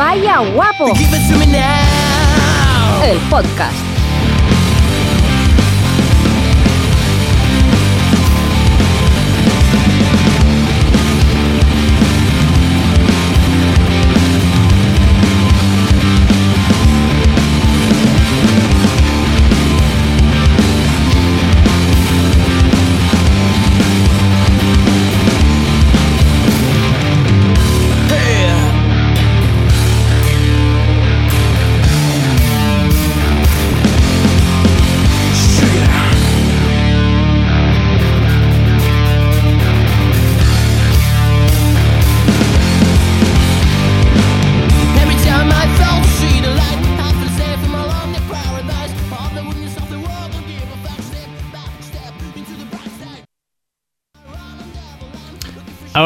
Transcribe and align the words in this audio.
Vaya 0.00 0.38
guapo. 0.54 0.94
El 3.04 3.18
podcast. 3.28 3.89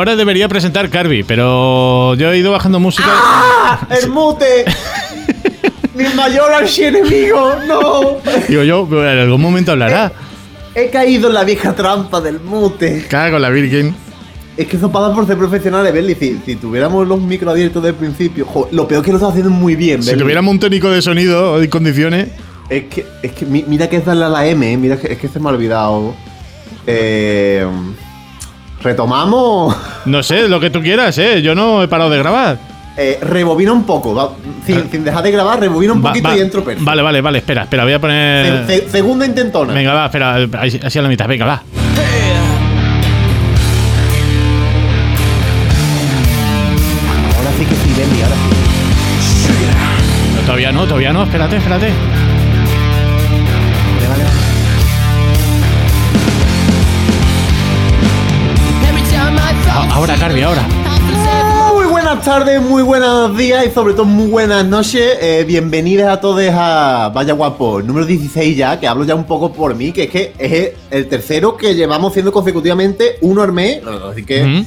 Ahora 0.05 0.17
debería 0.17 0.49
presentar 0.51 0.91
Carby, 0.91 1.23
pero 1.23 2.15
yo 2.17 2.31
he 2.31 2.37
ido 2.37 2.53
bajando 2.53 2.79
música. 2.79 3.09
¡Ah! 3.09 3.87
¡El 4.03 4.11
mute! 4.11 4.67
¡Mi 5.95 6.05
mayor 6.15 6.53
archienemigo! 6.53 7.55
¡No! 7.67 8.19
Digo 8.47 8.65
yo, 8.65 8.87
en 9.11 9.19
algún 9.19 9.41
momento 9.41 9.73
hablará. 9.73 10.13
He 10.75 10.91
caído 10.91 11.29
en 11.29 11.35
la 11.35 11.45
vieja 11.45 11.73
trampa 11.75 12.21
del 12.21 12.39
mute. 12.39 13.07
Cago 13.09 13.37
en 13.37 13.43
la 13.43 13.49
Virgen. 13.49 13.97
Es 14.59 14.67
que 14.67 14.77
eso 14.77 14.93
pasa 14.93 15.15
por 15.15 15.27
ser 15.27 15.39
profesionales, 15.39 15.91
Belly. 15.91 16.15
Si, 16.17 16.39
si 16.45 16.57
tuviéramos 16.57 17.09
los 17.09 17.19
micros 17.23 17.53
abiertos 17.53 17.83
desde 17.83 17.95
el 17.95 17.99
principio. 17.99 18.45
jo, 18.45 18.69
lo 18.73 18.87
peor 18.87 19.01
es 19.01 19.07
que 19.07 19.11
lo 19.13 19.17
estás 19.17 19.31
haciendo 19.31 19.53
muy 19.53 19.75
bien, 19.75 20.03
Si 20.03 20.11
Belly. 20.11 20.21
tuviéramos 20.21 20.53
un 20.53 20.61
técnico 20.61 20.91
de 20.91 21.01
sonido 21.01 21.63
y 21.63 21.69
condiciones. 21.69 22.29
Es 22.69 22.85
que, 22.91 23.07
es 23.23 23.33
que 23.33 23.47
mi- 23.47 23.65
mira 23.67 23.89
que 23.89 23.97
es 23.97 24.05
darle 24.05 24.27
a 24.27 24.29
la 24.29 24.47
M, 24.47 24.71
eh, 24.71 24.77
mira 24.77 24.99
que, 24.99 25.15
es 25.15 25.19
que 25.19 25.29
se 25.29 25.41
me 25.41 25.49
ha 25.49 25.53
olvidado. 25.55 26.15
Eh, 26.87 27.67
Retomamos. 28.85 29.75
No 30.05 30.23
sé, 30.23 30.49
lo 30.49 30.61
que 30.61 30.71
tú 30.71 30.81
quieras, 30.83 31.17
¿eh? 31.19 31.41
Yo 31.43 31.55
no 31.55 31.83
he 31.83 31.89
parado 31.89 32.11
de 32.11 32.19
grabar. 32.19 32.59
Eh, 32.97 33.19
rebobina 33.23 33.73
un 33.73 33.85
poco, 33.85 34.15
va, 34.15 34.31
sin, 34.65 34.89
sin 34.91 35.03
dejar 35.03 35.23
de 35.25 35.33
grabar, 35.33 35.59
rebobina 35.59 35.95
un 35.95 36.05
Va- 36.05 36.11
poquito 36.11 36.29
va- 36.29 36.37
y 36.37 36.41
entro 36.41 36.63
perfecto. 36.63 36.85
Vale, 36.85 37.03
vale, 37.03 37.21
vale, 37.21 37.39
espera, 37.39 37.63
espera, 37.63 37.83
voy 37.85 37.93
a 37.95 37.99
poner. 37.99 38.67
se- 38.67 38.89
segunda 38.89 39.27
intentona. 39.27 39.73
Venga, 39.73 39.95
va, 39.95 40.05
espera, 40.07 40.37
así 40.85 40.99
a 40.99 41.03
la 41.03 41.09
mitad, 41.09 41.27
venga, 41.27 41.47
va. 41.47 41.63
Ahora 47.37 47.51
sí 47.59 47.65
que 47.65 47.75
sí, 47.75 48.23
ahora 48.23 48.37
sí. 48.37 48.43
No, 50.37 50.41
todavía 50.43 50.73
no, 50.73 50.85
todavía 50.85 51.13
no, 51.13 51.23
espérate, 51.25 51.57
espérate. 51.57 51.89
Ahora, 60.25 60.67
Muy 61.75 61.85
buenas 61.85 62.25
tardes, 62.25 62.63
muy 62.63 62.83
buenos 62.83 63.37
días 63.37 63.67
y 63.67 63.71
sobre 63.71 63.93
todo 63.93 64.07
muy 64.07 64.29
buenas 64.29 64.65
noches. 64.65 65.19
Eh, 65.21 65.45
bienvenidos 65.47 66.09
a 66.09 66.19
todos 66.19 66.43
a 66.51 67.13
Vaya 67.15 67.35
Guapo, 67.35 67.83
número 67.83 68.07
16 68.07 68.57
ya, 68.57 68.81
que 68.81 68.89
hablo 68.89 69.05
ya 69.05 69.15
un 69.15 69.25
poco 69.25 69.53
por 69.53 69.75
mí, 69.75 69.93
que 69.93 70.05
es 70.05 70.11
que 70.11 70.33
es 70.39 70.73
el 70.91 71.09
tercero 71.09 71.59
que 71.59 71.75
llevamos 71.75 72.13
haciendo 72.13 72.33
consecutivamente 72.33 73.19
uno 73.21 73.43
al 73.43 73.53
mes. 73.53 73.83
Así 74.11 74.25
que 74.25 74.65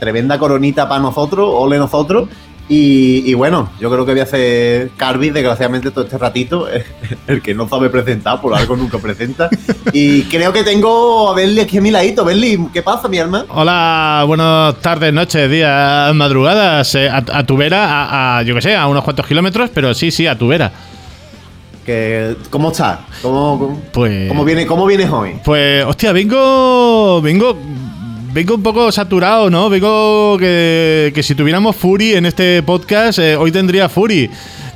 tremenda 0.00 0.36
coronita 0.36 0.88
para 0.88 1.00
nosotros, 1.00 1.48
ole 1.48 1.78
nosotros. 1.78 2.28
Y, 2.70 3.22
y 3.24 3.32
bueno, 3.32 3.70
yo 3.80 3.90
creo 3.90 4.04
que 4.04 4.12
voy 4.12 4.20
a 4.20 4.24
hacer 4.24 4.90
Carby, 4.96 5.30
desgraciadamente, 5.30 5.90
todo 5.90 6.04
este 6.04 6.18
ratito. 6.18 6.66
El 7.26 7.40
que 7.40 7.54
no 7.54 7.66
sabe 7.68 7.88
presentar, 7.88 8.40
por 8.42 8.54
algo 8.54 8.76
nunca 8.76 8.98
presenta. 8.98 9.48
Y 9.92 10.22
creo 10.24 10.52
que 10.52 10.62
tengo 10.64 11.30
a 11.30 11.34
Berly 11.34 11.60
aquí 11.60 11.78
a 11.78 11.80
mi 11.80 11.90
ladito. 11.90 12.24
Berly, 12.26 12.68
¿qué 12.74 12.82
pasa, 12.82 13.08
mi 13.08 13.18
alma? 13.18 13.46
Hola, 13.48 14.22
buenas 14.26 14.74
tardes, 14.82 15.12
noches, 15.14 15.50
días, 15.50 16.14
madrugadas. 16.14 16.94
eh, 16.94 17.08
a, 17.08 17.24
a 17.32 17.46
tu 17.46 17.56
vera, 17.56 17.86
a, 17.86 18.38
a, 18.38 18.42
yo 18.42 18.54
que 18.54 18.60
sé, 18.60 18.76
a 18.76 18.86
unos 18.86 19.02
cuantos 19.02 19.26
kilómetros, 19.26 19.70
pero 19.72 19.94
sí, 19.94 20.10
sí, 20.10 20.26
a 20.26 20.36
tu 20.36 20.48
vera. 20.48 20.70
Que, 21.86 22.36
¿Cómo 22.50 22.70
estás? 22.70 22.98
¿Cómo, 23.22 23.58
cómo- 23.58 23.80
Pues. 23.94 24.28
¿Cómo, 24.28 24.44
viene, 24.44 24.66
¿Cómo 24.66 24.84
vienes 24.84 25.08
hoy? 25.10 25.36
Pues, 25.42 25.86
hostia, 25.86 26.12
vengo. 26.12 27.22
Vengo. 27.22 27.56
Vengo 28.32 28.54
un 28.54 28.62
poco 28.62 28.92
saturado, 28.92 29.50
¿no? 29.50 29.70
Vengo 29.70 30.36
que, 30.38 31.12
que 31.14 31.22
si 31.22 31.34
tuviéramos 31.34 31.74
Fury 31.76 32.14
en 32.14 32.26
este 32.26 32.62
podcast, 32.62 33.18
eh, 33.18 33.36
hoy 33.36 33.50
tendría 33.50 33.88
Fury. 33.88 34.30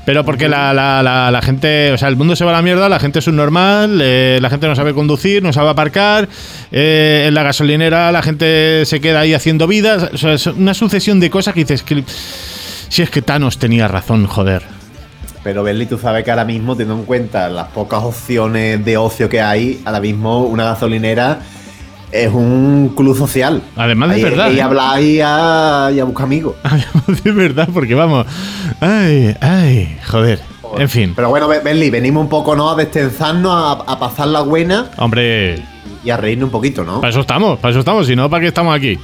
Pero 0.04 0.24
porque 0.24 0.48
la, 0.48 0.72
la- 0.74 1.30
la- 1.30 1.42
gente, 1.42 1.92
o 1.92 1.98
sea, 1.98 2.08
el 2.08 2.16
mundo 2.16 2.34
se 2.34 2.44
va 2.44 2.50
a 2.50 2.54
la 2.54 2.62
mierda, 2.62 2.88
la 2.88 2.98
gente 2.98 3.20
es 3.20 3.26
un 3.28 3.36
normal, 3.36 4.00
eh, 4.02 4.38
la 4.42 4.50
gente 4.50 4.66
no 4.66 4.74
sabe 4.74 4.94
conducir, 4.94 5.44
no 5.44 5.52
sabe 5.52 5.68
aparcar, 5.70 6.28
eh, 6.72 7.26
en 7.28 7.34
la 7.34 7.44
gasolinera 7.44 8.10
la 8.10 8.20
gente 8.20 8.84
se 8.84 9.00
queda 9.00 9.20
ahí 9.20 9.32
haciendo 9.32 9.68
vidas, 9.68 10.10
o 10.12 10.18
sea, 10.18 10.32
es 10.32 10.46
una 10.48 10.74
sucesión 10.74 11.20
de 11.20 11.30
cosas 11.30 11.54
que 11.54 11.60
dices 11.60 11.82
que... 11.84 12.02
Si 12.88 13.00
es 13.00 13.10
que 13.10 13.22
Thanos 13.22 13.58
tenía 13.58 13.86
razón, 13.86 14.26
joder. 14.26 14.62
Pero 15.44 15.62
Berly, 15.62 15.86
tú 15.86 15.98
sabes 15.98 16.24
que 16.24 16.30
ahora 16.30 16.44
mismo, 16.44 16.76
teniendo 16.76 17.00
en 17.00 17.06
cuenta 17.06 17.48
las 17.48 17.68
pocas 17.68 18.02
opciones 18.02 18.84
de 18.84 18.96
ocio 18.96 19.28
que 19.28 19.40
hay, 19.40 19.80
ahora 19.84 20.00
mismo 20.00 20.40
una 20.44 20.64
gasolinera 20.64 21.38
es 22.12 22.32
un 22.32 22.92
club 22.96 23.16
social. 23.16 23.62
Además 23.76 24.10
de 24.10 24.14
Ahí- 24.16 24.22
verdad, 24.22 24.46
ahí 24.46 24.58
¿eh? 24.58 24.62
hablar 24.62 25.02
y 25.02 25.20
a, 25.22 25.90
y 25.94 25.98
a 26.00 26.04
buscar 26.04 26.26
amigos. 26.26 26.54
de 27.24 27.32
verdad, 27.32 27.68
porque 27.72 27.94
vamos... 27.94 28.26
Ay, 28.80 29.34
ay, 29.40 29.98
joder. 30.10 30.40
En 30.78 30.88
fin, 30.88 31.12
Pero 31.14 31.28
bueno, 31.28 31.48
Be- 31.48 31.60
Berly, 31.60 31.90
venimos 31.90 32.22
un 32.22 32.28
poco, 32.30 32.56
¿no? 32.56 32.70
A 32.70 32.74
destensarnos, 32.76 33.52
a, 33.52 33.92
a 33.92 33.98
pasar 33.98 34.28
la 34.28 34.40
buena 34.40 34.86
hombre, 34.96 35.62
y 36.02 36.08
a 36.10 36.16
reírnos 36.16 36.46
un 36.46 36.50
poquito, 36.50 36.82
¿no? 36.82 37.00
para 37.00 37.10
eso 37.10 37.20
estamos, 37.20 37.58
para 37.58 37.70
eso 37.72 37.80
estamos, 37.80 38.06
si 38.06 38.16
no, 38.16 38.30
¿para 38.30 38.40
qué 38.40 38.46
estamos 38.48 38.74
aquí? 38.74 38.98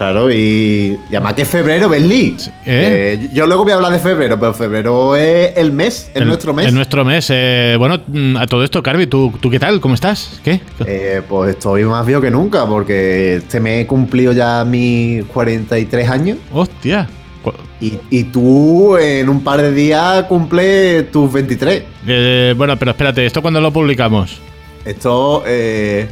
Claro, 0.00 0.32
y, 0.32 0.98
y 1.10 1.14
además 1.14 1.34
que 1.34 1.44
febrero, 1.44 1.86
Berly. 1.90 2.34
¿eh? 2.64 3.18
Eh, 3.20 3.28
yo 3.34 3.46
luego 3.46 3.64
voy 3.64 3.72
a 3.72 3.74
hablar 3.74 3.92
de 3.92 3.98
febrero, 3.98 4.40
pero 4.40 4.54
febrero 4.54 5.14
es 5.14 5.54
el 5.58 5.72
mes, 5.72 6.10
es 6.14 6.22
El- 6.22 6.26
nuestro 6.28 6.54
mes. 6.54 6.68
Es 6.68 6.72
nuestro 6.72 7.04
mes. 7.04 7.26
eh, 7.28 7.74
bueno, 7.78 8.00
mm, 8.06 8.38
a 8.38 8.46
todo 8.46 8.64
esto, 8.64 8.82
Carvi, 8.82 9.06
¿tú, 9.06 9.30
¿tú 9.38 9.50
qué 9.50 9.58
tal? 9.58 9.78
¿Cómo 9.78 9.92
estás? 9.94 10.40
¿Qué? 10.42 10.62
Eh, 10.86 11.20
pues 11.28 11.50
estoy 11.50 11.84
más 11.84 12.06
viejo 12.06 12.22
que 12.22 12.30
nunca, 12.30 12.64
porque 12.64 13.34
este 13.36 13.60
mes 13.60 13.84
he 13.84 13.86
cumplido 13.86 14.32
ya 14.32 14.64
mis 14.64 15.22
43 15.26 16.08
años. 16.08 16.38
Hostia. 16.50 17.06
Y, 17.78 17.98
y 18.08 18.24
tú 18.24 18.96
en 18.96 19.28
un 19.28 19.44
par 19.44 19.60
de 19.60 19.70
días 19.70 20.22
cumple 20.30 21.02
tus 21.12 21.30
23. 21.30 21.82
Eh, 22.06 22.54
bueno, 22.56 22.74
pero 22.78 22.92
espérate, 22.92 23.26
¿esto 23.26 23.42
cuándo 23.42 23.60
lo 23.60 23.70
publicamos? 23.70 24.40
Esto 24.82 25.42
eh, 25.46 26.08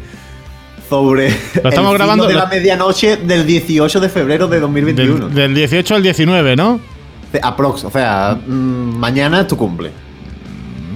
sobre 0.88 1.30
Lo 1.62 1.68
estamos 1.68 1.92
el 1.92 1.98
grabando- 1.98 2.26
de 2.26 2.34
lo- 2.34 2.40
la 2.40 2.46
medianoche 2.46 3.16
del 3.18 3.46
18 3.46 4.00
de 4.00 4.08
febrero 4.08 4.48
de 4.48 4.60
2021. 4.60 5.26
Del, 5.28 5.34
del 5.34 5.54
18 5.54 5.94
al 5.96 6.02
19, 6.02 6.56
¿no? 6.56 6.80
Aprox, 7.42 7.84
o 7.84 7.90
sea, 7.90 8.38
mm, 8.46 8.50
mañana 8.96 9.46
tu 9.46 9.56
cumple. 9.56 9.90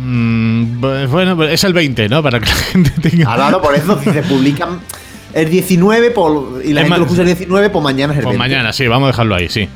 Mm, 0.04 0.80
bu- 0.80 1.06
bueno, 1.08 1.36
pues 1.36 1.53
es 1.53 1.64
el 1.64 1.72
20, 1.72 2.08
¿no? 2.08 2.22
Para 2.22 2.41
que 2.41 2.47
la 2.47 2.54
gente 2.54 2.91
tenga... 3.03 3.30
Ahora, 3.30 3.44
ahora, 3.47 3.60
por 3.62 3.75
eso, 3.75 3.98
si 4.03 4.10
se 4.10 4.22
publican 4.22 4.80
el 5.34 5.48
19 5.50 6.10
por- 6.10 6.62
y 6.65 6.72
la 6.72 6.80
Es 6.80 6.86
gente 6.86 6.98
lo 6.98 7.04
escucha 7.04 7.22
el 7.22 7.27
19, 7.28 7.71
pues 7.71 7.84
mañana 7.84 8.12
es 8.12 8.18
el 8.18 8.24
Pues 8.24 8.39
20. 8.39 8.39
mañana, 8.54 8.72
sí, 8.72 8.86
vamos 8.86 9.06
a 9.09 9.12
dejarlo 9.12 9.34
ahí, 9.34 9.48
sí. 9.48 9.68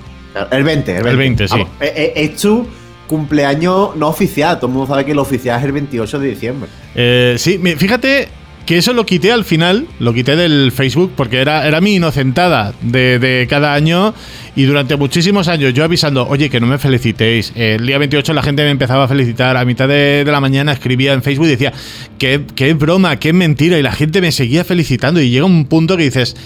El 0.51 0.65
20, 0.65 0.91
el 0.97 1.03
20. 1.03 1.11
El 1.11 1.17
20, 1.17 1.49
sí. 1.49 1.53
Vamos, 1.53 1.69
eh, 1.81 1.93
eh, 1.97 2.13
es 2.17 2.37
tu 2.41 2.67
cumpleaños 3.07 3.95
no 3.97 4.09
oficial. 4.09 4.57
Todo 4.59 4.67
el 4.67 4.73
mundo 4.75 4.87
sabe 4.93 5.05
que 5.05 5.13
el 5.13 5.19
oficial 5.19 5.59
es 5.59 5.65
el 5.65 5.73
28 5.73 6.19
de 6.19 6.29
diciembre. 6.29 6.69
Eh, 6.95 7.37
sí, 7.39 7.59
fíjate 7.79 8.29
que 8.67 8.79
eso 8.79 8.93
lo 8.93 9.07
quité 9.07 9.31
al 9.31 9.45
final, 9.45 9.87
lo 10.01 10.13
quité 10.13 10.35
del 10.35 10.73
Facebook 10.73 11.13
porque 11.17 11.41
era, 11.41 11.67
era 11.67 11.81
mi 11.81 11.95
inocentada 11.95 12.75
de, 12.83 13.21
de 13.21 13.47
cada 13.49 13.75
año 13.75 14.13
y 14.57 14.65
durante 14.65 14.97
muchísimos 14.97 15.47
años 15.47 15.73
yo 15.73 15.85
avisando, 15.85 16.27
oye, 16.27 16.51
que 16.51 16.59
no 16.59 16.67
me 16.67 16.77
felicitéis. 16.77 17.53
El 17.55 17.87
día 17.87 17.97
28 17.99 18.35
la 18.35 18.43
gente 18.43 18.65
me 18.65 18.71
empezaba 18.71 19.05
a 19.05 19.09
felicitar, 19.09 19.57
a 19.57 19.65
mitad 19.65 19.87
de, 19.87 20.25
de 20.25 20.33
la 20.33 20.41
mañana 20.41 20.73
escribía 20.73 21.13
en 21.13 21.23
Facebook 21.23 21.47
y 21.47 21.51
decía, 21.51 21.73
qué, 22.19 22.43
qué 22.57 22.75
broma, 22.75 23.17
qué 23.21 23.33
mentira 23.33 23.79
y 23.79 23.83
la 23.83 23.93
gente 23.93 24.21
me 24.21 24.33
seguía 24.33 24.65
felicitando 24.65 25.21
y 25.21 25.31
llega 25.31 25.47
un 25.47 25.65
punto 25.67 25.97
que 25.97 26.03
dices... 26.03 26.37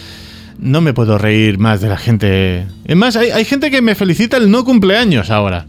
No 0.62 0.82
me 0.82 0.92
puedo 0.92 1.16
reír 1.16 1.56
más 1.56 1.80
de 1.80 1.88
la 1.88 1.96
gente. 1.96 2.66
Es 2.84 2.94
más, 2.94 3.16
hay, 3.16 3.30
hay 3.30 3.46
gente 3.46 3.70
que 3.70 3.80
me 3.80 3.94
felicita 3.94 4.36
el 4.36 4.50
no 4.50 4.62
cumpleaños 4.62 5.30
ahora. 5.30 5.64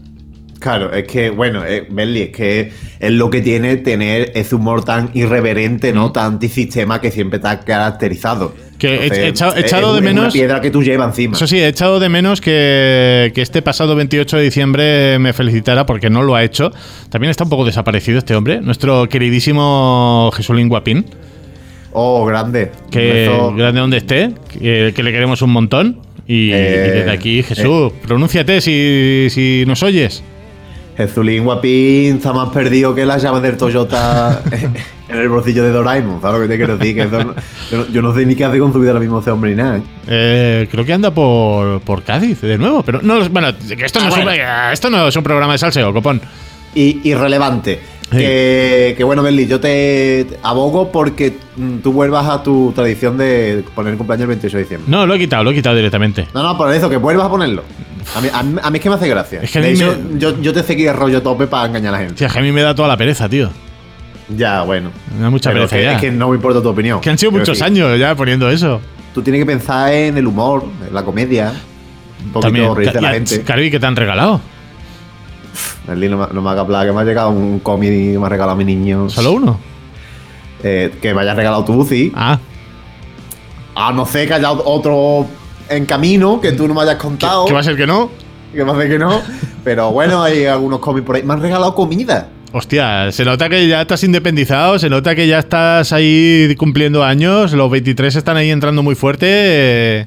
Claro, 0.62 0.92
es 0.92 1.04
que, 1.08 1.30
bueno, 1.30 1.64
eh, 1.66 1.86
es 1.90 2.28
que 2.30 2.70
es 3.00 3.10
lo 3.10 3.30
que 3.30 3.40
tiene 3.40 3.76
tener 3.78 4.30
ese 4.36 4.54
humor 4.54 4.84
tan 4.84 5.10
irreverente, 5.12 5.92
¿no? 5.92 6.12
Tan 6.12 6.34
antisistema 6.34 7.00
que 7.00 7.10
siempre 7.10 7.40
te 7.40 7.48
ha 7.48 7.58
caracterizado. 7.60 8.54
Que 8.78 8.88
he- 8.88 8.92
Entonces, 9.02 9.18
he 9.18 9.28
echado- 9.28 9.56
he 9.56 9.58
es- 9.58 9.64
echado 9.66 9.88
es 9.88 10.02
de 10.02 10.10
una 10.10 10.20
menos- 10.20 10.32
piedra 10.32 10.60
que 10.60 10.70
tú 10.70 10.84
llevas 10.84 11.08
encima. 11.08 11.36
Eso 11.36 11.48
sí, 11.48 11.58
he 11.58 11.66
echado 11.66 11.98
de 11.98 12.08
menos 12.08 12.40
que, 12.40 13.32
que 13.34 13.42
este 13.42 13.60
pasado 13.60 13.96
28 13.96 14.36
de 14.36 14.44
diciembre 14.44 15.18
me 15.18 15.32
felicitara 15.32 15.84
porque 15.84 16.10
no 16.10 16.22
lo 16.22 16.36
ha 16.36 16.44
hecho. 16.44 16.70
También 17.10 17.32
está 17.32 17.42
un 17.42 17.50
poco 17.50 17.64
desaparecido 17.64 18.18
este 18.18 18.36
hombre, 18.36 18.60
nuestro 18.60 19.08
queridísimo 19.08 20.30
Jesulín 20.36 20.68
Guapín, 20.68 21.06
Oh, 21.92 22.24
grande. 22.24 22.70
que 22.90 23.24
Eso- 23.24 23.52
grande 23.54 23.80
donde 23.80 23.96
esté, 23.96 24.30
que, 24.60 24.92
que 24.94 25.02
le 25.02 25.10
queremos 25.10 25.42
un 25.42 25.50
montón. 25.50 25.98
Y, 26.24 26.52
Eh, 26.52 26.86
y 26.86 26.90
desde 26.98 27.10
aquí, 27.10 27.42
Jesús, 27.42 27.92
pronúnciate 28.06 28.60
si, 28.60 29.26
si 29.28 29.64
nos 29.66 29.82
oyes. 29.82 30.22
Jesulín 30.96 31.44
Guapín 31.44 32.16
está 32.16 32.32
más 32.32 32.50
perdido 32.50 32.94
que 32.94 33.06
las 33.06 33.22
llaves 33.22 33.42
del 33.42 33.56
Toyota 33.56 34.42
en 35.08 35.18
el 35.18 35.28
bolsillo 35.28 35.64
de 35.64 35.70
Doraemon. 35.70 36.20
¿Sabes 36.20 36.36
lo 36.40 36.42
que 36.46 36.48
te 36.52 36.56
quiero 36.58 36.76
decir? 36.76 36.94
Que 36.94 37.02
eso 37.02 37.24
no- 37.24 37.34
yo, 37.70 37.76
no, 37.78 37.86
yo 37.88 38.02
no 38.02 38.14
sé 38.14 38.26
ni 38.26 38.34
qué 38.34 38.44
hace 38.44 38.58
con 38.58 38.72
su 38.72 38.78
vida 38.78 38.90
ahora 38.90 39.00
mismo 39.00 39.20
ese 39.20 39.30
hombre 39.30 39.50
ni 39.52 39.56
nada. 39.56 39.78
¿eh? 39.78 39.82
Eh, 40.06 40.68
creo 40.70 40.84
que 40.84 40.92
anda 40.92 41.10
por, 41.10 41.80
por 41.80 42.02
Cádiz 42.02 42.40
de 42.42 42.58
nuevo, 42.58 42.82
pero 42.82 43.00
no, 43.02 43.26
bueno, 43.30 43.48
que 43.56 43.84
esto 43.84 44.00
no, 44.00 44.06
Ah, 44.06 44.08
es 44.10 44.16
un, 44.18 44.24
bueno. 44.24 44.42
esto 44.72 44.90
no 44.90 45.08
es 45.08 45.16
un 45.16 45.22
programa 45.22 45.52
de 45.52 45.58
salseo, 45.58 45.92
copón. 45.92 46.20
Y 46.74 47.00
irrelevante. 47.08 47.80
Sí. 48.10 48.18
Que, 48.18 48.94
que 48.94 49.04
bueno, 49.04 49.22
Berli, 49.22 49.46
yo 49.46 49.58
te 49.58 50.26
te 50.28 50.38
abogo 50.42 50.92
porque 50.92 51.34
mm, 51.56 51.78
tú 51.78 51.92
vuelvas 51.94 52.28
a 52.28 52.42
tu 52.42 52.70
tradición 52.74 53.16
de 53.16 53.64
poner 53.74 53.92
el 53.92 53.96
cumpleaños 53.98 54.24
el 54.24 54.28
28 54.28 54.56
de 54.58 54.62
diciembre. 54.64 54.90
No, 54.90 55.06
lo 55.06 55.14
he 55.14 55.18
quitado, 55.18 55.44
lo 55.44 55.50
he 55.50 55.54
quitado 55.54 55.74
directamente. 55.76 56.26
No, 56.34 56.42
no, 56.42 56.58
por 56.58 56.70
eso, 56.74 56.90
que 56.90 56.98
vuelvas 56.98 57.24
a 57.26 57.30
ponerlo. 57.30 57.62
A 58.16 58.20
mí, 58.20 58.28
a 58.32 58.42
mí- 58.42 58.58
a 58.62 58.70
mí 58.70 58.78
es 58.78 58.82
que 58.82 58.88
me 58.88 58.94
hace 58.96 59.08
gracia. 59.08 59.40
Es 59.42 59.50
que 59.50 59.58
a 59.58 59.62
de 59.62 59.72
hecho, 59.72 59.96
me- 60.10 60.18
yo, 60.18 60.40
yo 60.40 60.52
te 60.52 60.62
seguí 60.62 60.86
el 60.86 60.94
rollo 60.94 61.18
a 61.18 61.22
tope 61.22 61.46
para 61.46 61.66
engañar 61.66 61.94
a 61.94 61.98
la 61.98 62.04
gente. 62.04 62.26
Que 62.26 62.38
a 62.38 62.42
mí 62.42 62.52
me 62.52 62.62
da 62.62 62.74
toda 62.74 62.88
la 62.88 62.96
pereza, 62.96 63.28
tío. 63.28 63.50
Ya, 64.28 64.62
bueno. 64.62 64.90
Me 65.16 65.22
da 65.22 65.30
mucha 65.30 65.50
Pero 65.50 65.60
pereza 65.68 65.76
que- 65.76 65.82
ya. 65.84 65.92
Es 65.94 66.00
que 66.00 66.10
no 66.10 66.28
me 66.30 66.36
importa 66.36 66.62
tu 66.62 66.68
opinión. 66.68 67.00
Que 67.00 67.10
han 67.10 67.18
sido 67.18 67.32
muchos 67.32 67.60
años 67.62 67.98
ya 67.98 68.14
poniendo 68.14 68.48
eso. 68.50 68.80
Tú 69.14 69.22
tienes 69.22 69.40
que 69.42 69.46
pensar 69.46 69.92
en 69.92 70.16
el 70.16 70.26
humor, 70.26 70.64
en 70.88 70.94
la 70.94 71.02
comedia. 71.04 71.52
Un 72.24 72.32
poquito 72.32 72.74
reírte 72.74 72.98
de 72.98 73.02
la 73.02 73.12
gente. 73.12 73.42
Carvi, 73.42 73.70
¿qué 73.70 73.78
te 73.80 73.86
han 73.86 73.96
regalado? 73.96 74.40
Berli, 75.86 76.08
no, 76.08 76.16
me- 76.16 76.32
no 76.32 76.40
me 76.40 76.50
haga 76.50 76.60
hablar, 76.62 76.86
que 76.86 76.92
me 76.92 77.00
ha 77.00 77.04
llegado 77.04 77.30
un 77.30 77.58
cómic 77.58 77.90
y 77.90 78.16
me 78.18 78.24
ha 78.24 78.28
regalado 78.28 78.52
a 78.52 78.56
mi 78.56 78.64
niño. 78.64 79.10
¿Solo 79.10 79.32
uno? 79.32 79.58
Eh, 80.62 80.94
que 81.02 81.12
me 81.12 81.20
hayas 81.22 81.36
regalado 81.36 81.64
tú, 81.64 81.84
sí. 81.84 82.12
Ah, 82.14 82.38
A 83.74 83.92
no 83.92 84.04
ser 84.06 84.28
que 84.28 84.34
haya 84.34 84.52
otro 84.52 85.26
en 85.76 85.86
camino 85.86 86.40
que 86.40 86.52
tú 86.52 86.68
no 86.68 86.74
me 86.74 86.82
hayas 86.82 86.96
contado. 86.96 87.46
¿qué 87.46 87.52
va 87.52 87.60
a 87.60 87.64
ser 87.64 87.76
que 87.76 87.86
no? 87.86 88.10
Que 88.52 88.64
me 88.64 88.72
hace 88.72 88.88
que 88.88 88.98
no. 88.98 89.22
Pero 89.64 89.92
bueno, 89.92 90.22
hay 90.22 90.44
algunos 90.44 90.80
cómics 90.80 91.06
por 91.06 91.16
ahí. 91.16 91.22
Me 91.22 91.32
han 91.32 91.40
regalado 91.40 91.74
comida. 91.74 92.28
Hostia, 92.52 93.10
se 93.12 93.24
nota 93.24 93.48
que 93.48 93.66
ya 93.66 93.80
estás 93.80 94.04
independizado, 94.04 94.78
se 94.78 94.90
nota 94.90 95.14
que 95.14 95.26
ya 95.26 95.38
estás 95.38 95.90
ahí 95.92 96.54
cumpliendo 96.58 97.02
años, 97.02 97.52
los 97.52 97.70
23 97.70 98.14
están 98.14 98.36
ahí 98.36 98.50
entrando 98.50 98.82
muy 98.82 98.94
fuerte. 98.94 100.06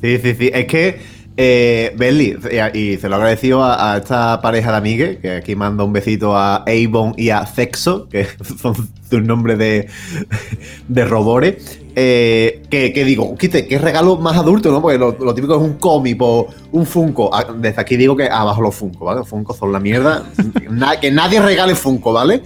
Sí, 0.00 0.18
sí, 0.18 0.34
sí. 0.38 0.50
Es 0.54 0.66
que, 0.66 1.00
eh, 1.36 1.94
Belly, 1.96 2.36
y, 2.74 2.78
y 2.78 2.98
se 2.98 3.08
lo 3.08 3.16
agradecido 3.16 3.64
a, 3.64 3.96
esta 3.96 4.40
pareja 4.42 4.72
de 4.72 4.76
amigues, 4.76 5.18
que 5.18 5.36
aquí 5.36 5.56
mando 5.56 5.84
un 5.84 5.92
besito 5.92 6.36
a 6.36 6.64
Avon 6.66 7.14
y 7.16 7.30
a 7.30 7.46
Sexo, 7.46 8.08
que 8.08 8.26
son 8.60 8.74
sus 9.08 9.22
nombres 9.22 9.58
de, 9.58 9.88
de 10.88 11.04
robores. 11.04 11.80
eh, 11.96 12.62
que, 12.70 13.04
digo, 13.04 13.36
quite, 13.36 13.66
qué 13.66 13.78
regalo 13.78 14.16
más 14.16 14.36
adulto, 14.36 14.70
¿no? 14.70 14.80
Porque 14.80 14.98
lo, 14.98 15.34
típico 15.34 15.56
es 15.56 15.62
un 15.62 15.74
cómic 15.74 16.16
o 16.20 16.48
un 16.72 16.86
Funko. 16.86 17.30
Ah, 17.32 17.46
Desde 17.56 17.80
aquí 17.80 17.96
digo 17.96 18.16
que 18.16 18.28
abajo 18.28 18.62
los 18.62 18.74
Funko, 18.74 19.06
¿vale? 19.06 19.20
Los 19.20 19.28
Funko 19.28 19.54
son 19.54 19.72
la 19.72 19.80
mierda. 19.80 20.24
Que 21.00 21.10
nadie 21.10 21.40
regale 21.40 21.74
Funko, 21.74 22.12
¿vale? 22.12 22.42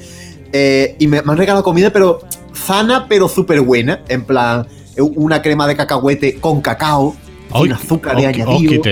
Eh, 0.53 0.97
y 0.99 1.09
me, 1.09 1.21
me 1.23 1.33
han 1.33 1.39
regalado 1.39 1.65
comida, 1.65 1.91
pero 1.91 2.21
sana, 2.53 3.07
pero 3.09 3.29
súper 3.29 3.61
buena. 3.61 4.01
En 4.09 4.25
plan, 4.25 4.67
eh, 4.97 5.03
una 5.03 5.43
crema 5.43 5.67
de 5.67 5.77
cacahuete 5.77 6.37
con 6.41 6.61
cacao, 6.61 7.15
sin 7.63 7.73
azúcar 7.73 8.17
de 8.17 8.27
añadido. 8.27 8.83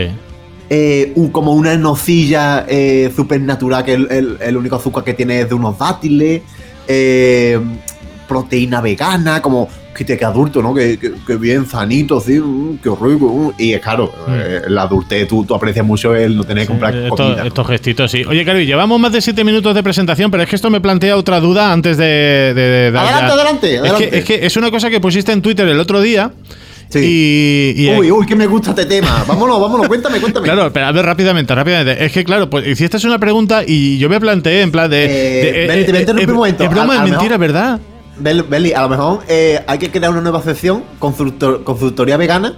eh, 0.71 1.13
un- 1.17 1.31
como 1.31 1.53
una 1.53 1.77
nocilla 1.77 2.65
eh, 2.69 3.11
súper 3.15 3.41
natural, 3.43 3.85
que 3.85 3.93
el, 3.95 4.07
el- 4.11 4.37
el 4.41 4.57
único 4.57 4.77
azúcar 4.77 5.05
que 5.05 5.13
tiene 5.15 5.41
es 5.41 5.49
de 5.49 5.55
unos 5.55 5.79
dátiles. 5.79 6.43
eh, 6.89 7.61
proteína 8.29 8.81
vegana, 8.81 9.41
como 9.43 9.69
que 9.95 10.05
te 10.05 10.17
que 10.17 10.25
adulto, 10.25 10.63
¿no? 10.63 10.73
Que, 10.75 10.99
que- 10.99 11.13
que 11.27 11.37
bien 11.37 11.67
sanito, 11.67 12.19
sí, 12.21 12.41
mm, 12.41 12.79
qué 12.83 12.89
rico. 12.91 13.29
mm. 13.29 13.53
Y 13.59 13.73
es 13.75 13.81
claro, 13.81 14.11
eh, 14.29 14.63
la 14.69 14.83
adultez, 14.83 15.29
tú, 15.29 15.45
tú 15.45 15.55
aprecias 15.55 15.85
mucho 15.85 16.15
el 16.15 16.35
no 16.37 16.45
tener 16.45 16.65
que 16.65 16.69
comprar 16.69 16.95
Eh, 16.97 17.09
comida. 17.11 17.47
estos, 17.47 17.67
gestitos, 17.67 18.11
sí. 18.11 18.25
Oye, 18.25 18.45
Carvi, 18.45 18.65
llevamos 18.65 18.99
más 18.99 19.13
de 19.13 19.21
7 19.21 19.45
minutos 19.45 19.75
de 19.75 19.83
presentación, 19.83 20.31
pero 20.31 20.43
es 20.45 20.49
que 20.49 20.57
esto 20.57 20.71
me 20.71 20.81
plantea 20.81 21.15
otra 21.17 21.41
duda 21.41 21.73
antes 21.73 21.97
de, 21.99 22.05
de- 22.55 22.87
Adelante, 22.99 23.33
adelante, 23.33 23.75
Es 23.75 23.81
adelante. 23.81 24.11
que, 24.11 24.19
es 24.19 24.25
que 24.25 24.47
es 24.47 24.57
una 24.57 24.71
cosa 24.71 24.89
que 24.89 24.99
pusiste 25.01 25.31
en 25.33 25.43
Twitter 25.43 25.69
el 25.69 25.79
otro 25.79 26.01
día. 26.01 26.33
Sí. 26.93 27.75
Y, 27.77 27.85
y- 27.87 27.97
Uy, 27.99 28.11
uy, 28.11 28.27
que 28.27 28.37
me 28.37 28.47
gusta 28.47 28.71
este 28.71 28.85
tema. 28.85 29.25
Vámonos, 29.27 29.59
vámonos, 29.61 29.89
cuéntame, 29.89 30.21
cuéntame. 30.21 30.45
Claro, 30.45 30.71
pero 30.73 30.87
a 30.87 30.93
ver, 30.93 31.05
rápidamente, 31.07 31.55
rápidamente. 31.55 32.05
Es 32.05 32.13
que, 32.13 32.23
claro, 32.25 32.51
pues 32.51 32.67
hiciste 32.67 32.99
una 33.07 33.19
pregunta 33.19 33.63
y 33.67 33.97
yo 33.99 34.09
me 34.11 34.21
planteé 34.21 34.61
en 34.63 34.71
plan 34.71 34.91
de. 34.91 35.05
Eh, 35.05 35.53
de- 35.53 35.67
Benny, 35.69 35.85
te 35.85 35.91
voy 35.93 35.97
a 35.99 36.01
interrumpir 36.01 36.31
un 36.31 36.37
momento. 36.37 36.65
Es 36.65 36.71
broma, 36.71 36.93
A- 36.93 36.97
es 36.97 37.03
mentira, 37.11 37.39
mejor- 37.39 37.41
¿verdad? 37.41 37.81
Bel- 38.21 38.47
Beli, 38.47 38.73
a 38.75 38.83
lo 38.83 38.89
mejor 38.91 39.21
eh, 39.27 39.61
hay 39.67 39.79
que 39.79 39.91
crear 39.91 40.11
una 40.13 40.21
nueva 40.21 40.43
sección, 40.43 40.85
consultor- 41.01 41.65
consultoría 41.65 42.17
vegana. 42.19 42.55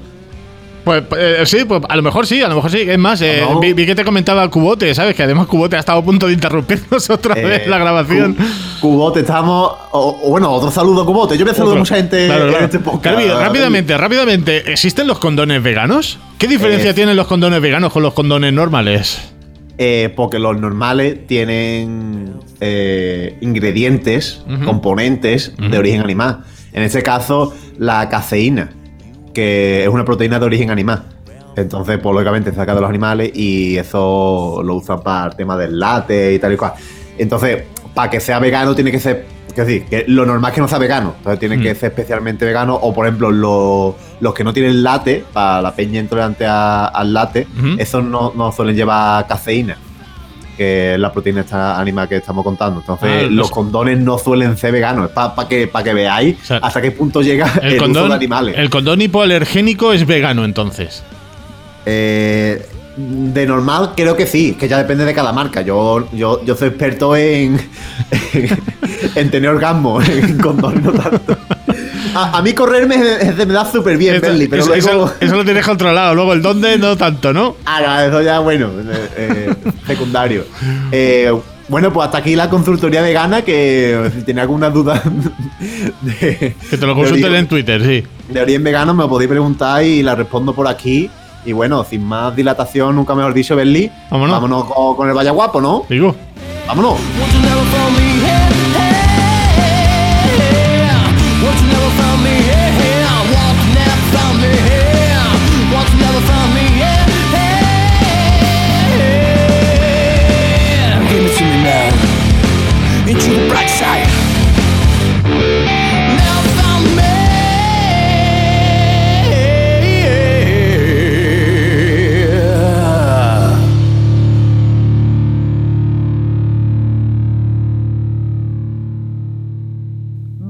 Pues 0.84 1.02
eh, 1.18 1.42
sí, 1.46 1.64
pues 1.66 1.80
a 1.88 1.96
lo 1.96 2.02
mejor 2.02 2.26
sí, 2.26 2.42
a 2.42 2.48
lo 2.48 2.56
mejor 2.56 2.70
sí. 2.70 2.82
Es 2.82 2.98
más, 2.98 3.20
eh, 3.22 3.40
No. 3.40 3.58
vi, 3.58 3.72
vi 3.72 3.86
que 3.86 3.94
te 3.94 4.04
comentaba 4.04 4.46
Cubote, 4.50 4.94
¿sabes? 4.94 5.14
Que 5.16 5.22
además 5.22 5.46
Cubote 5.46 5.76
ha 5.76 5.78
estado 5.80 5.98
a 6.00 6.04
punto 6.04 6.26
de 6.26 6.34
interrumpirnos 6.34 7.08
otra 7.10 7.38
Eh, 7.38 7.44
vez 7.44 7.66
la 7.66 7.78
grabación. 7.78 8.34
Cu- 8.34 8.42
Cubote, 8.80 9.20
estamos. 9.20 9.72
O, 9.92 10.20
o 10.24 10.30
bueno, 10.30 10.50
otro 10.50 10.70
saludo 10.70 11.02
a 11.02 11.06
Cubote. 11.06 11.38
Yo 11.38 11.44
voy 11.44 11.52
a 11.52 11.56
saludar 11.56 11.76
a 11.76 11.80
mucha 11.80 11.96
gente 11.96 12.26
Claro, 12.26 12.44
en 12.44 12.48
claro. 12.50 12.64
este 12.66 12.78
podcast. 12.80 13.18
Rápidamente, 13.40 13.96
rápidamente. 13.96 14.70
¿Existen 14.70 15.06
los 15.06 15.18
condones 15.18 15.62
veganos? 15.62 16.18
¿Qué 16.38 16.46
diferencia 16.48 16.94
tienen 16.94 17.16
los 17.16 17.26
condones 17.26 17.60
veganos 17.62 17.90
con 17.92 18.02
los 18.02 18.12
condones 18.12 18.52
normales? 18.52 19.20
Eh, 19.78 20.12
porque 20.14 20.38
los 20.38 20.60
normales 20.60 21.26
tienen 21.26 22.34
eh, 22.60 23.38
ingredientes, 23.40 24.42
componentes 24.64 25.52
de 25.56 25.78
origen 25.78 26.00
animal. 26.02 26.44
En 26.72 26.82
este 26.82 27.02
caso, 27.02 27.54
la 27.78 28.08
caseína, 28.08 28.70
que 29.34 29.82
es 29.82 29.88
una 29.88 30.04
proteína 30.04 30.38
de 30.38 30.46
origen 30.46 30.70
animal. 30.70 31.04
Entonces, 31.56 31.98
pues 32.02 32.12
lógicamente 32.14 32.50
se 32.50 32.56
saca 32.56 32.74
de 32.74 32.80
los 32.80 32.88
animales 32.90 33.30
y 33.34 33.76
eso 33.76 34.60
lo 34.64 34.74
usan 34.76 35.00
para 35.02 35.26
el 35.30 35.36
tema 35.36 35.56
del 35.56 35.78
latte 35.78 36.32
y 36.32 36.38
tal 36.38 36.52
y 36.52 36.56
cual. 36.56 36.72
Entonces, 37.18 37.64
para 37.94 38.10
que 38.10 38.18
sea 38.20 38.38
vegano 38.40 38.74
tiene 38.74 38.90
que 38.90 38.98
ser, 38.98 39.24
es 39.48 39.54
decir, 39.54 39.84
que 39.86 40.04
lo 40.08 40.26
normal 40.26 40.50
es 40.50 40.54
que 40.56 40.60
no 40.60 40.66
sea 40.66 40.78
vegano. 40.78 41.14
Entonces 41.18 41.38
tiene 41.38 41.56
Mm. 41.58 41.62
que 41.62 41.74
ser 41.76 41.90
especialmente 41.90 42.44
vegano. 42.44 42.74
O 42.74 42.92
por 42.92 43.06
ejemplo, 43.06 43.30
los, 43.30 43.94
los 44.20 44.34
que 44.34 44.42
no 44.42 44.52
tienen 44.52 44.82
latte, 44.82 45.24
para 45.32 45.62
la 45.62 45.72
peña 45.76 46.00
intolerante 46.00 46.44
a- 46.44 46.86
al 46.86 47.12
latte, 47.14 47.46
esos 47.78 48.02
no, 48.04 48.32
no 48.34 48.50
suelen 48.50 48.74
llevar 48.74 49.24
caseína, 49.28 49.76
que 50.56 50.94
es 50.94 50.98
la 51.00 51.12
proteína 51.12 51.40
esta 51.42 51.78
animal 51.80 52.08
que 52.08 52.16
estamos 52.16 52.44
contando. 52.44 52.80
Entonces, 52.80 53.08
Ah, 53.10 53.22
los- 53.22 53.32
los 53.32 53.50
condones 53.50 53.98
no 53.98 54.18
suelen 54.18 54.56
ser 54.56 54.72
veganos. 54.72 55.06
Es 55.06 55.12
para 55.12 55.48
que, 55.48 55.66
pa 55.66 55.82
que 55.82 55.92
veáis 55.94 56.36
O 56.42 56.44
sea, 56.44 56.56
hasta 56.58 56.80
qué 56.80 56.90
punto 56.92 57.22
llega 57.22 57.50
el, 57.62 57.68
El 57.68 57.74
uso 57.74 57.82
condón, 57.84 58.08
de 58.10 58.14
animales. 58.14 58.54
el 58.58 58.70
condón 58.70 59.00
hipoalergénico 59.02 59.92
es 59.92 60.06
vegano, 60.06 60.44
entonces. 60.44 61.02
Eh, 61.86 62.66
de 62.96 63.44
normal 63.46 63.90
creo 63.96 64.16
que 64.16 64.24
sí, 64.26 64.54
que 64.58 64.68
ya 64.68 64.78
depende 64.78 65.04
de 65.04 65.12
cada 65.14 65.32
marca. 65.32 65.62
Yo, 65.62 66.08
yo, 66.12 66.44
yo 66.44 66.54
soy 66.54 66.68
experto 66.68 67.16
en, 67.16 67.60
en 69.16 69.30
tener 69.30 69.50
orgasmo, 69.50 70.00
en 70.00 70.38
condón 70.38 70.82
no 70.82 70.92
tanto. 70.92 71.36
A, 72.14 72.38
a 72.38 72.42
mí 72.42 72.52
correrme 72.52 72.96
es 73.20 73.36
de- 73.36 73.46
me 73.46 73.54
da 73.54 73.64
súper 73.70 73.96
bien, 73.96 74.14
Eso, 74.16 74.26
Bentley, 74.26 74.48
pero 74.48 74.62
eso- 74.62 74.70
luego... 74.74 75.06
eso- 75.06 75.14
eso 75.20 75.36
lo 75.36 75.44
tienes 75.44 75.64
controlado. 75.64 76.14
Luego 76.14 76.32
el 76.32 76.42
dónde 76.42 76.76
no 76.78 76.96
tanto, 76.96 77.32
¿no? 77.32 77.56
Ah, 77.64 77.80
no, 77.84 78.00
eso 78.00 78.22
ya, 78.22 78.38
bueno, 78.40 78.70
eh, 78.90 79.08
eh, 79.16 79.54
secundario. 79.86 80.44
Eh, 80.92 81.32
bueno, 81.68 81.92
pues 81.92 82.04
hasta 82.06 82.18
aquí 82.18 82.36
la 82.36 82.50
consultoría 82.50 83.00
vegana, 83.00 83.42
que 83.42 84.10
si 84.14 84.22
tiene 84.22 84.42
alguna 84.42 84.68
duda 84.70 85.02
de, 86.02 86.54
Que 86.70 86.76
te 86.76 86.86
lo 86.86 86.94
de 86.94 87.00
consulten 87.00 87.34
en 87.34 87.46
Twitter, 87.48 87.82
sí. 87.82 88.04
de 88.32 88.42
origen 88.42 88.62
vegano, 88.64 88.92
me 88.94 89.04
lo 89.04 89.08
podéis 89.08 89.30
preguntar 89.30 89.82
y 89.82 90.02
la 90.02 90.14
respondo 90.14 90.52
por 90.54 90.68
aquí. 90.68 91.08
Y 91.46 91.52
bueno, 91.52 91.84
sin 91.88 92.04
más 92.04 92.34
dilatación, 92.34 92.96
nunca 92.96 93.14
mejor 93.14 93.34
dicho, 93.34 93.54
Berli, 93.56 93.90
Vámonos. 94.10 94.34
vámonos 94.36 94.64
con, 94.64 94.96
con 94.96 95.08
el 95.08 95.14
Vaya 95.14 95.30
Guapo, 95.30 95.60
¿no? 95.60 95.84
Digo. 95.88 96.14
Vámonos. 96.66 96.94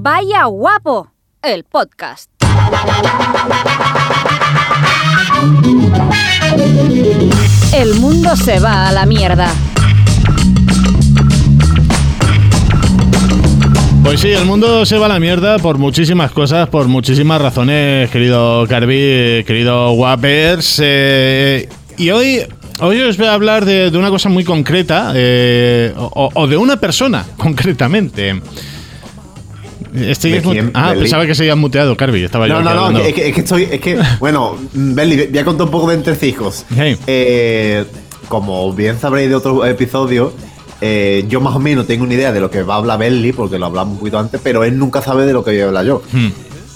Vaya 0.04 0.44
Guapo, 0.44 1.08
el 1.42 1.64
podcast. 1.64 2.28
El 7.72 7.94
mundo 7.94 8.36
se 8.36 8.60
va 8.60 8.88
a 8.88 8.92
la 8.92 9.06
mierda. 9.06 9.50
Pues 14.02 14.20
sí, 14.20 14.30
el 14.30 14.44
mundo 14.44 14.84
se 14.84 14.98
va 14.98 15.06
a 15.06 15.08
la 15.08 15.18
mierda 15.18 15.58
por 15.58 15.78
muchísimas 15.78 16.32
cosas, 16.32 16.68
por 16.68 16.86
muchísimas 16.86 17.40
razones, 17.40 18.10
querido 18.10 18.66
Carvi, 18.68 19.42
querido 19.46 19.92
Wappers. 19.92 20.82
Eh, 20.84 21.66
y 21.96 22.10
hoy 22.10 22.42
Hoy 22.80 23.00
os 23.02 23.16
voy 23.16 23.28
a 23.28 23.34
hablar 23.34 23.64
de, 23.64 23.90
de 23.92 23.98
una 23.98 24.10
cosa 24.10 24.28
muy 24.28 24.42
concreta 24.42 25.12
eh, 25.14 25.94
o, 25.96 26.46
de 26.48 26.56
una 26.56 26.76
persona 26.78 27.24
concretamente. 27.36 28.40
Estoy 29.94 30.32
¿De 30.32 30.42
desmu- 30.42 30.50
quién, 30.52 30.70
ah, 30.74 30.92
pensaba 30.98 31.24
que 31.26 31.34
se 31.34 31.42
había 31.44 31.54
muteado, 31.54 31.96
Carby. 31.96 32.24
Estaba 32.24 32.48
No, 32.48 32.60
no, 32.62 32.90
no, 32.90 32.98
es 32.98 33.14
que, 33.14 33.28
es 33.28 33.34
que 33.34 33.40
estoy, 33.42 33.68
es 33.70 33.80
que, 33.80 33.98
bueno, 34.18 34.56
Belly, 34.72 35.28
voy 35.28 35.38
a 35.38 35.44
contar 35.44 35.66
un 35.66 35.70
poco 35.70 35.88
de 35.88 35.94
entrecijos. 35.94 36.64
Hey. 36.76 36.96
Eh, 37.06 37.84
como 38.28 38.72
bien 38.72 38.98
sabréis 38.98 39.28
de 39.28 39.36
otro 39.36 39.64
episodio, 39.64 40.32
eh, 40.80 41.24
yo 41.28 41.40
más 41.40 41.54
o 41.54 41.60
menos 41.60 41.86
tengo 41.86 42.04
una 42.04 42.14
idea 42.14 42.32
de 42.32 42.40
lo 42.40 42.50
que 42.50 42.62
va 42.62 42.74
a 42.74 42.78
hablar 42.78 42.98
Belly, 42.98 43.32
porque 43.32 43.58
lo 43.58 43.66
hablamos 43.66 43.92
un 43.92 43.98
poquito 44.00 44.18
antes, 44.18 44.40
pero 44.42 44.64
él 44.64 44.76
nunca 44.78 45.00
sabe 45.00 45.26
de 45.26 45.32
lo 45.32 45.44
que 45.44 45.52
voy 45.52 45.60
a 45.60 45.66
hablar 45.66 45.84
yo. 45.84 46.02
Hmm. 46.12 46.28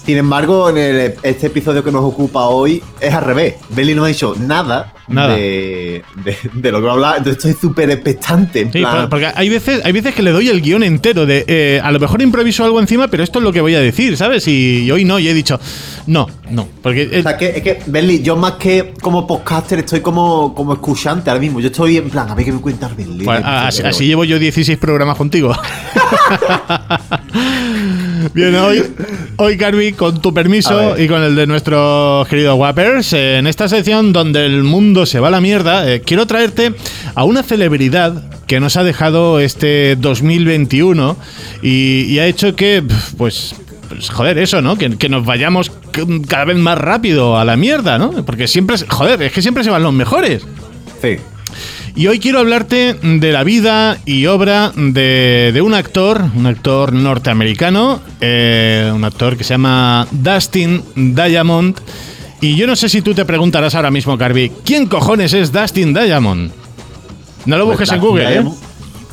Sin 0.09 0.17
embargo, 0.17 0.71
en 0.71 0.79
el- 0.79 1.15
este 1.23 1.49
episodio 1.49 1.85
que 1.85 1.93
nos 1.93 2.03
ocupa 2.03 2.45
hoy 2.47 2.83
es 2.99 3.13
al 3.13 3.23
revés. 3.25 3.57
Belly 3.69 3.95
no 3.95 4.05
ha 4.05 4.09
dicho 4.09 4.35
nada, 4.39 4.95
Nada. 5.07 5.37
De, 5.37 6.03
de- 6.25 6.37
de 6.53 6.73
lo 6.73 6.79
que 6.81 6.85
va 6.85 6.91
a 6.91 6.95
hablar, 6.95 7.15
entonces 7.19 7.45
estoy 7.45 7.69
súper 7.69 7.91
expectante. 7.91 8.61
en 8.63 8.73
Sí, 8.73 8.81
plan- 8.81 9.01
por- 9.03 9.09
porque 9.11 9.29
hay 9.35 9.49
veces, 9.51 9.83
hay 9.85 9.93
veces 9.93 10.15
que 10.15 10.23
le 10.23 10.31
doy 10.33 10.49
el 10.49 10.63
guion 10.63 10.83
entero 10.83 11.27
de 11.27 11.45
eh, 11.47 11.81
a 11.85 11.91
lo 11.93 11.99
mejor 12.01 12.23
improviso 12.23 12.65
algo 12.65 12.81
encima, 12.81 13.09
pero 13.09 13.23
esto 13.23 13.39
es 13.39 13.43
lo 13.45 13.53
que 13.53 13.61
voy 13.61 13.75
a 13.75 13.81
decir, 13.81 14.17
¿sabes? 14.17 14.47
Y, 14.49 14.91
hoy 14.91 15.05
no, 15.05 15.19
y 15.19 15.29
he 15.29 15.35
dicho, 15.35 15.61
no, 16.07 16.27
no, 16.51 16.67
porque 16.83 17.03
eh, 17.13 17.21
O 17.21 17.23
sea, 17.23 17.37
que, 17.37 17.49
es 17.57 17.63
que, 17.63 17.79
Belly, 17.87 18.23
yo 18.23 18.35
más 18.37 18.53
que 18.53 18.95
como 19.03 19.27
podcaster 19.27 19.79
estoy 19.81 20.01
como, 20.01 20.55
como 20.55 20.73
escuchante 20.73 21.29
ahora 21.29 21.41
mismo. 21.41 21.61
Yo 21.61 21.67
estoy 21.69 21.99
en 21.99 22.09
plan, 22.09 22.31
a 22.31 22.35
ver 22.35 22.47
qué 22.47 22.53
me 22.53 22.61
cuenta 22.63 22.89
Belly. 22.89 23.25
pues, 23.27 23.41
así, 23.45 23.83
así 23.83 24.07
llevo 24.07 24.25
yo 24.25 24.39
16 24.39 24.79
programas 24.79 25.17
contigo. 25.19 25.55
Bien, 28.35 28.55
hoy, 28.57 28.83
hoy 29.37 29.57
Carby, 29.57 29.93
con 29.93 30.21
tu 30.21 30.33
permiso 30.35 30.99
y 30.99 31.09
con 31.09 31.23
el 31.23 31.35
de 31.35 31.47
nuestros 31.47 32.27
queridos 32.29 32.59
Wappers, 32.59 33.13
en 33.13 33.47
esta 33.47 33.69
sección 33.69 34.13
donde 34.13 34.45
el 34.47 34.63
mundo 34.65 35.07
se 35.07 35.21
va 35.21 35.29
a 35.29 35.31
la 35.31 35.41
mierda, 35.41 35.91
eh, 35.91 36.03
quiero 36.03 36.27
traerte 36.27 36.75
a 37.15 37.25
una 37.25 37.43
celebridad 37.43 38.25
que 38.47 38.61
nos 38.61 38.77
ha 38.77 38.85
dejado 38.85 39.41
este 39.41 39.97
2021 39.97 41.17
y, 41.63 42.03
y 42.09 42.19
ha 42.19 42.27
hecho 42.27 42.55
que, 42.55 42.83
pues, 43.17 43.55
pues, 43.89 44.11
joder, 44.11 44.39
eso, 44.39 44.61
¿no? 44.63 44.77
Que, 44.77 44.97
que 44.97 45.09
nos 45.09 45.25
vayamos 45.25 45.73
cada 46.29 46.45
vez 46.45 46.57
más 46.57 46.79
rápido 46.79 47.39
a 47.39 47.45
la 47.45 47.57
mierda, 47.57 47.99
¿no? 47.99 48.25
Porque 48.25 48.47
siempre, 48.47 48.77
joder, 48.89 49.23
es 49.23 49.33
que 49.33 49.43
siempre 49.43 49.65
se 49.65 49.71
van 49.71 49.83
los 49.83 49.93
mejores. 49.93 50.47
Sí. 51.03 51.17
Y 51.99 52.07
hoy 52.07 52.21
quiero 52.21 52.39
hablarte 52.39 52.95
de 52.95 53.33
la 53.33 53.43
vida 53.43 53.99
y 54.07 54.27
obra 54.27 54.71
de, 54.77 55.51
de 55.53 55.61
un 55.61 55.75
actor, 55.75 56.27
un 56.37 56.47
actor 56.47 56.93
norteamericano, 56.93 57.99
eh, 58.21 58.89
un 58.95 59.03
actor 59.03 59.37
que 59.37 59.43
se 59.43 59.55
llama 59.55 60.07
Dustin 60.13 60.81
Diamond. 60.95 61.77
Y 62.41 62.55
yo 62.55 62.69
no 62.69 62.77
sé 62.77 62.89
si 62.89 63.03
tú 63.03 63.15
te 63.15 63.25
preguntarás 63.25 63.75
ahora 63.75 63.91
mismo, 63.91 64.17
Carby, 64.17 64.53
¿quién 64.65 64.87
cojones 64.87 65.33
es 65.33 65.51
Dustin 65.51 65.93
Diamond? 65.93 66.53
No 67.47 67.59
lo 67.59 67.67
busques 67.67 67.91
en 67.91 68.01
Google, 68.01 68.33
¿eh? 68.33 68.45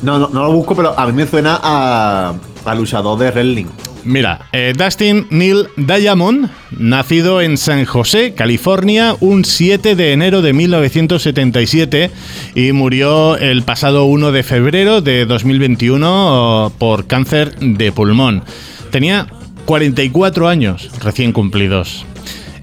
No, 0.02 0.20
no, 0.20 0.28
no 0.28 0.44
lo 0.44 0.52
busco, 0.52 0.76
pero 0.76 0.96
a 0.96 1.06
mí 1.06 1.12
me 1.12 1.26
suena 1.26 1.58
a, 1.60 2.34
a 2.64 2.74
luchador 2.76 3.18
de 3.18 3.32
wrestling. 3.32 3.66
Mira, 4.06 4.46
eh, 4.52 4.72
Dustin 4.76 5.26
Neil 5.30 5.66
Diamond, 5.76 6.48
nacido 6.70 7.40
en 7.40 7.56
San 7.56 7.84
José, 7.86 8.34
California, 8.34 9.16
un 9.18 9.44
7 9.44 9.96
de 9.96 10.12
enero 10.12 10.42
de 10.42 10.52
1977 10.52 12.12
y 12.54 12.70
murió 12.70 13.36
el 13.36 13.64
pasado 13.64 14.04
1 14.04 14.30
de 14.30 14.44
febrero 14.44 15.00
de 15.00 15.26
2021 15.26 16.06
oh, 16.08 16.72
por 16.78 17.08
cáncer 17.08 17.56
de 17.58 17.90
pulmón. 17.90 18.44
Tenía 18.92 19.26
44 19.64 20.46
años 20.46 20.88
recién 21.02 21.32
cumplidos. 21.32 22.06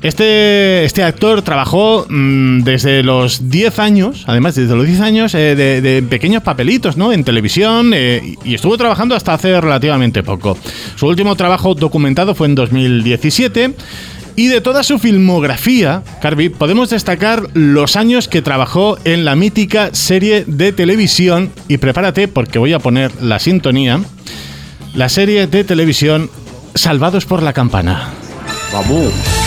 Este, 0.04 0.84
este 0.84 1.02
actor 1.02 1.42
trabajó 1.44 2.06
mm, 2.10 2.64
desde 2.64 3.04
los 3.04 3.50
10 3.50 3.80
años, 3.80 4.26
además 4.28 4.54
desde 4.54 4.76
los 4.76 4.86
10 4.86 5.00
años, 5.00 5.34
eh, 5.34 5.56
de, 5.56 6.04
pequeños 6.04 6.44
papelitos, 6.44 6.98
¿no? 6.98 7.14
En 7.14 7.24
televisión 7.24 7.94
eh, 7.96 8.36
y 8.44 8.54
estuvo 8.54 8.78
trabajando 8.78 9.16
hasta 9.16 9.34
hace 9.34 9.62
relativamente 9.62 10.22
poco. 10.22 10.58
Su 10.98 11.08
último 11.08 11.38
trabajo 11.38 11.74
documentado 11.74 12.36
fue 12.36 12.48
en 12.48 12.56
2017. 12.56 13.76
Y 14.36 14.48
de 14.48 14.62
toda 14.62 14.84
su 14.84 15.00
filmografía, 15.00 16.04
Carby, 16.22 16.50
podemos 16.50 16.90
destacar 16.90 17.44
los 17.54 17.96
años 17.96 18.28
que 18.28 18.42
trabajó 18.42 18.98
en 19.06 19.26
la 19.26 19.36
mítica 19.36 19.92
serie 19.94 20.44
de 20.48 20.74
televisión. 20.74 21.52
Y 21.70 21.78
prepárate 21.78 22.28
porque 22.28 22.60
voy 22.60 22.74
a 22.74 22.80
poner 22.80 23.12
la 23.22 23.40
sintonía. 23.40 24.02
La 24.96 25.08
serie 25.08 25.48
de 25.48 25.64
televisión 25.64 26.30
Salvados 26.76 27.26
por 27.26 27.44
la 27.44 27.54
Campana. 27.54 28.10
Vamos. 28.74 29.43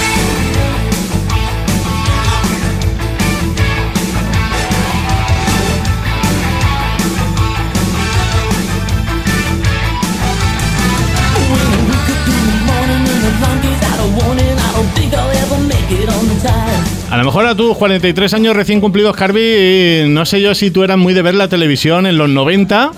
A 17.17 17.21
lo 17.21 17.25
mejor 17.25 17.47
a 17.47 17.55
tus 17.55 17.75
43 17.79 18.35
años 18.35 18.55
recién 18.55 18.79
cumplidos, 18.79 19.17
Carby, 19.17 20.05
no 20.07 20.27
sé 20.27 20.43
yo 20.43 20.55
si 20.55 20.71
tú 20.71 20.85
eras 20.85 20.99
muy 20.99 21.15
de 21.15 21.23
ver 21.23 21.35
la 21.35 21.49
televisión 21.49 22.07
en 22.07 22.19
los 22.19 22.29
90. 22.29 22.91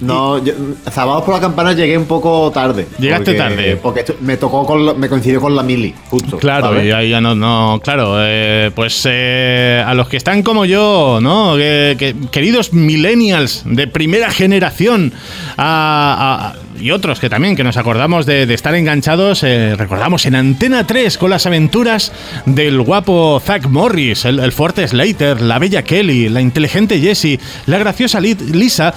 No, 0.00 0.42
yo, 0.44 0.52
sábados 0.90 1.24
por 1.24 1.34
la 1.34 1.40
campana 1.40 1.72
llegué 1.72 1.98
un 1.98 2.04
poco 2.06 2.50
tarde. 2.52 2.86
Llegaste 2.98 3.32
porque- 3.32 3.38
tarde. 3.38 3.76
Porque 3.82 4.04
me 4.20 4.36
tocó 4.36 4.64
con 4.64 4.98
me 4.98 5.08
coincidió 5.08 5.40
con 5.40 5.56
la 5.56 5.62
mili, 5.62 5.94
justo. 6.08 6.38
Claro, 6.38 6.68
¿sabes? 6.68 6.86
y 6.86 6.92
ahí 6.92 7.10
ya 7.10 7.20
no, 7.20 7.34
no 7.34 7.80
claro, 7.82 8.14
eh, 8.20 8.70
pues 8.74 9.02
eh, 9.10 9.82
a 9.84 9.94
los 9.94 10.08
que 10.08 10.16
están 10.16 10.42
como 10.42 10.64
yo, 10.64 11.18
¿no? 11.20 11.56
Que- 11.56 11.96
que- 11.98 12.14
queridos 12.30 12.72
millennials 12.72 13.62
de 13.64 13.86
primera 13.88 14.30
generación 14.30 15.12
a- 15.56 16.54
a- 16.54 16.78
y 16.80 16.92
otros 16.92 17.18
que 17.18 17.28
también, 17.28 17.56
que 17.56 17.64
nos 17.64 17.76
acordamos 17.76 18.24
de, 18.24 18.46
de 18.46 18.54
estar 18.54 18.72
enganchados, 18.76 19.42
eh, 19.42 19.74
recordamos 19.76 20.26
en 20.26 20.36
Antena 20.36 20.86
3 20.86 21.18
con 21.18 21.30
las 21.30 21.44
aventuras 21.46 22.12
del 22.46 22.80
guapo 22.82 23.42
Zack 23.44 23.66
Morris, 23.66 24.24
el, 24.24 24.38
el 24.38 24.52
fuerte 24.52 24.86
Slater, 24.86 25.40
la 25.42 25.58
bella 25.58 25.82
Kelly, 25.82 26.28
la 26.28 26.40
inteligente 26.40 27.00
Jessie, 27.00 27.40
la 27.66 27.78
graciosa 27.78 28.20
Li- 28.20 28.36
Lisa 28.52 28.94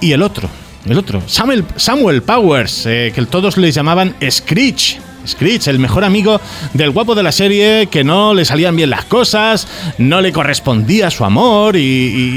y 0.00 0.12
el 0.12 0.22
otro, 0.22 0.48
el 0.86 0.98
otro, 0.98 1.22
Samuel, 1.26 1.64
Samuel 1.76 2.22
Powers, 2.22 2.84
eh, 2.86 3.12
que 3.14 3.24
todos 3.26 3.56
le 3.56 3.70
llamaban 3.72 4.14
Screech. 4.28 5.00
Screech, 5.26 5.66
el 5.66 5.80
mejor 5.80 6.04
amigo 6.04 6.40
del 6.72 6.90
guapo 6.92 7.16
de 7.16 7.24
la 7.24 7.32
serie, 7.32 7.88
que 7.90 8.04
no 8.04 8.32
le 8.32 8.44
salían 8.44 8.76
bien 8.76 8.90
las 8.90 9.06
cosas, 9.06 9.66
no 9.98 10.20
le 10.20 10.30
correspondía 10.32 11.10
su 11.10 11.24
amor 11.24 11.74
y, 11.74 11.80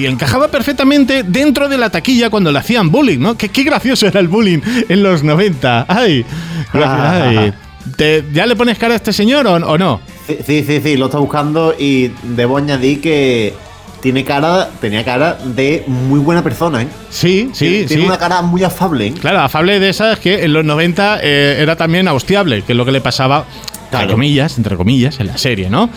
y 0.01 0.05
encajaba 0.07 0.47
perfectamente 0.47 1.21
dentro 1.21 1.69
de 1.69 1.77
la 1.77 1.91
taquilla 1.91 2.31
cuando 2.31 2.51
le 2.51 2.57
hacían 2.57 2.89
bullying, 2.89 3.19
¿no? 3.19 3.37
Qué, 3.37 3.49
qué 3.49 3.61
gracioso 3.63 4.07
era 4.07 4.19
el 4.19 4.27
bullying 4.27 4.59
en 4.89 5.03
los 5.03 5.23
90. 5.23 5.85
¡Ay! 5.87 6.25
ay. 6.73 7.53
¿Te- 7.95 8.25
¿Ya 8.33 8.47
le 8.47 8.55
pones 8.55 8.79
cara 8.79 8.95
a 8.95 8.97
este 8.97 9.13
señor 9.13 9.45
o, 9.45 9.53
o 9.53 9.77
no? 9.77 10.01
Sí, 10.25 10.37
sí, 10.45 10.63
sí, 10.65 10.81
sí, 10.83 10.97
lo 10.97 11.05
está 11.05 11.19
buscando 11.19 11.75
y 11.77 12.11
debo 12.23 12.57
añadir 12.57 13.01
que 13.01 13.53
tiene 14.01 14.23
cara, 14.23 14.69
tenía 14.81 15.03
cara 15.03 15.37
de 15.43 15.83
muy 15.87 16.19
buena 16.19 16.43
persona, 16.43 16.81
¿eh? 16.83 16.87
Sí, 17.09 17.49
sí, 17.53 17.65
tiene, 17.65 17.85
tiene 17.85 18.03
sí. 18.03 18.07
una 18.07 18.17
cara 18.17 18.41
muy 18.41 18.63
afable, 18.63 19.07
¿eh? 19.07 19.13
Claro, 19.19 19.39
afable 19.39 19.79
de 19.79 19.89
esas 19.89 20.19
que 20.19 20.43
en 20.43 20.53
los 20.53 20.63
90 20.65 21.19
eh, 21.21 21.57
era 21.59 21.75
también 21.75 22.07
austiable, 22.07 22.61
que 22.63 22.73
es 22.73 22.77
lo 22.77 22.85
que 22.85 22.91
le 22.91 23.01
pasaba, 23.01 23.45
entre 23.85 23.89
Claro. 24.01 24.11
comillas, 24.11 24.57
entre 24.57 24.75
comillas, 24.77 25.19
en 25.19 25.27
la 25.27 25.37
serie, 25.39 25.67
¿no? 25.69 25.89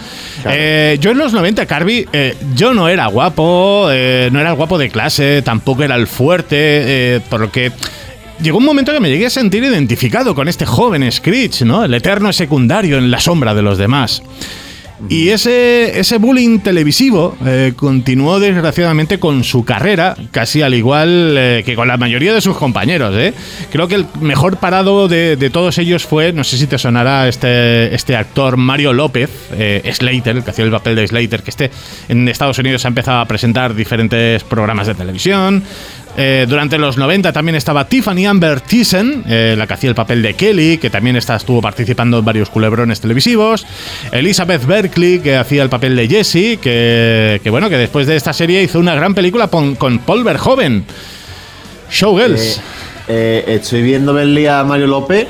Claro. 0.42 0.56
Eh, 0.58 0.96
yo 0.98 1.10
en 1.10 1.18
los 1.18 1.34
90, 1.34 1.66
Carby, 1.66 2.06
eh, 2.12 2.34
yo 2.54 2.72
no 2.72 2.88
era 2.88 3.06
guapo, 3.06 3.88
eh, 3.90 4.30
no 4.32 4.40
era 4.40 4.50
el 4.50 4.56
guapo 4.56 4.78
de 4.78 4.88
clase, 4.88 5.42
tampoco 5.42 5.82
era 5.82 5.96
el 5.96 6.06
fuerte, 6.06 7.20
por 7.28 7.40
lo 7.40 7.52
que... 7.52 7.70
Llegó 8.40 8.58
un 8.58 8.64
momento 8.64 8.92
que 8.92 8.98
me 8.98 9.08
llegué 9.08 9.26
a 9.26 9.30
sentir 9.30 9.62
identificado 9.62 10.34
con 10.34 10.48
este 10.48 10.66
joven 10.66 11.12
Screech, 11.12 11.62
¿no? 11.62 11.84
El 11.84 11.94
eterno 11.94 12.32
secundario 12.32 12.98
en 12.98 13.08
la 13.10 13.20
sombra 13.20 13.54
de 13.54 13.62
los 13.62 13.78
demás. 13.78 14.22
Y 15.08 15.28
ese, 15.30 15.98
ese 15.98 16.18
bullying 16.18 16.60
televisivo 16.60 17.36
eh, 17.44 17.72
continuó 17.76 18.38
desgraciadamente 18.40 19.18
con 19.18 19.44
su 19.44 19.64
carrera, 19.64 20.16
casi 20.30 20.62
al 20.62 20.74
igual 20.74 21.34
eh, 21.36 21.62
que 21.66 21.74
con 21.74 21.88
la 21.88 21.96
mayoría 21.96 22.32
de 22.32 22.40
sus 22.40 22.56
compañeros. 22.56 23.14
¿eh? 23.16 23.34
Creo 23.70 23.88
que 23.88 23.96
el 23.96 24.06
mejor 24.20 24.58
parado 24.58 25.08
de, 25.08 25.36
de 25.36 25.50
todos 25.50 25.78
ellos 25.78 26.04
fue, 26.04 26.32
no 26.32 26.44
sé 26.44 26.56
si 26.56 26.66
te 26.66 26.78
sonará 26.78 27.28
este, 27.28 27.94
este 27.94 28.16
actor 28.16 28.56
Mario 28.56 28.92
López, 28.92 29.30
eh, 29.52 29.90
Slater, 29.92 30.36
el 30.36 30.44
que 30.44 30.50
hacía 30.50 30.64
el 30.64 30.70
papel 30.70 30.96
de 30.96 31.06
Slater, 31.06 31.42
que 31.42 31.50
este 31.50 31.70
en 32.08 32.28
Estados 32.28 32.58
Unidos 32.58 32.84
ha 32.84 32.88
empezado 32.88 33.18
a 33.18 33.26
presentar 33.26 33.74
diferentes 33.74 34.44
programas 34.44 34.86
de 34.86 34.94
televisión. 34.94 35.62
Eh, 36.16 36.44
durante 36.48 36.76
los 36.76 36.98
90 36.98 37.32
también 37.32 37.54
estaba 37.56 37.86
Tiffany 37.88 38.26
Amber 38.26 38.60
Thiessen, 38.60 39.24
eh, 39.26 39.54
la 39.56 39.66
que 39.66 39.74
hacía 39.74 39.88
el 39.88 39.94
papel 39.96 40.20
de 40.22 40.34
Kelly, 40.34 40.76
que 40.78 40.90
también 40.90 41.16
está, 41.16 41.36
estuvo 41.36 41.62
participando 41.62 42.18
en 42.18 42.24
varios 42.24 42.50
culebrones 42.50 43.00
televisivos. 43.00 43.66
Elizabeth 44.12 44.66
Berkley, 44.66 45.20
que 45.20 45.36
hacía 45.36 45.62
el 45.62 45.70
papel 45.70 45.96
de 45.96 46.08
Jessie, 46.08 46.58
que, 46.58 47.40
que 47.42 47.48
bueno, 47.50 47.70
que 47.70 47.78
después 47.78 48.06
de 48.06 48.16
esta 48.16 48.32
serie 48.34 48.62
hizo 48.62 48.78
una 48.78 48.94
gran 48.94 49.14
película 49.14 49.48
con, 49.48 49.74
con 49.74 50.00
Paul 50.00 50.22
Verhoeven. 50.24 50.84
Showgirls. 51.90 52.58
Eh, 53.08 53.44
eh, 53.46 53.54
estoy 53.60 53.82
viendo 53.82 54.12
verle 54.14 54.48
a 54.48 54.64
Mario 54.64 54.86
López 54.86 55.26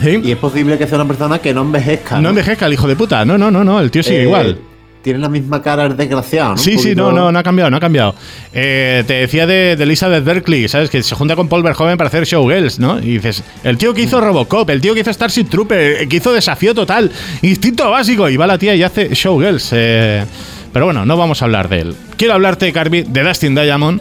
Sí. 0.00 0.20
y 0.22 0.32
es 0.32 0.36
posible 0.38 0.76
que 0.76 0.86
sea 0.86 0.96
una 0.98 1.08
persona 1.08 1.38
que 1.38 1.54
no 1.54 1.62
envejezca. 1.62 2.20
No 2.20 2.28
envejezca 2.28 2.66
el 2.66 2.74
hijo 2.74 2.86
de 2.86 2.96
puta. 2.96 3.24
No, 3.24 3.38
no, 3.38 3.50
no, 3.50 3.64
no. 3.64 3.80
El 3.80 3.90
tío 3.90 4.02
sigue 4.02 4.20
Eh, 4.20 4.24
igual. 4.24 4.58
Tiene 5.06 5.20
la 5.20 5.28
misma 5.28 5.62
cara 5.62 5.84
el 5.84 5.96
desgraciado, 5.96 6.50
¿no? 6.50 6.56
Sí, 6.56 6.78
sí, 6.78 6.96
no, 6.96 7.12
no, 7.12 7.30
no 7.30 7.38
ha 7.38 7.42
cambiado, 7.44 7.70
no 7.70 7.76
ha 7.76 7.80
cambiado. 7.80 8.16
Eh, 8.52 9.04
te 9.06 9.14
decía 9.14 9.46
de, 9.46 9.76
de 9.76 9.84
Elizabeth 9.84 10.24
Berkley, 10.24 10.66
¿sabes? 10.66 10.90
Que 10.90 11.00
se 11.00 11.14
junta 11.14 11.36
con 11.36 11.48
Paul 11.48 11.62
Verhoeven 11.62 11.96
para 11.96 12.08
hacer 12.08 12.24
Showgirls, 12.24 12.80
¿no? 12.80 12.98
Y 12.98 13.12
dices, 13.18 13.44
el 13.62 13.78
tío 13.78 13.94
que 13.94 14.02
hizo 14.02 14.20
Robocop, 14.20 14.68
el 14.68 14.80
tío 14.80 14.94
que 14.94 15.00
hizo 15.02 15.12
Starship 15.12 15.44
Trooper, 15.44 15.78
el 16.02 16.08
que 16.08 16.16
hizo 16.16 16.32
Desafío 16.32 16.74
Total, 16.74 17.08
Instinto 17.42 17.88
Básico, 17.88 18.28
y 18.28 18.36
va 18.36 18.48
la 18.48 18.58
tía 18.58 18.74
y 18.74 18.82
hace 18.82 19.10
Showgirls. 19.14 19.68
eh. 19.74 20.24
pero 20.72 20.86
bueno, 20.86 21.06
no 21.06 21.16
vamos 21.16 21.40
a 21.40 21.44
hablar 21.44 21.68
de 21.68 21.82
él. 21.82 21.94
Quiero 22.16 22.34
hablarte, 22.34 22.72
Carby, 22.72 23.04
de 23.04 23.22
Dustin 23.22 23.54
Diamond, 23.54 24.00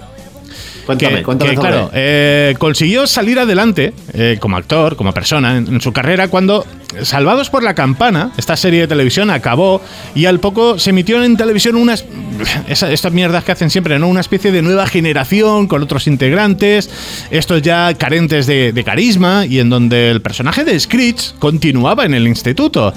Cuéntame, 0.85 1.17
que, 1.17 1.23
cuéntame 1.23 1.51
que, 1.51 1.57
claro, 1.57 1.89
eh, 1.93 2.55
consiguió 2.59 3.07
salir 3.07 3.39
adelante 3.39 3.93
eh, 4.13 4.37
como 4.39 4.57
actor, 4.57 4.95
como 4.95 5.13
persona 5.13 5.57
en, 5.57 5.67
en 5.67 5.81
su 5.81 5.91
carrera 5.91 6.27
cuando 6.27 6.65
Salvados 7.03 7.49
por 7.49 7.63
la 7.63 7.73
Campana, 7.73 8.31
esta 8.37 8.55
serie 8.55 8.81
de 8.81 8.87
televisión 8.87 9.29
acabó 9.29 9.81
y 10.13 10.25
al 10.25 10.39
poco 10.39 10.79
se 10.79 10.91
emitió 10.91 11.21
en 11.23 11.35
televisión 11.35 11.75
unas 11.75 12.05
estas 12.67 13.11
mierdas 13.11 13.43
que 13.43 13.51
hacen 13.51 13.69
siempre, 13.69 13.99
¿no? 13.99 14.07
Una 14.07 14.21
especie 14.21 14.51
de 14.51 14.61
nueva 14.61 14.87
generación 14.87 15.67
con 15.67 15.83
otros 15.83 16.07
integrantes, 16.07 16.89
estos 17.31 17.61
ya 17.61 17.93
carentes 17.95 18.47
de, 18.47 18.71
de 18.71 18.83
carisma 18.83 19.45
y 19.45 19.59
en 19.59 19.69
donde 19.69 20.11
el 20.11 20.21
personaje 20.21 20.63
de 20.63 20.79
Screech 20.79 21.37
continuaba 21.39 22.05
en 22.05 22.13
el 22.13 22.27
instituto 22.27 22.93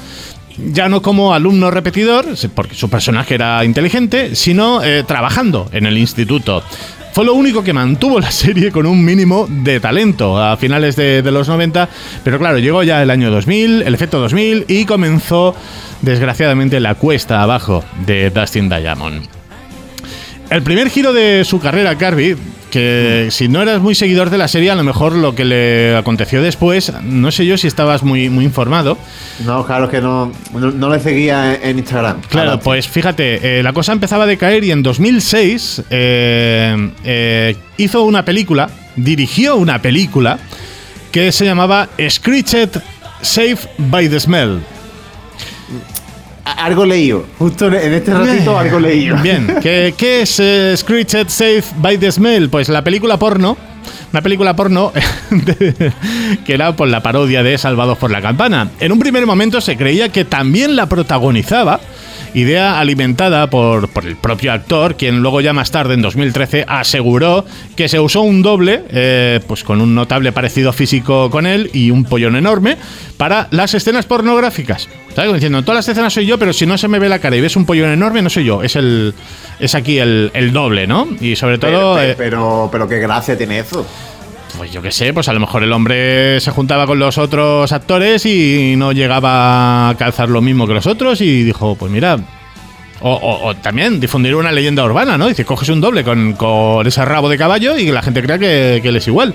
ya 0.72 0.88
no 0.88 1.02
como 1.02 1.34
alumno 1.34 1.70
repetidor, 1.70 2.26
porque 2.54 2.74
su 2.74 2.90
personaje 2.90 3.34
era 3.34 3.64
inteligente, 3.64 4.34
sino 4.34 4.82
eh, 4.82 5.04
trabajando 5.04 5.68
en 5.72 5.86
el 5.86 5.96
instituto. 5.96 6.64
Fue 7.12 7.24
lo 7.24 7.34
único 7.34 7.64
que 7.64 7.72
mantuvo 7.72 8.20
la 8.20 8.30
serie 8.30 8.70
con 8.70 8.86
un 8.86 9.04
mínimo 9.04 9.46
de 9.48 9.80
talento 9.80 10.40
a 10.40 10.56
finales 10.56 10.96
de, 10.96 11.22
los 11.22 11.48
90, 11.48 11.88
pero 12.22 12.38
claro, 12.38 12.58
llegó 12.58 12.82
ya 12.82 13.02
el 13.02 13.10
año 13.10 13.30
2000, 13.30 13.82
el 13.82 13.94
efecto 13.94 14.20
2000, 14.20 14.66
y 14.68 14.84
comenzó 14.84 15.54
desgraciadamente 16.02 16.80
la 16.80 16.94
cuesta 16.94 17.42
abajo 17.42 17.84
de 18.06 18.30
Dustin 18.30 18.68
Diamond. 18.68 19.26
El 20.50 20.62
primer 20.62 20.88
giro 20.90 21.12
de 21.12 21.44
su 21.44 21.60
carrera, 21.60 21.96
Carby, 21.98 22.36
que 22.70 23.28
si 23.30 23.48
no 23.48 23.62
eras 23.62 23.80
muy 23.80 23.94
seguidor 23.94 24.30
de 24.30 24.38
la 24.38 24.48
serie, 24.48 24.70
a 24.70 24.74
lo 24.74 24.84
mejor 24.84 25.12
lo 25.12 25.34
que 25.34 25.44
le 25.44 25.96
aconteció 25.96 26.42
después, 26.42 26.92
no 27.02 27.30
sé 27.30 27.46
yo 27.46 27.56
si 27.56 27.66
estabas 27.66 28.02
muy, 28.02 28.30
muy 28.30 28.44
informado, 28.44 28.98
No, 29.44 29.64
claro, 29.66 29.88
que 29.88 30.00
no, 30.00 30.32
no, 30.52 30.70
no 30.70 30.90
le 30.90 31.00
seguía 31.00 31.54
en, 31.54 31.70
en 31.70 31.78
Instagram. 31.78 32.20
Claro, 32.28 32.50
Ahora, 32.50 32.62
pues 32.62 32.88
fíjate, 32.88 33.58
eh, 33.58 33.62
la 33.62 33.72
cosa 33.72 33.92
empezaba 33.92 34.24
a 34.24 34.26
decaer 34.26 34.64
y 34.64 34.70
en 34.70 34.82
2006 34.82 35.82
eh, 35.90 36.90
eh, 37.04 37.56
hizo 37.76 38.02
una 38.04 38.24
película, 38.24 38.70
dirigió 38.96 39.56
una 39.56 39.80
película 39.80 40.38
que 41.12 41.32
se 41.32 41.44
llamaba 41.44 41.88
Screeched 42.08 42.80
Safe 43.22 43.58
by 43.78 44.08
the 44.08 44.20
Smell. 44.20 44.60
Algo 46.56 46.84
leído. 46.86 47.24
Justo 47.38 47.66
en- 47.68 47.92
este 47.94 48.12
ratito, 48.14 48.58
algo 48.58 48.78
leído. 48.80 49.16
Bien, 49.18 49.46
¿qué, 49.62 49.94
qué 49.96 50.22
es 50.22 50.38
eh, 50.40 50.74
Screeched 50.76 51.28
Safe 51.28 51.64
by 51.78 51.98
the 51.98 52.10
Smell? 52.12 52.48
Pues 52.48 52.68
la 52.68 52.82
película 52.82 53.16
porno. 53.18 53.56
Una 54.12 54.22
película 54.22 54.54
porno 54.56 54.92
de- 55.30 55.92
que 56.46 56.54
era 56.54 56.72
por 56.74 56.88
la 56.88 57.02
parodia 57.02 57.42
de 57.42 57.56
Salvados 57.58 57.98
por 57.98 58.10
la 58.10 58.20
Campana. 58.22 58.70
En 58.80 58.92
un 58.92 58.98
primer 58.98 59.26
momento 59.26 59.60
se 59.60 59.76
creía 59.76 60.08
que 60.10 60.24
también 60.24 60.76
la 60.76 60.86
protagonizaba, 60.86 61.80
idea 62.34 62.78
alimentada 62.78 63.48
por, 63.50 63.88
por 63.88 64.06
el 64.06 64.16
propio 64.16 64.52
actor, 64.52 64.96
quien 64.96 65.20
luego 65.20 65.40
ya 65.40 65.52
más 65.52 65.70
tarde, 65.70 65.94
en 65.94 66.02
2013, 66.02 66.64
aseguró 66.68 67.44
que 67.76 67.88
se 67.88 68.00
usó 68.00 68.22
un 68.22 68.42
doble, 68.42 68.84
eh, 68.90 69.40
pues 69.46 69.64
con 69.64 69.80
un 69.80 69.94
notable 69.94 70.32
parecido 70.32 70.72
físico 70.72 71.30
con 71.30 71.46
él 71.46 71.70
y 71.72 71.90
un 71.90 72.04
pollón 72.04 72.36
enorme, 72.36 72.76
para 73.16 73.48
las 73.50 73.74
escenas 73.74 74.06
pornográficas. 74.06 74.88
¿Sabes? 75.14 75.32
Diciendo, 75.34 75.58
en 75.58 75.64
todas 75.64 75.78
las 75.78 75.88
escenas 75.88 76.12
soy 76.12 76.26
yo, 76.26 76.38
pero 76.38 76.52
si 76.52 76.64
no 76.64 76.78
se 76.78 76.86
me 76.86 76.98
ve 76.98 77.08
la 77.08 77.18
cara 77.18 77.36
y 77.36 77.40
ves 77.40 77.56
un 77.56 77.66
pollón 77.66 77.90
enorme, 77.90 78.22
no 78.22 78.30
soy 78.30 78.44
yo. 78.44 78.62
Es 78.62 78.76
el 78.76 79.14
es 79.58 79.74
aquí 79.74 79.98
el, 79.98 80.30
el 80.34 80.52
doble, 80.52 80.86
¿no? 80.86 81.08
Y 81.20 81.34
sobre 81.36 81.58
todo... 81.58 81.96
Pero, 81.96 82.02
eh, 82.02 82.14
pero, 82.16 82.68
pero 82.70 82.88
qué 82.88 82.98
gracia 83.00 83.36
tiene 83.36 83.58
eso. 83.58 83.84
Pues 84.56 84.72
yo 84.72 84.82
qué 84.82 84.90
sé, 84.90 85.12
pues 85.12 85.28
a 85.28 85.32
lo 85.32 85.40
mejor 85.40 85.62
el 85.62 85.72
hombre 85.72 86.40
se 86.40 86.50
juntaba 86.50 86.86
con 86.86 86.98
los 86.98 87.18
otros 87.18 87.70
actores 87.72 88.24
y 88.26 88.74
no 88.76 88.92
llegaba 88.92 89.90
a 89.90 89.94
calzar 89.96 90.28
lo 90.28 90.40
mismo 90.40 90.66
que 90.66 90.74
los 90.74 90.86
otros 90.86 91.20
y 91.20 91.44
dijo, 91.44 91.74
pues 91.76 91.90
mira... 91.92 92.18
O, 93.00 93.12
o- 93.12 93.46
o 93.46 93.54
también 93.54 94.00
difundir 94.00 94.34
una 94.34 94.50
leyenda 94.50 94.82
urbana, 94.84 95.16
¿no? 95.16 95.28
Dice, 95.28 95.44
coges 95.44 95.68
un 95.68 95.80
doble 95.80 96.02
con, 96.02 96.32
con 96.32 96.84
ese 96.84 97.04
rabo 97.04 97.28
de 97.28 97.38
caballo 97.38 97.76
y 97.78 97.86
que 97.86 97.92
la 97.92 98.02
gente 98.02 98.20
crea 98.20 98.40
que, 98.40 98.80
que 98.82 98.88
él 98.88 98.96
es 98.96 99.06
igual. 99.06 99.32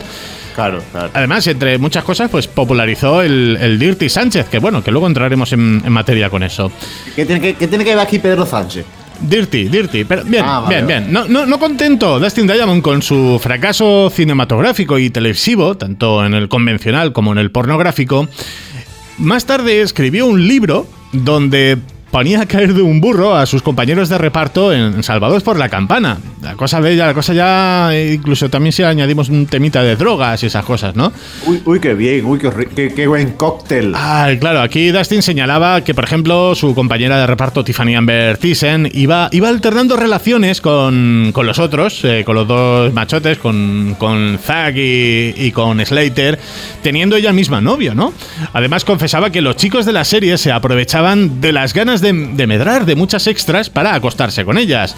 Claro, 0.54 0.84
claro. 0.92 1.10
Además, 1.14 1.48
entre 1.48 1.78
muchas 1.78 2.04
cosas, 2.04 2.30
pues 2.30 2.46
popularizó 2.48 3.22
el, 3.22 3.58
el 3.62 3.80
Dirty 3.80 4.10
Sánchez, 4.10 4.50
que 4.50 4.60
bueno, 4.60 4.84
que 4.84 4.92
luego 4.92 5.08
entraremos 5.08 5.54
en, 5.54 5.82
en 5.86 5.92
materia 5.94 6.30
con 6.30 6.44
eso. 6.44 6.74
¿Qué 7.16 7.26
tiene 7.26 7.40
que, 7.40 7.54
qué 7.54 7.70
tiene 7.70 7.86
que 7.86 7.92
ver 7.92 8.00
aquí 8.06 8.20
Pedro 8.20 8.46
Sánchez? 8.46 8.86
Dirty, 9.22 9.66
Dirty, 9.70 10.04
pero 10.04 10.24
bien, 10.24 10.44
Ah, 10.46 10.60
vale, 10.60 10.76
bien, 10.76 10.88
bien. 10.88 11.14
No, 11.14 11.26
no, 11.28 11.46
no 11.46 11.60
contento 11.60 12.20
Dustin 12.20 12.48
Diamond 12.48 12.82
con 12.82 13.02
su 13.02 13.40
fracaso 13.42 14.12
cinematográfico 14.14 14.98
y 15.00 15.10
televisivo, 15.10 15.76
tanto 15.76 16.26
en 16.26 16.34
el 16.34 16.50
convencional 16.50 17.14
como 17.14 17.32
en 17.32 17.38
el 17.38 17.52
pornográfico, 17.52 18.28
más 19.18 19.46
tarde 19.46 19.82
escribió 19.82 20.26
un 20.26 20.48
libro 20.48 20.88
donde 21.12 21.78
ponía 22.14 22.42
a 22.42 22.46
caer 22.46 22.76
de 22.76 22.84
un 22.84 23.02
burro 23.02 23.36
a 23.36 23.48
sus 23.48 23.64
compañeros 23.64 24.08
de 24.08 24.20
reparto 24.20 24.72
en 24.72 25.02
Salvados 25.02 25.42
por 25.42 25.58
la 25.58 25.68
Campana. 25.68 26.20
La 26.44 26.54
cosa 26.54 26.80
bella, 26.80 27.08
la 27.08 27.16
cosa 27.16 27.34
ya, 27.34 27.90
incluso 28.14 28.52
también 28.52 28.72
si 28.72 28.84
añadimos 28.84 29.30
un 29.30 29.48
temita 29.48 29.82
de 29.82 29.96
drogas 29.96 30.44
y 30.44 30.46
esas 30.46 30.64
cosas, 30.64 30.96
¿no? 30.96 31.12
Uy, 31.48 31.64
uy, 31.66 31.80
qué 31.80 31.96
bien, 31.96 32.24
uy, 32.24 32.38
qué, 32.38 32.52
qué, 32.76 32.94
qué 32.94 33.08
buen 33.08 33.32
cóctel. 33.32 33.94
Ah, 33.96 34.30
claro, 34.40 34.62
aquí 34.62 34.92
Dustin 34.92 35.24
señalaba 35.24 35.84
que, 35.84 35.96
por 35.96 36.04
ejemplo, 36.04 36.54
su 36.54 36.76
compañera 36.76 37.18
de 37.18 37.26
reparto, 37.26 37.64
Tiffany 37.64 37.96
Amber 37.96 38.38
Thiessen, 38.38 38.88
iba, 38.94 39.30
iba 39.32 39.50
alternando 39.50 39.98
relaciones 39.98 40.62
con, 40.62 41.32
con 41.34 41.48
los 41.48 41.58
otros, 41.58 42.02
eh, 42.04 42.22
con 42.24 42.36
los 42.36 42.48
dos 42.48 42.94
machotes, 42.94 43.40
con, 43.40 43.96
con 43.98 44.38
Zack 44.38 44.76
y, 44.76 45.34
y 45.36 45.52
con 45.52 45.84
Slater, 45.84 46.38
teniendo 46.84 47.16
ella 47.16 47.34
misma 47.34 47.60
novio, 47.60 47.96
¿no? 47.96 48.14
Además, 48.54 48.86
confesaba 48.86 49.32
que 49.32 49.42
los 49.42 49.56
chicos 49.56 49.88
de 49.88 49.94
la 49.94 50.04
serie 50.04 50.38
se 50.38 50.52
aprovechaban 50.52 51.42
de 51.42 51.52
las 51.52 51.74
ganas 51.74 52.03
de, 52.04 52.14
de 52.14 52.48
medrar 52.48 52.86
de 52.86 52.96
muchas 52.96 53.26
extras 53.26 53.72
para 53.72 53.96
acostarse 53.96 54.46
con 54.46 54.60
ellas. 54.60 54.96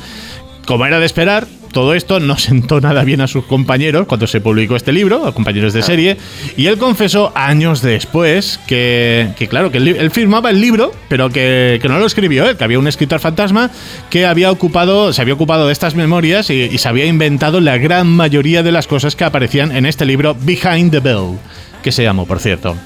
Como 0.66 0.86
era 0.86 1.00
de 1.00 1.06
esperar, 1.06 1.48
todo 1.76 1.94
esto 1.94 2.22
no 2.22 2.38
sentó 2.40 2.80
nada 2.80 3.04
bien 3.04 3.20
a 3.20 3.28
sus 3.28 3.44
compañeros 3.44 4.08
cuando 4.08 4.28
se 4.28 4.40
publicó 4.40 4.78
este 4.78 4.94
libro, 4.94 5.28
a 5.28 5.34
compañeros 5.34 5.74
de 5.74 5.84
serie, 5.84 6.16
y 6.56 6.68
él 6.68 6.78
confesó 6.78 7.34
años 7.36 7.82
después 7.82 8.62
que, 8.66 9.28
que 9.38 9.50
claro, 9.50 9.72
que 9.72 9.80
él, 9.80 9.90
él 9.90 10.10
firmaba 10.10 10.50
el 10.52 10.62
libro, 10.62 10.94
pero 11.10 11.30
que, 11.30 11.80
que 11.82 11.90
no 11.90 12.00
lo 12.00 12.06
escribió 12.06 12.48
él, 12.50 12.56
que 12.56 12.64
había 12.64 12.80
un 12.80 12.88
escritor 12.88 13.20
fantasma 13.20 13.72
que 14.10 14.26
había 14.26 14.52
ocupado, 14.52 15.12
se 15.12 15.22
había 15.22 15.34
ocupado 15.34 15.68
de 15.68 15.74
estas 15.74 15.96
memorias 15.96 16.50
y, 16.50 16.62
y 16.62 16.78
se 16.78 16.88
había 16.88 17.08
inventado 17.08 17.60
la 17.60 17.78
gran 17.78 18.08
mayoría 18.08 18.64
de 18.64 18.72
las 18.72 18.88
cosas 18.88 19.18
que 19.18 19.26
aparecían 19.26 19.76
en 19.76 19.86
este 19.86 20.06
libro 20.06 20.34
Behind 20.34 20.92
the 20.92 21.02
Bell, 21.02 21.38
que 21.84 21.92
se 21.92 22.04
llamó, 22.04 22.26
por 22.26 22.40
cierto. 22.40 22.78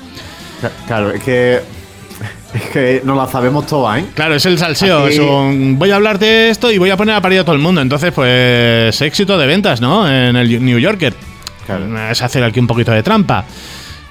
Claro, 0.88 1.12
es 1.12 1.24
que. 1.24 1.79
Es 2.54 2.64
que 2.72 3.02
no 3.04 3.16
la 3.16 3.28
sabemos 3.28 3.68
todas, 3.68 4.00
¿eh? 4.02 4.06
Claro, 4.16 4.36
es 4.36 4.46
el 4.46 4.58
salseo. 4.58 5.06
Aquí- 5.06 5.14
es 5.16 5.20
un, 5.20 5.76
voy 5.78 5.92
a 5.92 5.96
hablar 5.96 6.18
de 6.18 6.50
esto 6.50 6.72
y 6.72 6.78
voy 6.78 6.90
a 6.90 6.98
poner 6.98 7.16
a 7.16 7.22
parir 7.22 7.40
a 7.40 7.44
todo 7.44 7.56
el 7.56 7.62
mundo. 7.62 7.80
Entonces, 7.82 8.12
pues, 8.12 9.00
éxito 9.02 9.38
de 9.38 9.46
ventas, 9.48 9.82
¿no? 9.82 10.08
En 10.10 10.36
el 10.36 10.64
New 10.64 10.80
Yorker. 10.80 11.14
Claro. 11.66 12.10
Es 12.10 12.22
hacer 12.22 12.44
aquí 12.44 12.60
un 12.60 12.66
poquito 12.68 12.92
de 12.92 13.04
trampa. 13.04 13.46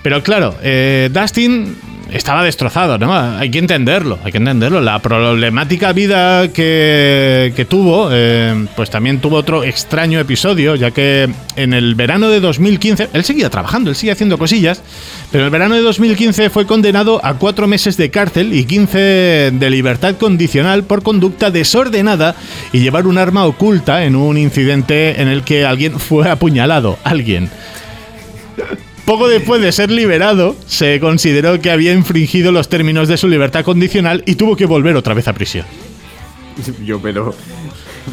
Pero 0.03 0.23
claro, 0.23 0.55
eh, 0.63 1.11
Dustin 1.13 1.77
estaba 2.13 2.43
destrozado, 2.43 2.99
¿no? 2.99 3.13
Hay 3.13 3.51
que 3.51 3.59
entenderlo, 3.59 4.19
hay 4.25 4.33
que 4.33 4.39
entenderlo. 4.39 4.81
La 4.81 4.99
problemática 5.01 5.93
vida 5.93 6.49
que, 6.49 7.53
que 7.55 7.65
tuvo, 7.65 8.09
eh, 8.13 8.67
pues 8.77 8.91
también 8.91 9.21
tuvo 9.21 9.37
otro 9.37 9.65
extraño 9.65 10.19
episodio, 10.19 10.75
ya 10.75 10.91
que 10.91 11.29
en 11.57 11.75
el 11.75 11.95
verano 11.95 12.29
de 12.29 12.41
2015, 12.41 13.11
él 13.13 13.25
seguía 13.25 13.51
trabajando, 13.51 13.91
él 13.91 13.97
sigue 13.97 14.13
haciendo 14.13 14.39
cosillas, 14.39 14.83
pero 15.31 15.43
en 15.43 15.47
el 15.47 15.51
verano 15.51 15.75
de 15.75 15.83
2015 15.83 16.51
fue 16.51 16.67
condenado 16.67 17.21
a 17.25 17.35
cuatro 17.35 17.67
meses 17.67 17.97
de 17.97 18.11
cárcel 18.11 18.55
y 18.55 18.65
15 18.65 18.99
de 19.53 19.71
libertad 19.71 20.17
condicional 20.17 20.85
por 20.85 21.03
conducta 21.03 21.51
desordenada 21.51 22.35
y 22.73 22.81
llevar 22.81 23.07
un 23.07 23.19
arma 23.19 23.45
oculta 23.45 24.05
en 24.05 24.17
un 24.17 24.39
incidente 24.39 25.21
en 25.21 25.29
el 25.29 25.43
que 25.43 25.65
alguien 25.65 25.99
fue 25.99 26.31
apuñalado. 26.31 26.99
Alguien. 27.05 27.51
Poco 29.09 29.27
después 29.27 29.63
de 29.63 29.73
ser 29.73 29.91
liberado, 29.91 30.55
se 30.67 31.01
consideró 31.01 31.59
que 31.63 31.71
había 31.71 31.95
infringido 31.95 32.53
los 32.53 32.69
términos 32.69 33.09
de 33.09 33.17
su 33.17 33.27
libertad 33.27 33.65
condicional 33.65 34.23
y 34.27 34.35
tuvo 34.35 34.55
que 34.55 34.67
volver 34.67 34.97
otra 34.97 35.15
vez 35.15 35.27
a 35.29 35.33
prisión. 35.33 35.65
Yo, 36.85 37.01
pero. 37.01 37.35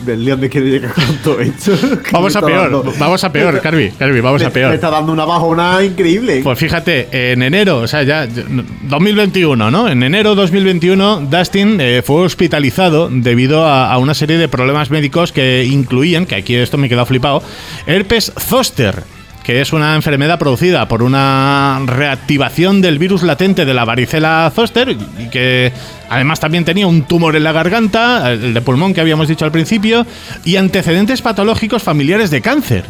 Berlín, 0.05 0.29
¿dónde 0.29 0.49
quiere 0.49 0.67
llegar 0.69 0.93
con 0.93 1.17
todo 1.17 1.39
esto? 1.41 1.73
Vamos 2.13 2.33
a 2.37 2.41
peor, 2.41 2.71
dando- 2.71 2.93
vamos 2.97 3.23
a 3.25 3.31
peor, 3.31 3.59
Carvi, 3.63 3.89
Carvi, 3.91 4.21
vamos 4.21 4.39
me- 4.41 4.47
a 4.47 4.49
peor. 4.51 4.69
Me 4.69 4.75
está 4.75 4.89
dando 4.89 5.11
una 5.11 5.25
bajona 5.25 5.83
increíble. 5.83 6.39
Pues 6.43 6.57
fíjate, 6.59 7.31
en 7.33 7.41
enero, 7.43 7.79
o 7.79 7.87
sea, 7.87 8.03
ya 8.03 8.25
2021, 8.27 9.69
¿no? 9.71 9.89
En 9.89 10.01
enero 10.03 10.33
2021, 10.35 11.27
Dustin 11.29 11.77
eh, 11.81 12.01
fue 12.05 12.21
hospitalizado 12.23 13.09
debido 13.11 13.65
a, 13.65 13.91
a 13.91 13.97
una 13.97 14.13
serie 14.13 14.37
de 14.37 14.47
problemas 14.47 14.91
médicos 14.91 15.31
que 15.33 15.65
incluían, 15.65 16.25
que 16.25 16.35
aquí 16.35 16.55
esto 16.55 16.77
me 16.77 16.87
he 16.87 16.89
quedado 16.89 17.05
flipado, 17.05 17.41
herpes 17.87 18.31
zoster, 18.39 19.03
que 19.45 19.61
es 19.61 19.73
una 19.73 19.95
enfermedad 19.95 20.39
producida 20.39 20.87
por 20.87 21.03
una 21.03 21.79
reactivación 21.85 22.81
del 22.81 22.97
virus 22.97 23.21
latente 23.21 23.63
de 23.63 23.73
la 23.75 23.85
varicela 23.85 24.51
zoster 24.53 24.89
y 24.89 25.29
que 25.29 25.71
además 26.09 26.39
también 26.39 26.65
tenía 26.65 26.87
un 26.87 27.03
tumor 27.03 27.35
en 27.35 27.43
la 27.43 27.51
garganta, 27.51 28.31
el 28.31 28.55
de 28.55 28.61
pulmón 28.61 28.95
que 28.95 29.01
habíamos 29.01 29.27
dicho 29.27 29.45
al 29.45 29.51
principio, 29.51 30.05
y 30.45 30.55
antecedentes 30.55 31.21
patológicos 31.21 31.83
familiares 31.83 32.31
de 32.31 32.41
cáncer. 32.41 32.85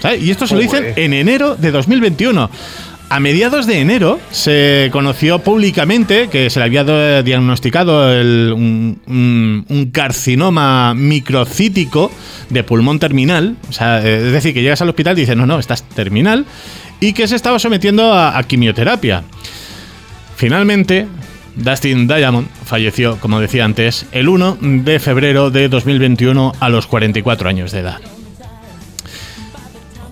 ¿sabes? 0.00 0.22
Y 0.22 0.30
esto 0.32 0.48
se 0.48 0.54
lo 0.54 0.60
dicen 0.60 0.92
en 0.96 1.12
enero 1.12 1.54
de 1.54 1.70
2021. 1.70 2.50
A 3.08 3.20
mediados 3.20 3.66
de 3.66 3.80
enero 3.80 4.18
se 4.32 4.88
conoció 4.92 5.38
públicamente 5.38 6.28
que 6.28 6.50
se 6.50 6.58
le 6.58 6.64
había 6.64 7.22
diagnosticado 7.22 8.02
un, 8.54 9.90
carcinoma 9.92 10.92
microcítico 10.94 12.10
de 12.50 12.64
pulmón 12.64 12.98
terminal. 12.98 13.56
Eh, 13.80 14.22
es 14.26 14.32
decir, 14.32 14.52
que 14.52 14.62
llegas 14.62 14.82
al 14.82 14.88
hospital 14.88 15.16
y 15.16 15.20
dices, 15.20 15.36
no, 15.36 15.46
no, 15.46 15.60
estás 15.60 15.84
terminal. 15.84 16.46
Y 16.98 17.12
que 17.12 17.28
se 17.28 17.36
estaba 17.36 17.60
sometiendo 17.60 18.12
a, 18.12 18.36
a 18.36 18.42
quimioterapia. 18.42 19.22
Finalmente, 20.34 21.06
Dustin 21.54 22.08
Diamond 22.08 22.48
falleció, 22.64 23.18
como 23.20 23.40
decía 23.40 23.64
antes, 23.64 24.06
el 24.10 24.28
1 24.28 24.58
de 24.60 24.98
febrero 24.98 25.50
de 25.52 25.68
2021 25.68 26.54
a 26.58 26.68
los 26.68 26.88
44 26.88 27.48
años 27.48 27.70
de 27.70 27.80
edad. 27.80 28.00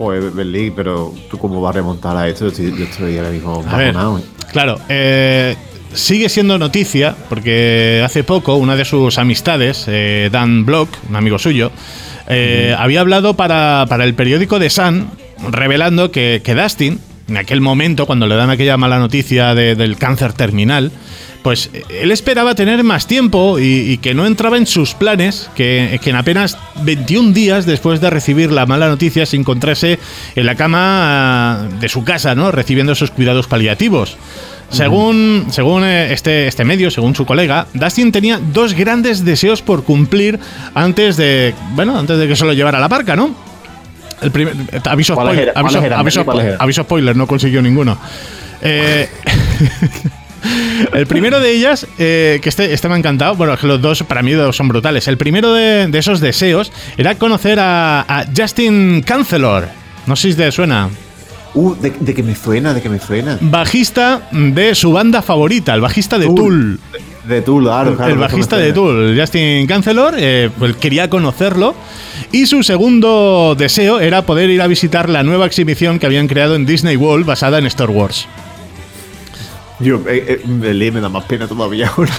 Joder, 0.04 0.30
Berlín, 0.32 0.72
pero 0.76 1.14
¿tú 1.30 1.38
cómo 1.38 1.60
vas 1.62 1.70
a 1.74 1.78
remontar 1.78 2.16
a 2.16 2.28
esto? 2.28 2.44
Yo 2.44 2.50
estoy, 2.50 2.78
yo 2.78 2.84
estoy 2.84 3.16
ahora 3.18 3.30
mismo 3.30 3.62
bajonado, 3.62 4.20
claro, 4.52 4.78
eh, 4.90 5.56
sigue 5.94 6.28
siendo 6.28 6.58
noticia 6.58 7.14
porque 7.28 8.02
hace 8.04 8.22
poco 8.22 8.56
una 8.56 8.76
de 8.76 8.84
sus 8.84 9.16
amistades, 9.18 9.84
eh, 9.88 10.28
Dan 10.30 10.66
Block, 10.66 10.90
un 11.08 11.16
amigo 11.16 11.38
suyo, 11.38 11.70
eh, 12.28 12.74
había 12.78 13.00
hablado 13.00 13.34
para, 13.34 13.86
para 13.88 14.04
el 14.04 14.14
periódico 14.14 14.58
The 14.58 14.68
Sun 14.70 15.08
revelando 15.50 16.10
que, 16.10 16.42
que 16.44 16.54
Dustin, 16.54 17.00
en 17.28 17.36
aquel 17.38 17.60
momento, 17.62 18.04
cuando 18.06 18.26
le 18.26 18.34
dan 18.34 18.50
aquella 18.50 18.76
mala 18.76 18.98
noticia 18.98 19.54
de- 19.54 19.74
del 19.74 19.96
cáncer 19.96 20.32
terminal, 20.34 20.92
pues 21.44 21.68
él 21.90 22.10
esperaba 22.10 22.54
tener 22.54 22.82
más 22.84 23.06
tiempo 23.06 23.58
y, 23.58 23.64
y 23.64 23.98
que 23.98 24.14
no 24.14 24.24
entraba 24.24 24.56
en 24.56 24.66
sus 24.66 24.94
planes 24.94 25.50
que, 25.54 26.00
que 26.02 26.08
en 26.08 26.16
apenas 26.16 26.56
21 26.84 27.34
días 27.34 27.66
después 27.66 28.00
de 28.00 28.08
recibir 28.08 28.50
la 28.50 28.64
mala 28.64 28.88
noticia 28.88 29.26
se 29.26 29.36
encontrase 29.36 29.98
en 30.36 30.46
la 30.46 30.54
cama 30.54 30.78
ah, 30.80 31.68
de 31.78 31.90
su 31.90 32.02
casa, 32.02 32.34
¿no? 32.34 32.50
Recibiendo 32.50 32.94
sus 32.94 33.10
cuidados 33.10 33.46
paliativos. 33.46 34.16
Según, 34.70 35.48
según 35.50 35.84
eh, 35.84 36.14
este, 36.14 36.46
este 36.46 36.64
medio, 36.64 36.90
según 36.90 37.14
su 37.14 37.26
colega, 37.26 37.66
Dustin 37.74 38.10
tenía 38.10 38.40
dos 38.42 38.72
grandes 38.72 39.22
deseos 39.22 39.60
por 39.60 39.84
cumplir 39.84 40.40
antes 40.72 41.18
de, 41.18 41.54
bueno, 41.74 41.98
antes 41.98 42.16
de 42.16 42.26
que 42.26 42.36
se 42.36 42.46
lo 42.46 42.54
llevara 42.54 42.78
a 42.78 42.80
la 42.80 42.88
parca, 42.88 43.16
¿no? 43.16 43.34
El 44.22 44.30
primer, 44.30 44.54
eh, 44.72 44.80
aviso, 44.86 45.14
¿Cuáles 45.14 45.34
spoiler, 45.50 45.92
aviso, 45.94 46.24
aviso 46.58 46.82
spoiler, 46.84 47.14
no 47.14 47.26
consiguió 47.26 47.60
ninguno. 47.60 47.98
Eh, 48.62 49.10
el 50.92 51.06
primero 51.06 51.40
de 51.40 51.52
ellas, 51.52 51.86
eh, 51.98 52.38
que 52.42 52.48
este, 52.48 52.72
este 52.72 52.88
me 52.88 52.94
ha 52.94 52.98
encantado, 52.98 53.34
bueno, 53.36 53.54
es 53.54 53.60
que 53.60 53.66
los 53.66 53.80
dos 53.80 54.02
para 54.02 54.22
mí 54.22 54.32
dos 54.32 54.56
son 54.56 54.68
brutales. 54.68 55.08
El 55.08 55.16
primero 55.16 55.52
de, 55.52 55.86
de 55.86 55.98
esos 55.98 56.20
deseos 56.20 56.72
era 56.96 57.14
conocer 57.16 57.58
a, 57.60 58.00
a 58.00 58.24
Justin 58.36 59.02
Cancelor. 59.02 59.68
No 60.06 60.16
sé 60.16 60.30
si 60.30 60.36
te 60.36 60.50
suena. 60.52 60.90
Uh, 61.54 61.74
de, 61.76 61.90
de 62.00 62.14
que 62.14 62.22
me 62.22 62.34
suena, 62.34 62.74
de 62.74 62.82
que 62.82 62.88
me 62.88 62.98
suena. 62.98 63.38
Bajista 63.40 64.28
de 64.32 64.74
su 64.74 64.92
banda 64.92 65.22
favorita, 65.22 65.72
el 65.72 65.80
bajista 65.80 66.18
de 66.18 66.26
Tool. 66.26 66.80
De 67.28 67.42
Tool, 67.42 67.62
claro, 67.62 67.96
claro. 67.96 68.12
el 68.12 68.18
bajista 68.18 68.56
de. 68.56 68.72
Tool, 68.72 69.16
Justin 69.18 69.66
Cancelor, 69.66 70.14
eh, 70.18 70.50
pues 70.58 70.76
quería 70.76 71.08
conocerlo. 71.08 71.74
Y 72.32 72.46
su 72.46 72.64
segundo 72.64 73.54
deseo 73.56 74.00
era 74.00 74.22
poder 74.26 74.50
ir 74.50 74.60
a 74.60 74.66
visitar 74.66 75.08
la 75.08 75.22
nueva 75.22 75.46
exhibición 75.46 76.00
que 76.00 76.06
habían 76.06 76.26
creado 76.26 76.56
en 76.56 76.66
Disney 76.66 76.96
World 76.96 77.24
basada 77.24 77.58
en 77.58 77.66
Star 77.66 77.88
Wars. 77.88 78.26
Yo, 79.80 79.96
eh, 80.08 80.24
eh, 80.28 80.40
Berlín 80.44 80.94
me 80.94 81.00
da 81.00 81.08
más 81.08 81.24
pena 81.24 81.46
todavía 81.48 81.88
ahora. 81.96 82.12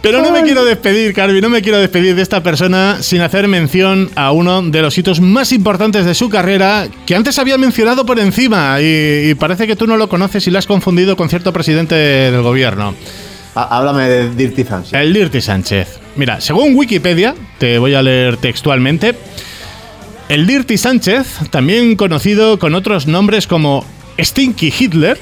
Pero 0.00 0.22
no 0.22 0.30
me 0.30 0.42
quiero 0.42 0.64
despedir, 0.64 1.12
Carvi, 1.12 1.40
no 1.40 1.48
me 1.50 1.60
quiero 1.60 1.78
despedir 1.78 2.14
de 2.14 2.22
esta 2.22 2.42
persona 2.42 2.98
sin 3.02 3.20
hacer 3.20 3.48
mención 3.48 4.08
a 4.14 4.30
uno 4.30 4.62
de 4.62 4.80
los 4.80 4.96
hitos 4.96 5.20
más 5.20 5.50
importantes 5.52 6.06
de 6.06 6.14
su 6.14 6.28
carrera 6.30 6.86
que 7.04 7.14
antes 7.16 7.38
había 7.38 7.58
mencionado 7.58 8.06
por 8.06 8.18
encima 8.20 8.80
y, 8.80 9.30
y 9.30 9.34
parece 9.34 9.66
que 9.66 9.74
tú 9.76 9.86
no 9.88 9.96
lo 9.96 10.08
conoces 10.08 10.46
y 10.46 10.50
lo 10.52 10.58
has 10.58 10.66
confundido 10.66 11.16
con 11.16 11.28
cierto 11.28 11.52
presidente 11.52 11.94
del 11.96 12.42
gobierno. 12.42 12.94
Há- 13.56 13.76
Háblame 13.78 14.08
de 14.08 14.30
Dirty 14.30 14.64
Sánchez. 14.64 14.94
El 14.94 15.12
Dirty 15.12 15.40
Sánchez. 15.40 15.98
Mira, 16.16 16.40
según 16.40 16.76
Wikipedia, 16.76 17.34
te 17.58 17.78
voy 17.78 17.94
a 17.94 18.00
leer 18.02 18.36
textualmente, 18.36 19.14
el 20.28 20.46
Dirty 20.46 20.78
Sánchez, 20.78 21.26
también 21.50 21.96
conocido 21.96 22.58
con 22.60 22.74
otros 22.76 23.08
nombres 23.08 23.46
como 23.48 23.84
Stinky 24.18 24.72
Hitler, 24.78 25.18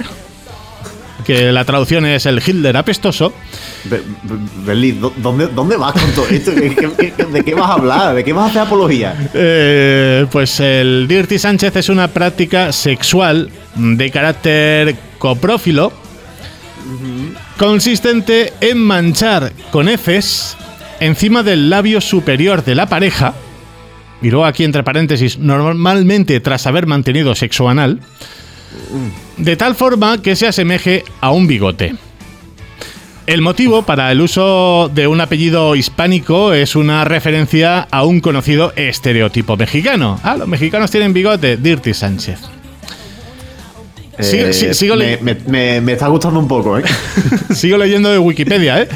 que 1.24 1.50
la 1.52 1.64
traducción 1.64 2.04
es 2.06 2.26
el 2.26 2.38
Hitler 2.46 2.76
apestoso, 2.76 3.32
Be- 3.84 3.98
Be- 4.22 4.64
Berlín, 4.66 5.00
¿dó- 5.00 5.12
¿dónde, 5.16 5.46
¿dónde 5.48 5.76
vas 5.76 5.92
con 5.92 6.10
todo 6.12 6.26
esto? 6.28 6.52
¿Qué- 6.54 6.74
qué- 6.74 7.12
qué- 7.16 7.24
¿De 7.24 7.42
qué 7.44 7.54
vas 7.54 7.70
a 7.70 7.72
hablar? 7.74 8.14
¿De 8.14 8.22
qué 8.24 8.32
vas 8.32 8.44
a 8.44 8.48
hacer 8.50 8.62
apología? 8.62 9.14
Eh, 9.34 10.26
pues 10.30 10.60
el 10.60 11.06
Dirty 11.08 11.38
Sánchez 11.38 11.74
es 11.76 11.88
una 11.88 12.08
práctica 12.08 12.72
sexual 12.72 13.50
de 13.74 14.10
carácter 14.10 14.96
coprófilo 15.18 15.92
consistente 17.56 18.52
en 18.60 18.78
manchar 18.78 19.52
con 19.72 19.88
heces 19.88 20.56
encima 21.00 21.42
del 21.42 21.68
labio 21.70 22.00
superior 22.00 22.64
de 22.64 22.74
la 22.74 22.86
pareja 22.86 23.34
y 24.22 24.30
luego 24.30 24.44
aquí 24.46 24.64
entre 24.64 24.82
paréntesis 24.82 25.38
normalmente 25.38 26.38
tras 26.40 26.66
haber 26.66 26.86
mantenido 26.86 27.34
sexo 27.34 27.68
anal 27.68 28.00
de 29.36 29.56
tal 29.56 29.74
forma 29.74 30.20
que 30.22 30.36
se 30.36 30.46
asemeje 30.46 31.04
a 31.20 31.30
un 31.30 31.46
bigote. 31.46 31.94
El 33.26 33.40
motivo 33.42 33.82
para 33.82 34.12
el 34.12 34.20
uso 34.20 34.88
de 34.94 35.08
un 35.08 35.20
apellido 35.20 35.74
hispánico 35.74 36.52
es 36.52 36.76
una 36.76 37.04
referencia 37.04 37.88
a 37.90 38.04
un 38.04 38.20
conocido 38.20 38.72
estereotipo 38.76 39.56
mexicano. 39.56 40.20
Ah, 40.22 40.36
los 40.36 40.46
mexicanos 40.46 40.90
tienen 40.92 41.12
bigote, 41.12 41.56
Dirty 41.56 41.92
Sánchez. 41.92 42.38
Sigo- 44.18 44.52
sí- 44.52 44.72
sigo 44.74 44.94
me, 44.96 45.04
le- 45.04 45.18
me- 45.18 45.36
me- 45.46 45.80
me 45.80 45.92
está 45.92 46.06
gustando 46.08 46.38
un 46.38 46.48
poco, 46.48 46.78
¿eh? 46.78 46.84
Sigo 47.54 47.76
leyendo 47.76 48.10
de 48.10 48.18
Wikipedia, 48.18 48.80
¿eh? 48.82 48.88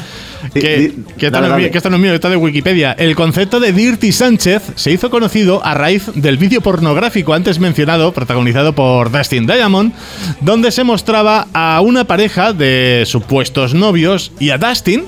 Que, 0.53 0.93
que 1.17 1.29
dale, 1.29 1.47
no 1.47 1.53
es 1.53 1.57
mío, 1.57 1.63
dale. 1.65 1.71
que 1.71 1.77
esto 1.77 1.89
no 1.89 1.95
es 1.97 2.01
mío, 2.01 2.13
está 2.13 2.29
de 2.29 2.35
Wikipedia. 2.37 2.93
El 2.93 3.15
concepto 3.15 3.59
de 3.59 3.71
Dirty 3.73 4.11
Sánchez 4.11 4.61
se 4.75 4.91
hizo 4.91 5.09
conocido 5.09 5.63
a 5.65 5.73
raíz 5.73 6.03
del 6.15 6.37
vídeo 6.37 6.61
pornográfico 6.61 7.33
antes 7.33 7.59
mencionado, 7.59 8.11
protagonizado 8.11 8.73
por 8.73 9.11
Dustin 9.11 9.45
Diamond, 9.47 9.93
donde 10.41 10.71
se 10.71 10.83
mostraba 10.83 11.47
a 11.53 11.81
una 11.81 12.05
pareja 12.05 12.53
de 12.53 13.03
supuestos 13.05 13.73
novios 13.73 14.31
y 14.39 14.49
a 14.49 14.57
Dustin, 14.57 15.03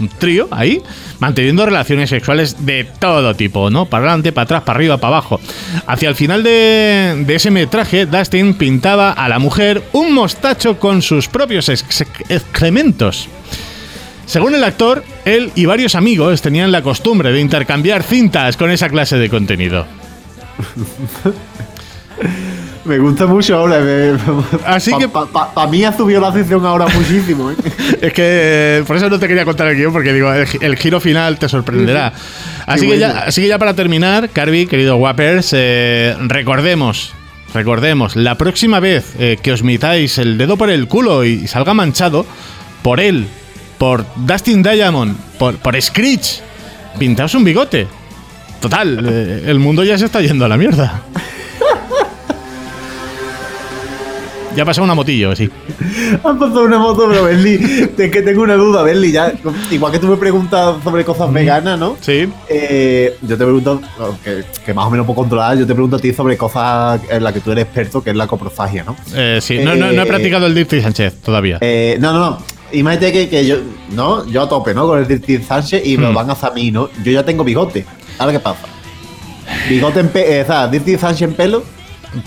un 0.00 0.08
trío 0.08 0.48
ahí, 0.50 0.80
manteniendo 1.20 1.64
relaciones 1.64 2.10
sexuales 2.10 2.64
de 2.66 2.84
todo 2.98 3.34
tipo, 3.36 3.70
¿no? 3.70 3.84
Para 3.86 4.04
adelante, 4.06 4.32
para 4.32 4.44
atrás, 4.44 4.62
para 4.62 4.78
arriba, 4.78 4.96
para 4.96 5.16
abajo. 5.18 5.38
Hacia 5.86 6.08
el 6.08 6.16
final 6.16 6.42
de, 6.42 7.22
de 7.24 7.34
ese 7.34 7.50
metraje, 7.50 8.06
Dustin 8.06 8.54
pintaba 8.54 9.12
a 9.12 9.28
la 9.28 9.38
mujer 9.38 9.82
un 9.92 10.12
mostacho 10.12 10.78
con 10.78 11.02
sus 11.02 11.28
propios 11.28 11.68
ex- 11.68 12.04
excrementos. 12.28 13.28
Según 14.26 14.54
el 14.54 14.64
actor, 14.64 15.04
él 15.24 15.50
y 15.54 15.66
varios 15.66 15.94
amigos 15.94 16.40
tenían 16.42 16.72
la 16.72 16.82
costumbre 16.82 17.32
de 17.32 17.40
intercambiar 17.40 18.02
cintas 18.02 18.56
con 18.56 18.70
esa 18.70 18.88
clase 18.88 19.16
de 19.18 19.28
contenido. 19.28 19.86
Me 22.84 22.98
gusta 22.98 23.26
mucho 23.26 23.56
ahora. 23.56 23.78
me- 23.80 24.18
Así 24.66 24.90
pa- 24.90 24.98
que- 24.98 25.08
pa- 25.08 25.26
pa- 25.26 25.54
pa 25.54 25.66
mí 25.68 25.84
ha 25.84 25.92
subido 25.96 26.20
la 26.20 26.28
atención 26.28 26.64
ahora 26.66 26.86
muchísimo, 26.88 27.50
¿eh? 27.52 27.54
Es 28.02 28.12
que 28.12 28.22
eh, 28.78 28.84
por 28.86 28.96
eso 28.96 29.08
no 29.08 29.18
te 29.20 29.28
quería 29.28 29.44
contar 29.44 29.68
el 29.68 29.76
guion, 29.76 29.92
porque 29.92 30.12
digo, 30.12 30.32
el, 30.32 30.46
gi- 30.46 30.58
el 30.60 30.76
giro 30.76 31.00
final 31.00 31.38
te 31.38 31.48
sorprenderá. 31.48 32.12
Así 32.66 32.88
que, 32.88 32.98
ya, 32.98 33.20
así 33.26 33.40
que 33.42 33.48
ya 33.48 33.58
para 33.58 33.74
terminar, 33.74 34.30
Carby, 34.30 34.66
querido 34.66 34.96
Whappers, 34.96 35.50
eh, 35.52 36.16
recordemos, 36.22 37.12
recordemos, 37.54 38.16
la 38.16 38.36
próxima 38.36 38.80
vez 38.80 39.14
eh, 39.18 39.38
que 39.40 39.52
os 39.52 39.62
mitáis 39.62 40.18
el 40.18 40.36
dedo 40.36 40.56
por 40.56 40.68
el 40.70 40.88
culo 40.88 41.24
y 41.24 41.46
salga 41.46 41.74
manchado, 41.74 42.26
por 42.82 42.98
él, 42.98 43.28
por 43.78 44.04
Dustin 44.16 44.62
Diamond, 44.62 45.16
por, 45.38 45.56
por 45.58 45.80
Screech, 45.80 46.40
pintaos 46.98 47.34
un 47.34 47.44
bigote. 47.44 47.86
Total, 48.60 48.98
eh, 49.04 49.44
el 49.46 49.58
mundo 49.58 49.82
ya 49.82 49.98
se 49.98 50.04
está 50.04 50.20
yendo 50.20 50.44
a 50.44 50.48
la 50.48 50.56
mierda. 50.56 51.02
Ya 54.54 54.64
ha 54.64 54.66
pasado 54.66 54.84
una 54.84 54.94
motillo, 54.94 55.34
sí. 55.34 55.48
Han 56.22 56.38
pasado 56.38 56.64
una 56.64 56.78
moto, 56.78 57.06
pero 57.08 57.24
Berli, 57.24 57.54
es 57.96 58.10
que 58.10 58.20
tengo 58.20 58.42
una 58.42 58.54
duda, 58.54 58.82
Berli. 58.82 59.10
Ya, 59.10 59.32
igual 59.70 59.90
que 59.92 59.98
tú 59.98 60.08
me 60.08 60.18
preguntas 60.18 60.76
sobre 60.84 61.06
cosas 61.06 61.32
veganas, 61.32 61.78
¿no? 61.78 61.96
Sí. 62.02 62.28
Eh, 62.50 63.16
yo 63.22 63.38
te 63.38 63.44
pregunto, 63.44 63.80
que, 64.22 64.44
que 64.62 64.74
más 64.74 64.84
o 64.84 64.90
menos 64.90 65.06
puedo 65.06 65.16
controlar, 65.16 65.56
yo 65.56 65.66
te 65.66 65.72
pregunto 65.72 65.96
a 65.96 65.98
ti 65.98 66.12
sobre 66.12 66.36
cosas 66.36 67.00
en 67.08 67.24
las 67.24 67.32
que 67.32 67.40
tú 67.40 67.50
eres 67.52 67.64
experto, 67.64 68.04
que 68.04 68.10
es 68.10 68.16
la 68.16 68.26
coprofagia, 68.26 68.84
¿no? 68.84 68.94
Eh, 69.14 69.38
sí, 69.40 69.58
no, 69.58 69.74
no, 69.74 69.90
no 69.90 70.02
he 70.02 70.04
Eh, 70.04 70.06
practicado 70.06 70.44
el 70.44 70.54
Dirty 70.54 70.82
Sánchez 70.82 71.14
todavía. 71.22 71.56
Eh, 71.62 71.96
no, 71.98 72.12
no, 72.12 72.18
no. 72.18 72.38
Imagínate 72.72 73.12
que, 73.12 73.28
que 73.28 73.46
yo, 73.46 73.56
¿no? 73.92 74.26
Yo 74.26 74.42
a 74.42 74.48
tope, 74.48 74.72
¿no? 74.74 74.86
Con 74.86 74.98
el 74.98 75.06
Dirty 75.08 75.38
Sánchez 75.42 75.82
y 75.86 75.96
me 75.96 76.04
lo 76.04 76.10
Hmm. 76.12 76.14
van 76.14 76.30
a 76.30 76.32
hacer 76.32 76.50
a 76.50 76.52
mí, 76.54 76.70
¿no? 76.70 76.88
Yo 77.04 77.12
ya 77.12 77.24
tengo 77.24 77.44
bigote. 77.44 77.84
Ahora, 78.18 78.32
¿qué 78.32 78.40
pasa? 78.40 78.60
Bigote 79.68 80.00
en 80.00 80.08
pelo, 80.08 80.42
o 80.42 80.46
sea, 80.46 80.68
Dirty 80.68 80.96
Sánchez 80.98 81.22
en 81.28 81.34
pelo, 81.34 81.64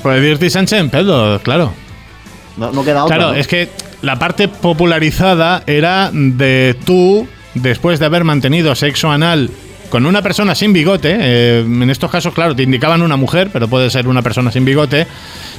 Pues 0.02 0.22
Dirty 0.22 0.50
Sánchez 0.50 0.80
en 0.80 0.90
pedo, 0.90 1.40
claro. 1.42 1.72
no, 2.58 2.72
no 2.72 2.84
queda 2.84 3.04
otra. 3.06 3.18
Claro, 3.18 3.32
¿no? 3.34 3.38
es 3.38 3.48
que 3.48 3.70
la 4.02 4.18
parte 4.20 4.48
popularizada 4.48 5.64
era 5.68 6.10
de 6.14 6.76
tú, 6.86 7.28
después 7.54 8.00
de 8.00 8.06
haber 8.06 8.24
mantenido 8.24 8.74
sexo 8.76 9.10
anal 9.12 9.50
con 9.90 10.06
una 10.08 10.22
persona 10.22 10.56
sin 10.56 10.74
bigote, 10.74 11.16
eh, 11.20 11.60
en 11.66 11.90
estos 11.90 12.10
casos, 12.12 12.34
claro, 12.34 12.56
te 12.56 12.64
indicaban 12.64 13.02
una 13.04 13.16
mujer, 13.16 13.50
pero 13.54 13.68
puede 13.68 13.90
ser 13.90 14.08
una 14.08 14.22
persona 14.24 14.52
sin 14.52 14.66
bigote, 14.66 15.06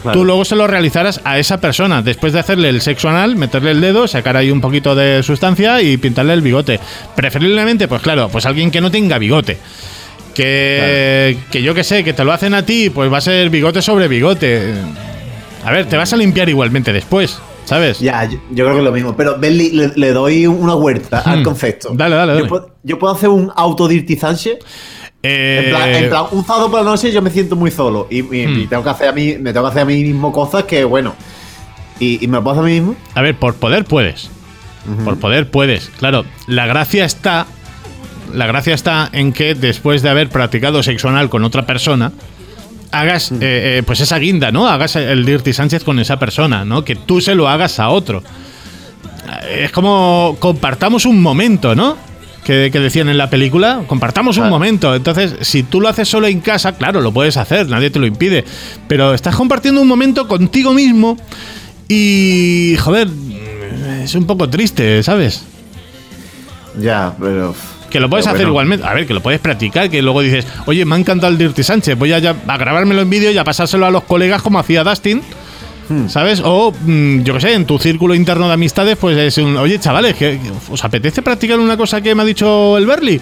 Claro. 0.07 0.19
tú 0.19 0.25
luego 0.25 0.45
se 0.45 0.57
lo 0.57 0.67
realizaras 0.67 1.21
a 1.25 1.39
esa 1.39 1.61
persona, 1.61 2.03
después 2.03 2.33
de 2.33 2.41
hacerle 2.41 2.69
el 2.69 2.81
sexo 2.81 3.09
anal, 3.09 3.37
meterle 3.37 3.73
el 3.73 3.81
dedo, 3.81 4.07
sacar 4.09 4.37
ahí 4.37 4.51
un 4.51 4.61
poquito 4.61 4.95
de 4.95 5.23
sustancia 5.23 5.83
y 5.83 5.97
pintarle 5.97 6.33
el 6.33 6.41
bigote. 6.43 6.81
Preferiblemente, 7.15 7.89
pues 7.89 8.03
claro, 8.03 8.29
pues 8.29 8.47
alguien 8.47 8.71
que 8.71 8.81
no 8.81 8.91
tenga 8.91 9.19
bigote. 9.19 9.59
Que, 10.35 11.39
que 11.51 11.63
yo 11.63 11.75
que 11.75 11.83
sé, 11.83 12.05
que 12.05 12.13
te 12.13 12.25
lo 12.25 12.33
hacen 12.33 12.53
a 12.55 12.65
ti, 12.65 12.91
pues 12.91 13.11
va 13.13 13.19
a 13.19 13.23
ser 13.23 13.49
bigote 13.51 13.81
sobre 13.81 14.07
bigote. 14.07 14.75
A 15.65 15.71
ver, 15.73 15.87
te 15.87 15.97
vas 15.97 16.13
a 16.13 16.17
limpiar 16.17 16.49
igualmente 16.49 16.93
después, 16.93 17.39
¿sabes? 17.65 17.99
Ya, 18.01 18.25
yo, 18.25 18.39
yo 18.51 18.65
creo 18.65 18.73
que 18.75 18.79
es 18.79 18.85
lo 18.85 18.93
mismo. 18.93 19.17
Pero, 19.17 19.39
Berli, 19.39 19.71
le, 19.71 19.93
le 19.97 20.13
doy 20.13 20.47
una 20.47 20.75
vuelta 20.75 21.21
al 21.21 21.41
Hmm. 21.41 21.43
concepto. 21.45 21.91
Dale, 21.95 22.15
dale, 22.17 22.33
dale. 22.33 22.45
Yo 22.45 22.49
puedo, 22.49 22.71
yo 22.83 22.99
puedo 22.99 23.15
hacer 23.15 23.31
un 23.31 23.51
auto 23.57 23.89
Dirty 23.89 24.17
Sánchez. 24.17 24.59
Eh, 25.23 25.63
En 25.65 25.71
plan, 25.71 25.89
en 25.95 26.09
plan, 26.11 26.25
un 26.31 26.45
sábado 26.47 26.71
por 26.71 26.85
la 26.85 26.91
noche 26.91 27.11
yo 27.11 27.21
me 27.23 27.31
siento 27.31 27.57
muy 27.57 27.71
solo. 27.71 28.07
Y, 28.11 28.19
y- 28.19 28.47
Hmm. 28.47 28.61
y 28.61 28.67
tengo 28.67 28.83
que 28.85 28.91
hacer 28.91 29.09
a 29.09 29.13
mí, 29.13 29.35
me 29.41 29.53
tengo 29.53 29.67
que 29.67 29.71
hacer 29.71 29.83
a 29.83 29.87
mí 29.87 30.03
mismo 30.03 30.31
cosas 30.33 30.65
que, 30.65 30.85
bueno. 30.85 31.15
Y, 31.99 32.23
y 32.25 32.29
me 32.29 32.37
lo 32.37 32.45
puedo 32.45 32.55
hacer 32.61 32.65
a 32.65 32.67
mí 32.69 32.81
mismo. 32.81 32.97
a 33.15 33.23
ver, 33.23 33.35
por 33.37 33.55
poder 33.55 33.85
puedes. 33.85 34.31
Por 35.05 35.19
poder 35.19 35.51
puedes. 35.51 35.89
Claro, 35.99 36.25
la 36.47 36.67
gracia 36.67 37.05
está. 37.05 37.47
La 38.33 38.47
gracia 38.47 38.75
está 38.75 39.09
en 39.13 39.33
que 39.33 39.55
después 39.55 40.03
de 40.03 40.11
haber 40.11 40.29
practicado 40.29 40.83
sexo 40.83 41.09
anal 41.09 41.29
con 41.29 41.43
otra 41.43 41.65
persona, 41.67 42.13
hagas 42.93 43.33
eh, 43.33 43.37
eh, 43.41 43.83
pues 43.85 43.99
esa 44.01 44.19
guinda, 44.19 44.53
¿no? 44.53 44.69
Hagas 44.69 44.95
el 44.97 45.25
Dirty 45.25 45.53
Sánchez 45.53 45.83
con 45.83 45.99
esa 45.99 46.19
persona, 46.21 46.65
¿no? 46.65 46.85
Que 46.85 46.95
tú 46.95 47.21
se 47.21 47.35
lo 47.35 47.49
hagas 47.49 47.81
a 47.81 47.89
otro. 47.89 48.23
Es 49.51 49.73
como 49.73 50.37
compartamos 50.39 51.05
un 51.05 51.21
momento, 51.21 51.75
¿no? 51.75 51.97
Que, 52.47 52.71
que 52.71 52.79
decían 52.79 53.09
en 53.09 53.19
la 53.19 53.29
película, 53.29 53.83
compartamos 53.89 54.39
un 54.39 54.49
momento. 54.49 54.95
Entonces, 54.95 55.35
si 55.41 55.65
tú 55.65 55.81
lo 55.81 55.89
haces 55.89 56.07
solo 56.09 56.29
en 56.29 56.39
casa, 56.41 56.77
claro, 56.77 57.01
lo 57.01 57.11
puedes 57.11 57.37
hacer, 57.37 57.69
nadie 57.69 57.91
te 57.91 57.99
lo 57.99 58.07
impide. 58.07 58.45
Pero 58.87 59.15
estás 59.15 59.35
compartiendo 59.35 59.81
un 59.83 59.89
momento 59.89 60.29
contigo 60.29 60.73
mismo 60.73 61.17
y, 61.89 62.77
joder, 62.79 63.09
es 64.05 64.15
un 64.15 64.27
poco 64.27 64.49
triste, 64.49 65.03
¿sabes? 65.03 65.43
Ya, 66.81 67.15
pero. 67.21 67.55
Que 67.91 68.01
lo 68.01 68.09
puedes 68.11 68.27
pero 68.27 68.35
hacer 68.35 68.47
bueno. 68.47 68.51
igualmente. 68.53 68.87
A 68.87 68.95
ver, 68.95 69.07
que 69.07 69.15
lo 69.15 69.23
puedes 69.23 69.41
practicar. 69.41 69.89
Que 69.91 70.03
luego 70.03 70.21
dices, 70.21 70.47
oye, 70.67 70.85
me 70.85 70.95
ha 70.95 70.99
encantado 70.99 71.33
el 71.33 71.39
Dirty 71.39 71.63
Sánchez. 71.63 71.99
Voy 71.99 72.13
a, 72.13 72.19
ya- 72.19 72.37
a 72.47 72.57
grabármelo 72.59 73.03
en 73.03 73.11
vídeo 73.11 73.31
y 73.31 73.39
a 73.39 73.45
pasárselo 73.45 73.87
a 73.87 73.91
los 73.91 74.05
colegas 74.05 74.43
como 74.43 74.59
hacía 74.59 74.85
Dustin. 74.85 75.23
Hmm. 75.89 76.09
¿Sabes? 76.09 76.41
O, 76.45 76.73
mm, 76.73 77.23
yo 77.23 77.35
qué 77.35 77.41
sé, 77.41 77.55
en 77.55 77.65
tu 77.67 77.79
círculo 77.79 78.15
interno 78.15 78.49
de 78.49 78.55
amistades, 78.55 78.97
pues 78.97 79.17
es 79.17 79.39
un, 79.39 79.57
oye, 79.57 79.79
chavales, 79.79 80.17
¿os 80.71 80.85
apetece 80.85 81.23
practicar 81.23 81.59
una 81.61 81.77
cosa 81.77 82.01
que 82.01 82.15
me 82.15 82.23
ha 82.23 82.25
dicho 82.25 82.77
el 82.79 82.87
Berly? 82.87 83.21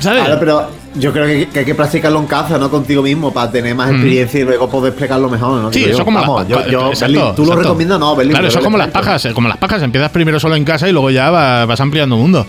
¿Sabes? 0.00 0.24
Claro, 0.24 0.40
pero 0.40 0.68
yo 0.96 1.12
creo 1.12 1.26
que, 1.26 1.48
que 1.48 1.60
hay 1.60 1.64
que 1.64 1.74
practicarlo 1.76 2.18
en 2.18 2.26
casa, 2.26 2.58
no 2.58 2.70
contigo 2.70 3.02
mismo, 3.02 3.32
para 3.32 3.50
tener 3.52 3.74
más 3.74 3.90
experiencia 3.90 4.40
y 4.40 4.42
luego 4.44 4.68
poder 4.68 4.92
explicarlo 4.92 5.28
mejor, 5.30 5.62
¿no? 5.62 5.72
Sí, 5.72 5.84
eso 5.84 5.98
yo. 5.98 6.04
como 6.04 6.20
Vamos, 6.20 6.40
las 6.40 6.48
yo, 6.48 6.66
yo, 6.70 6.88
exacto, 6.88 7.14
Berlín, 7.14 7.34
¿Tú 7.36 7.44
lo 7.46 7.54
recomiendas? 7.56 8.00
No, 8.00 8.16
Berlín. 8.16 8.32
Claro, 8.32 8.48
eso 8.48 8.58
es 8.58 8.64
como 8.64 8.78
las 8.78 8.88
pajas, 8.90 9.24
eh, 9.26 9.32
como 9.32 9.48
las 9.48 9.58
pajas. 9.58 9.80
Empiezas 9.82 10.10
primero 10.10 10.40
solo 10.40 10.56
en 10.56 10.64
casa 10.64 10.88
y 10.88 10.92
luego 10.92 11.10
ya 11.10 11.30
va- 11.30 11.66
vas 11.66 11.80
ampliando 11.80 12.16
mundo. 12.16 12.44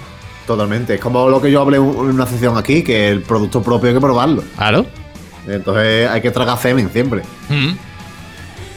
Totalmente. 0.47 0.95
Es 0.95 0.99
como 0.99 1.29
lo 1.29 1.39
que 1.41 1.51
yo 1.51 1.61
hablé 1.61 1.77
en 1.77 1.83
una 1.83 2.25
sesión 2.25 2.57
aquí, 2.57 2.81
que 2.83 3.09
el 3.09 3.21
producto 3.21 3.61
propio 3.61 3.89
hay 3.89 3.95
que 3.95 4.01
probarlo. 4.01 4.43
Claro. 4.57 4.85
Entonces 5.47 6.09
hay 6.09 6.21
que 6.21 6.31
tragar 6.31 6.57
semen 6.57 6.89
siempre. 6.91 7.21
Mm. 7.49 7.73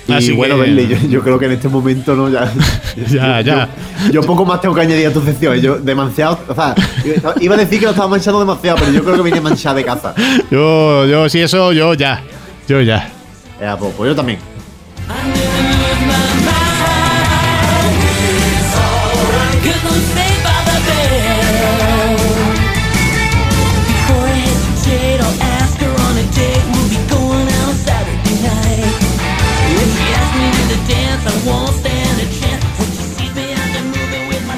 Y 0.08 0.12
Así 0.12 0.32
bueno, 0.32 0.56
que- 0.62 0.86
yo, 0.88 0.96
yo 1.08 1.20
creo 1.22 1.38
que 1.38 1.46
en 1.46 1.52
este 1.52 1.68
momento 1.68 2.14
no 2.14 2.28
ya. 2.28 2.52
Ya, 3.10 3.40
ya. 3.40 3.68
Yo, 4.06 4.12
yo 4.12 4.22
poco 4.22 4.44
más 4.44 4.60
tengo 4.60 4.74
que 4.74 4.80
añadir 4.82 5.08
a 5.08 5.12
tu 5.12 5.20
sección. 5.20 5.58
Yo 5.60 5.78
demasiado. 5.78 6.38
O 6.48 6.54
sea, 6.54 6.74
iba 7.40 7.54
a 7.54 7.58
decir 7.58 7.78
que 7.80 7.84
lo 7.86 7.90
estaba 7.90 8.08
manchando 8.08 8.38
demasiado, 8.40 8.78
pero 8.78 8.92
yo 8.92 9.02
creo 9.02 9.16
que 9.16 9.22
viene 9.22 9.40
manchada 9.40 9.74
de 9.76 9.84
casa. 9.84 10.14
Yo, 10.50 11.06
yo, 11.06 11.28
sí, 11.28 11.40
eso, 11.40 11.72
yo 11.72 11.94
ya. 11.94 12.22
Yo 12.68 12.80
ya. 12.80 13.08
Ya, 13.60 13.76
pues, 13.76 13.92
pues 13.96 14.10
yo 14.10 14.16
también. 14.16 14.38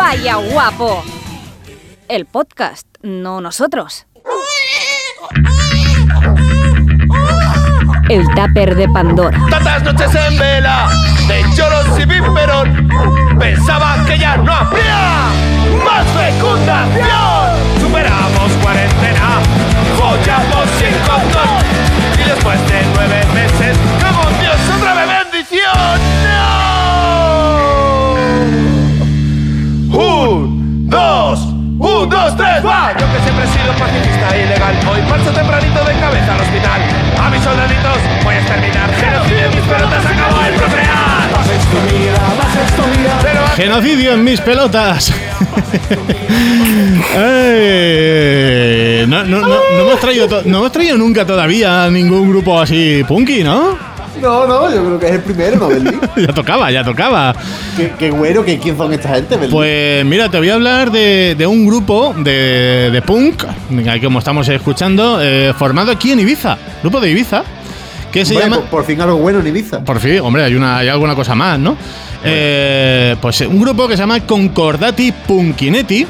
Vaya 0.08 0.36
guapo. 0.36 1.04
El 2.08 2.24
podcast, 2.24 2.86
no 3.02 3.42
nosotros. 3.42 4.06
El 8.08 8.26
tupper 8.34 8.74
de 8.74 8.88
Pandora. 8.88 9.38
Tantas 9.50 9.82
noches 9.82 10.14
en 10.14 10.38
vela, 10.38 10.88
de 11.28 11.44
choros 11.54 12.00
y 12.00 12.06
bíperon, 12.06 12.88
pensaba 13.38 14.02
que 14.06 14.18
ya 14.18 14.38
no 14.38 14.50
habría 14.50 15.28
más 15.84 16.06
fecundación. 16.16 17.78
Superamos 17.78 18.52
cuarentena, 18.62 19.40
follamos 19.98 20.57
ilegal, 34.42 34.74
hoy 34.90 35.02
marcho 35.02 35.30
tempranito 35.32 35.84
de 35.84 35.94
cabeza 35.94 36.34
al 36.34 36.40
hospital. 36.40 36.80
A 37.20 37.30
mis 37.30 37.42
soldaditos 37.42 37.98
voy 38.24 38.34
a 38.34 38.38
exterminar, 38.38 38.94
genocidio 38.94 39.44
en 39.46 39.56
mis 39.56 39.64
pelotas 39.64 40.06
acabó 40.06 40.44
el 40.44 40.54
procrear. 40.54 41.08
Genocidio 43.56 44.12
en 44.14 44.24
mis 44.24 44.40
pelotas. 44.40 45.12
No, 49.08 49.24
no, 49.24 49.40
no, 49.40 49.48
no 49.48 49.96
hemos 50.50 50.72
traído 50.72 50.98
nunca 50.98 51.24
todavía 51.24 51.88
ningún 51.90 52.28
grupo 52.28 52.60
así 52.60 53.02
punky, 53.08 53.42
¿no? 53.42 53.87
No, 54.20 54.46
no, 54.46 54.74
yo 54.74 54.84
creo 54.84 54.98
que 54.98 55.06
es 55.06 55.12
el 55.12 55.20
primero, 55.22 55.56
¿no, 55.56 55.68
Berli? 55.68 55.98
Ya 56.16 56.32
tocaba, 56.32 56.70
ya 56.70 56.82
tocaba. 56.84 57.34
qué, 57.76 57.92
qué 57.98 58.10
güero, 58.10 58.44
que 58.44 58.58
quién 58.58 58.76
son 58.76 58.92
esta 58.92 59.14
gente, 59.14 59.36
Berli. 59.36 59.52
Pues 59.52 60.04
mira, 60.04 60.28
te 60.30 60.38
voy 60.38 60.50
a 60.50 60.54
hablar 60.54 60.90
de, 60.90 61.34
de 61.36 61.46
un 61.46 61.66
grupo 61.66 62.14
de, 62.16 62.90
de 62.92 63.02
punk, 63.02 63.44
como 64.02 64.18
estamos 64.18 64.48
escuchando, 64.48 65.18
eh, 65.22 65.52
formado 65.56 65.92
aquí 65.92 66.12
en 66.12 66.20
Ibiza, 66.20 66.56
grupo 66.82 67.00
de 67.00 67.10
Ibiza, 67.10 67.42
que 68.12 68.24
se 68.24 68.34
Hombre, 68.34 68.44
llama... 68.50 68.56
por, 68.62 68.70
por 68.70 68.84
fin 68.84 69.00
algo 69.00 69.16
bueno 69.18 69.40
en 69.40 69.46
Ibiza. 69.46 69.80
Por 69.80 70.00
fin, 70.00 70.20
hombre, 70.20 70.44
hay, 70.44 70.54
una, 70.54 70.78
hay 70.78 70.88
alguna 70.88 71.14
cosa 71.14 71.34
más, 71.34 71.58
¿no? 71.58 71.76
Eh, 72.24 73.14
pues 73.20 73.40
un 73.42 73.60
grupo 73.60 73.86
que 73.86 73.94
se 73.96 74.02
llama 74.02 74.20
Concordati 74.20 75.12
Punkinetti. 75.12 76.06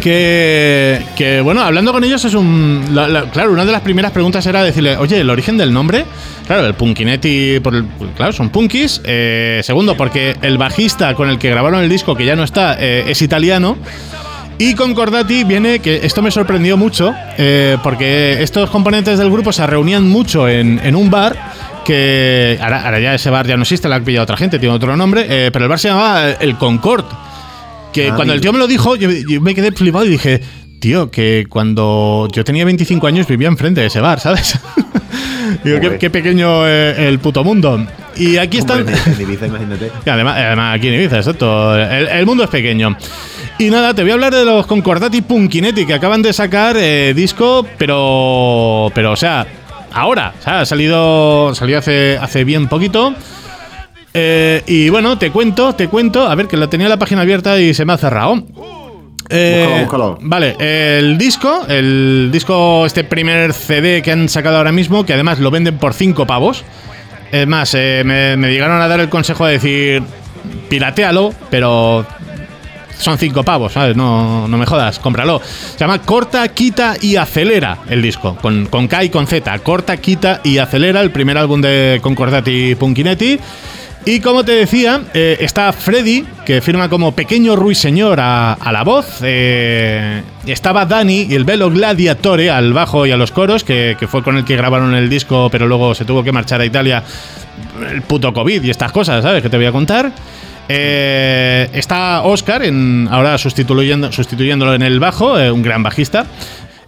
Que, 0.00 1.40
bueno, 1.42 1.62
hablando 1.62 1.92
con 1.92 2.04
ellos 2.04 2.24
es 2.24 2.34
un. 2.34 2.84
la- 2.92 3.08
la- 3.08 3.22
claro, 3.30 3.52
una 3.52 3.64
de 3.64 3.72
las 3.72 3.82
primeras 3.82 4.12
preguntas 4.12 4.44
era 4.46 4.62
decirle, 4.62 4.96
oye, 4.96 5.20
el 5.20 5.30
origen 5.30 5.56
del 5.56 5.72
nombre. 5.72 6.04
Claro, 6.46 6.66
el 6.66 6.74
Punkinetti, 6.74 7.60
por 7.60 7.74
el- 7.74 7.86
claro, 8.16 8.32
son 8.32 8.50
punkis. 8.50 9.00
Eh, 9.04 9.60
segundo, 9.64 9.96
porque 9.96 10.36
el 10.42 10.58
bajista 10.58 11.14
con 11.14 11.28
el 11.28 11.38
que 11.38 11.50
grabaron 11.50 11.82
el 11.82 11.88
disco, 11.88 12.14
que 12.14 12.24
ya 12.24 12.36
no 12.36 12.44
está, 12.44 12.76
eh, 12.80 13.04
es 13.08 13.22
italiano. 13.22 13.76
Y 14.58 14.74
Concordati 14.74 15.44
viene, 15.44 15.78
que 15.78 16.00
esto 16.04 16.20
me 16.20 16.30
sorprendió 16.30 16.76
mucho, 16.76 17.14
eh, 17.38 17.78
porque 17.82 18.42
estos 18.42 18.68
componentes 18.68 19.18
del 19.18 19.30
grupo 19.30 19.52
se 19.52 19.66
reunían 19.66 20.06
mucho 20.06 20.48
en, 20.48 20.78
en 20.84 20.96
un 20.96 21.10
bar, 21.10 21.34
que 21.86 22.58
ahora, 22.60 22.84
ahora 22.84 23.00
ya 23.00 23.14
ese 23.14 23.30
bar 23.30 23.46
ya 23.46 23.56
no 23.56 23.62
existe, 23.62 23.88
la 23.88 23.96
ha 23.96 24.00
pillado 24.00 24.24
otra 24.24 24.36
gente, 24.36 24.58
tiene 24.58 24.74
otro 24.74 24.94
nombre, 24.98 25.24
eh, 25.28 25.50
pero 25.50 25.64
el 25.64 25.68
bar 25.70 25.78
se 25.78 25.88
llamaba 25.88 26.30
El 26.32 26.56
Concord. 26.56 27.06
Que 27.92 28.08
Ah, 28.10 28.14
cuando 28.14 28.34
el 28.34 28.40
tío 28.40 28.52
me 28.52 28.58
lo 28.58 28.66
dijo, 28.66 28.96
yo, 28.96 29.10
yo 29.10 29.40
me 29.40 29.54
quedé 29.54 29.72
flipado 29.72 30.04
y 30.06 30.10
dije, 30.10 30.40
tío, 30.80 31.10
que 31.10 31.46
cuando 31.48 32.28
yo 32.32 32.44
tenía 32.44 32.64
25 32.64 33.06
años 33.06 33.26
vivía 33.26 33.48
enfrente 33.48 33.80
de 33.80 33.88
ese 33.88 34.00
bar, 34.00 34.20
¿sabes? 34.20 34.58
Digo, 35.64 35.80
qué, 35.80 35.98
qué 35.98 36.10
pequeño 36.10 36.66
eh, 36.66 37.08
el 37.08 37.18
puto 37.18 37.42
mundo. 37.42 37.84
y 38.16 38.36
aquí 38.36 38.58
están. 38.58 38.86
En 38.88 39.20
Ibiza, 39.20 39.46
imagínate. 39.46 39.90
Y 40.06 40.10
además, 40.10 40.36
además 40.38 40.76
aquí 40.78 40.88
en 40.88 40.94
Ibiza, 40.94 41.16
exacto. 41.18 41.76
El, 41.76 42.06
el 42.08 42.26
mundo 42.26 42.44
es 42.44 42.50
pequeño. 42.50 42.96
Y 43.58 43.68
nada, 43.68 43.92
te 43.92 44.02
voy 44.02 44.12
a 44.12 44.14
hablar 44.14 44.32
de 44.34 44.44
los 44.44 44.64
Concordati 44.66 45.20
Punkinetti 45.22 45.84
que 45.84 45.94
acaban 45.94 46.22
de 46.22 46.32
sacar 46.32 46.76
eh, 46.78 47.12
disco, 47.14 47.66
pero. 47.76 48.90
Pero, 48.94 49.12
o 49.12 49.16
sea, 49.16 49.46
ahora. 49.92 50.32
O 50.38 50.42
sea, 50.42 50.60
ha 50.60 50.66
salido, 50.66 51.54
salió 51.54 51.78
hace, 51.78 52.16
hace 52.18 52.44
bien 52.44 52.68
poquito. 52.68 53.12
Eh, 54.12 54.62
y 54.66 54.88
bueno, 54.88 55.18
te 55.18 55.30
cuento, 55.30 55.74
te 55.74 55.88
cuento. 55.88 56.26
A 56.26 56.34
ver, 56.34 56.46
que 56.46 56.56
lo 56.56 56.68
tenía 56.68 56.88
la 56.88 56.98
página 56.98 57.22
abierta 57.22 57.58
y 57.60 57.74
se 57.74 57.84
me 57.84 57.92
ha 57.92 57.98
cerrado. 57.98 58.42
Eh, 59.28 59.84
Búscalo, 59.84 60.14
búscalo. 60.14 60.18
Vale, 60.22 60.56
el 60.98 61.16
disco, 61.16 61.64
el 61.68 62.30
disco, 62.32 62.84
este 62.86 63.04
primer 63.04 63.52
CD 63.52 64.02
que 64.02 64.10
han 64.10 64.28
sacado 64.28 64.56
ahora 64.56 64.72
mismo, 64.72 65.06
que 65.06 65.12
además 65.14 65.38
lo 65.38 65.50
venden 65.50 65.78
por 65.78 65.94
5 65.94 66.26
pavos. 66.26 66.64
Es 67.30 67.46
más, 67.46 67.72
eh, 67.74 68.02
me, 68.04 68.36
me 68.36 68.50
llegaron 68.50 68.80
a 68.82 68.88
dar 68.88 68.98
el 68.98 69.08
consejo 69.08 69.46
de 69.46 69.52
decir, 69.52 70.02
piratealo, 70.68 71.32
pero 71.48 72.04
son 72.98 73.18
5 73.18 73.44
pavos, 73.44 73.72
¿sabes? 73.72 73.96
No, 73.96 74.48
no 74.48 74.58
me 74.58 74.66
jodas, 74.66 74.98
cómpralo. 74.98 75.40
Se 75.44 75.78
llama 75.78 76.02
Corta, 76.02 76.48
Quita 76.48 76.96
y 77.00 77.14
Acelera 77.14 77.78
el 77.88 78.02
disco, 78.02 78.36
con, 78.42 78.66
con 78.66 78.88
K 78.88 79.04
y 79.04 79.10
con 79.10 79.28
Z. 79.28 79.56
Corta, 79.60 79.96
Quita 79.98 80.40
y 80.42 80.58
Acelera, 80.58 81.00
el 81.02 81.12
primer 81.12 81.38
álbum 81.38 81.60
de 81.60 82.00
Concordati 82.02 82.74
Punkinetti. 82.74 83.38
Y 84.06 84.20
como 84.20 84.44
te 84.44 84.52
decía, 84.52 85.02
eh, 85.12 85.36
está 85.40 85.72
Freddy, 85.72 86.24
que 86.46 86.62
firma 86.62 86.88
como 86.88 87.12
Pequeño 87.12 87.54
Ruiseñor 87.54 88.18
a, 88.18 88.54
a 88.54 88.72
la 88.72 88.82
voz. 88.82 89.18
eh, 89.22 90.22
estaba 90.46 90.86
Dani 90.86 91.26
y 91.28 91.34
el 91.34 91.44
Velo 91.44 91.70
Gladiatore 91.70 92.50
al 92.50 92.72
bajo 92.72 93.04
y 93.06 93.10
a 93.12 93.16
los 93.18 93.30
coros, 93.30 93.62
que, 93.62 93.96
que 94.00 94.08
fue 94.08 94.22
con 94.22 94.38
el 94.38 94.44
que 94.44 94.56
grabaron 94.56 94.94
el 94.94 95.10
disco, 95.10 95.48
pero 95.52 95.66
luego 95.68 95.94
se 95.94 96.06
tuvo 96.06 96.24
que 96.24 96.32
marchar 96.32 96.62
a 96.62 96.64
Italia. 96.64 97.04
El 97.90 98.00
puto 98.02 98.32
COVID 98.32 98.62
y 98.62 98.70
estas 98.70 98.90
cosas, 98.90 99.22
¿sabes? 99.22 99.42
Que 99.42 99.50
te 99.50 99.58
voy 99.58 99.66
a 99.66 99.72
contar. 99.72 100.10
Eh, 100.72 101.68
está 101.74 102.22
Oscar, 102.22 102.62
en, 102.62 103.06
ahora 103.10 103.36
sustituyendo, 103.36 104.10
sustituyéndolo 104.12 104.74
en 104.74 104.82
el 104.82 104.98
bajo, 104.98 105.34
un 105.34 105.62
gran 105.62 105.82
bajista. 105.82 106.24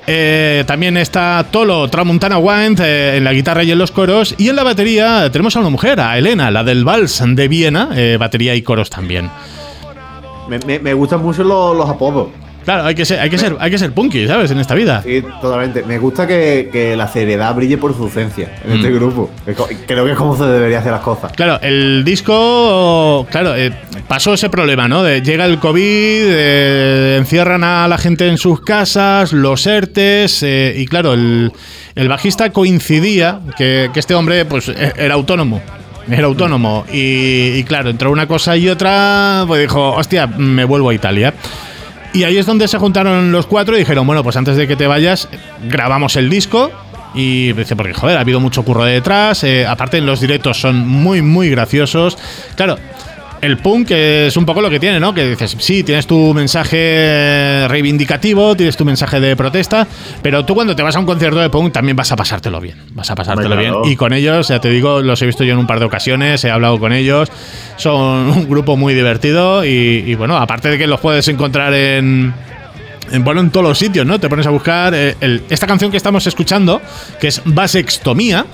Eh, 0.06 0.64
también 0.66 0.96
está 0.96 1.46
Tolo 1.50 1.88
Tramuntana 1.88 2.38
Wind 2.38 2.80
eh, 2.80 3.16
en 3.18 3.24
la 3.24 3.32
guitarra 3.32 3.62
y 3.62 3.70
en 3.70 3.78
los 3.78 3.92
coros. 3.92 4.34
Y 4.36 4.48
en 4.48 4.56
la 4.56 4.64
batería 4.64 5.30
tenemos 5.30 5.54
a 5.56 5.60
una 5.60 5.70
mujer, 5.70 6.00
a 6.00 6.18
Elena, 6.18 6.50
la 6.50 6.64
del 6.64 6.84
Vals 6.84 7.22
de 7.24 7.48
Viena, 7.48 7.90
eh, 7.94 8.16
batería 8.18 8.54
y 8.54 8.62
coros 8.62 8.90
también. 8.90 9.30
Me, 10.48 10.78
me- 10.80 10.92
gustan 10.94 11.22
mucho 11.22 11.44
los, 11.44 11.76
los. 11.76 11.88
Claro, 12.64 12.84
hay 12.84 12.94
que 12.94 13.04
ser, 13.04 13.18
hay 13.20 13.28
que 13.30 13.38
ser, 13.38 13.56
hay 13.58 13.70
que 13.70 13.78
ser 13.78 13.92
punky, 13.92 14.26
¿sabes? 14.26 14.50
En 14.50 14.58
esta 14.60 14.74
vida. 14.74 15.02
Sí, 15.04 15.22
totalmente. 15.40 15.82
Me 15.82 15.98
gusta 15.98 16.26
que, 16.26 16.68
que 16.72 16.96
la 16.96 17.08
seriedad 17.08 17.54
brille 17.54 17.76
por 17.78 17.94
su 17.96 18.04
ausencia 18.04 18.50
en 18.64 18.72
este 18.76 18.90
Mm. 18.90 18.94
grupo. 18.94 19.30
Es 19.46 19.56
co- 19.56 19.68
Creo 19.86 20.04
que 20.04 20.12
es 20.12 20.16
como 20.16 20.36
se 20.36 20.44
debería 20.44 20.78
hacer 20.78 20.92
las 20.92 21.00
cosas. 21.00 21.32
Claro, 21.32 21.58
el 21.62 22.02
disco, 22.04 23.26
claro, 23.30 23.56
eh, 23.56 23.72
pasó 24.08 24.34
ese 24.34 24.48
problema, 24.50 24.88
¿no? 24.88 25.02
De, 25.02 25.22
llega 25.22 25.44
el 25.46 25.58
COVID, 25.58 25.82
eh, 25.84 27.16
encierran 27.18 27.64
a 27.64 27.88
la 27.88 27.98
gente 27.98 28.28
en 28.28 28.38
sus 28.38 28.60
casas, 28.60 29.32
los 29.32 29.66
ERTES, 29.66 30.42
eh, 30.42 30.74
y 30.76 30.86
claro, 30.86 31.14
el, 31.14 31.52
el 31.94 32.08
bajista 32.08 32.50
coincidía 32.50 33.40
que, 33.56 33.90
que 33.92 34.00
este 34.00 34.14
hombre, 34.14 34.44
pues, 34.44 34.68
e- 34.68 34.92
era 34.96 35.14
autónomo. 35.14 35.60
Era 36.10 36.26
autónomo. 36.26 36.84
Y, 36.92 37.52
y 37.58 37.64
claro, 37.64 37.88
entre 37.90 38.08
una 38.08 38.26
cosa 38.26 38.56
y 38.56 38.68
otra, 38.68 39.44
pues 39.46 39.60
dijo, 39.62 39.92
hostia, 39.92 40.26
me 40.26 40.64
vuelvo 40.64 40.90
a 40.90 40.94
Italia. 40.94 41.32
Y 42.14 42.24
ahí 42.24 42.36
es 42.36 42.46
donde 42.46 42.68
se 42.68 42.78
juntaron 42.78 43.32
los 43.32 43.46
cuatro 43.46 43.74
y 43.76 43.80
dijeron, 43.80 44.06
bueno, 44.06 44.22
pues 44.22 44.36
antes 44.36 44.56
de 44.56 44.68
que 44.68 44.76
te 44.76 44.86
vayas, 44.86 45.28
grabamos 45.64 46.16
el 46.16 46.28
disco. 46.28 46.70
Y 47.14 47.52
dice, 47.52 47.76
porque 47.76 47.92
joder, 47.92 48.16
ha 48.16 48.20
habido 48.20 48.40
mucho 48.40 48.62
curro 48.64 48.84
detrás. 48.84 49.44
eh, 49.44 49.66
aparte, 49.66 50.00
los 50.00 50.20
directos 50.20 50.60
son 50.60 50.86
muy, 50.86 51.20
muy 51.22 51.50
graciosos. 51.50 52.16
Claro, 52.54 52.78
el 53.42 53.58
punk 53.58 53.90
es 53.90 54.36
un 54.36 54.46
poco 54.46 54.60
lo 54.62 54.70
que 54.70 54.80
tiene, 54.80 54.98
¿no? 54.98 55.12
Que 55.12 55.28
dices, 55.30 55.54
sí, 55.58 55.82
tienes 55.82 56.06
tu 56.06 56.32
mensaje 56.32 57.66
reivindicativo, 57.68 58.54
tienes 58.54 58.76
tu 58.76 58.84
mensaje 58.84 59.20
de 59.20 59.36
protesta, 59.36 59.86
pero 60.22 60.44
tú 60.44 60.54
cuando 60.54 60.74
te 60.76 60.82
vas 60.82 60.96
a 60.96 61.00
un 61.00 61.06
concierto 61.06 61.38
de 61.40 61.50
punk 61.50 61.72
también 61.72 61.96
vas 61.96 62.10
a 62.12 62.16
pasártelo 62.16 62.60
bien. 62.60 62.78
Vas 62.94 63.10
a 63.10 63.14
pasártelo 63.14 63.56
bien. 63.56 63.74
Y 63.84 63.96
con 63.96 64.12
ellos, 64.12 64.48
ya 64.48 64.60
te 64.60 64.70
digo, 64.70 65.02
los 65.02 65.20
he 65.22 65.26
visto 65.26 65.44
yo 65.44 65.52
en 65.52 65.58
un 65.58 65.66
par 65.66 65.78
de 65.80 65.84
ocasiones, 65.86 66.44
he 66.44 66.50
hablado 66.50 66.78
con 66.78 66.92
ellos. 66.92 67.28
Son 67.76 68.30
un 68.30 68.48
grupo 68.48 68.76
muy 68.76 68.94
divertido 68.94 69.64
y, 69.64 70.04
y 70.06 70.14
bueno, 70.14 70.36
aparte 70.36 70.68
de 70.70 70.78
que 70.78 70.86
los 70.86 71.00
puedes 71.00 71.26
encontrar 71.28 71.74
en, 71.74 72.32
en, 73.10 73.24
bueno, 73.24 73.40
en 73.40 73.50
todos 73.50 73.66
los 73.66 73.78
sitios, 73.78 74.06
¿no? 74.06 74.20
Te 74.20 74.28
pones 74.28 74.46
a 74.46 74.50
buscar 74.50 74.94
eh, 74.94 75.16
el- 75.20 75.42
esta 75.50 75.66
canción 75.66 75.90
que 75.90 75.96
estamos 75.96 76.26
escuchando, 76.26 76.80
que 77.20 77.28
es 77.28 77.42
Vasectomía, 77.44 78.46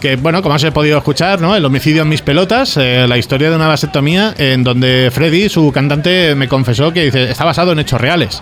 que, 0.00 0.16
bueno, 0.16 0.42
como 0.42 0.54
has 0.54 0.64
podido 0.66 0.98
escuchar, 0.98 1.40
¿no? 1.40 1.54
El 1.56 1.64
homicidio 1.64 2.02
en 2.02 2.08
mis 2.08 2.22
pelotas, 2.22 2.76
eh, 2.76 3.06
la 3.08 3.18
historia 3.18 3.50
de 3.50 3.56
una 3.56 3.66
vasectomía 3.68 4.34
en 4.38 4.62
donde 4.64 5.10
Freddy, 5.12 5.48
su 5.48 5.70
cantante, 5.72 6.34
me 6.34 6.48
confesó 6.48 6.92
que 6.92 7.04
dice, 7.04 7.30
está 7.30 7.44
basado 7.44 7.72
en 7.72 7.78
hechos 7.80 8.00
reales. 8.00 8.40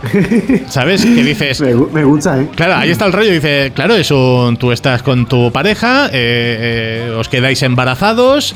¿Sabes? 0.68 1.04
Que 1.04 1.24
dices, 1.24 1.60
Me, 1.60 1.74
gu- 1.74 1.90
me 1.90 2.04
gusta, 2.04 2.40
¿eh? 2.40 2.48
Claro, 2.54 2.76
ahí 2.76 2.90
está 2.90 3.06
el 3.06 3.12
rollo. 3.12 3.32
Dice, 3.32 3.72
claro, 3.74 3.94
es 3.96 4.10
un, 4.10 4.56
tú 4.56 4.70
estás 4.70 5.02
con 5.02 5.26
tu 5.26 5.50
pareja, 5.50 6.06
eh, 6.06 7.08
eh, 7.10 7.14
os 7.18 7.28
quedáis 7.28 7.60
embarazados, 7.62 8.54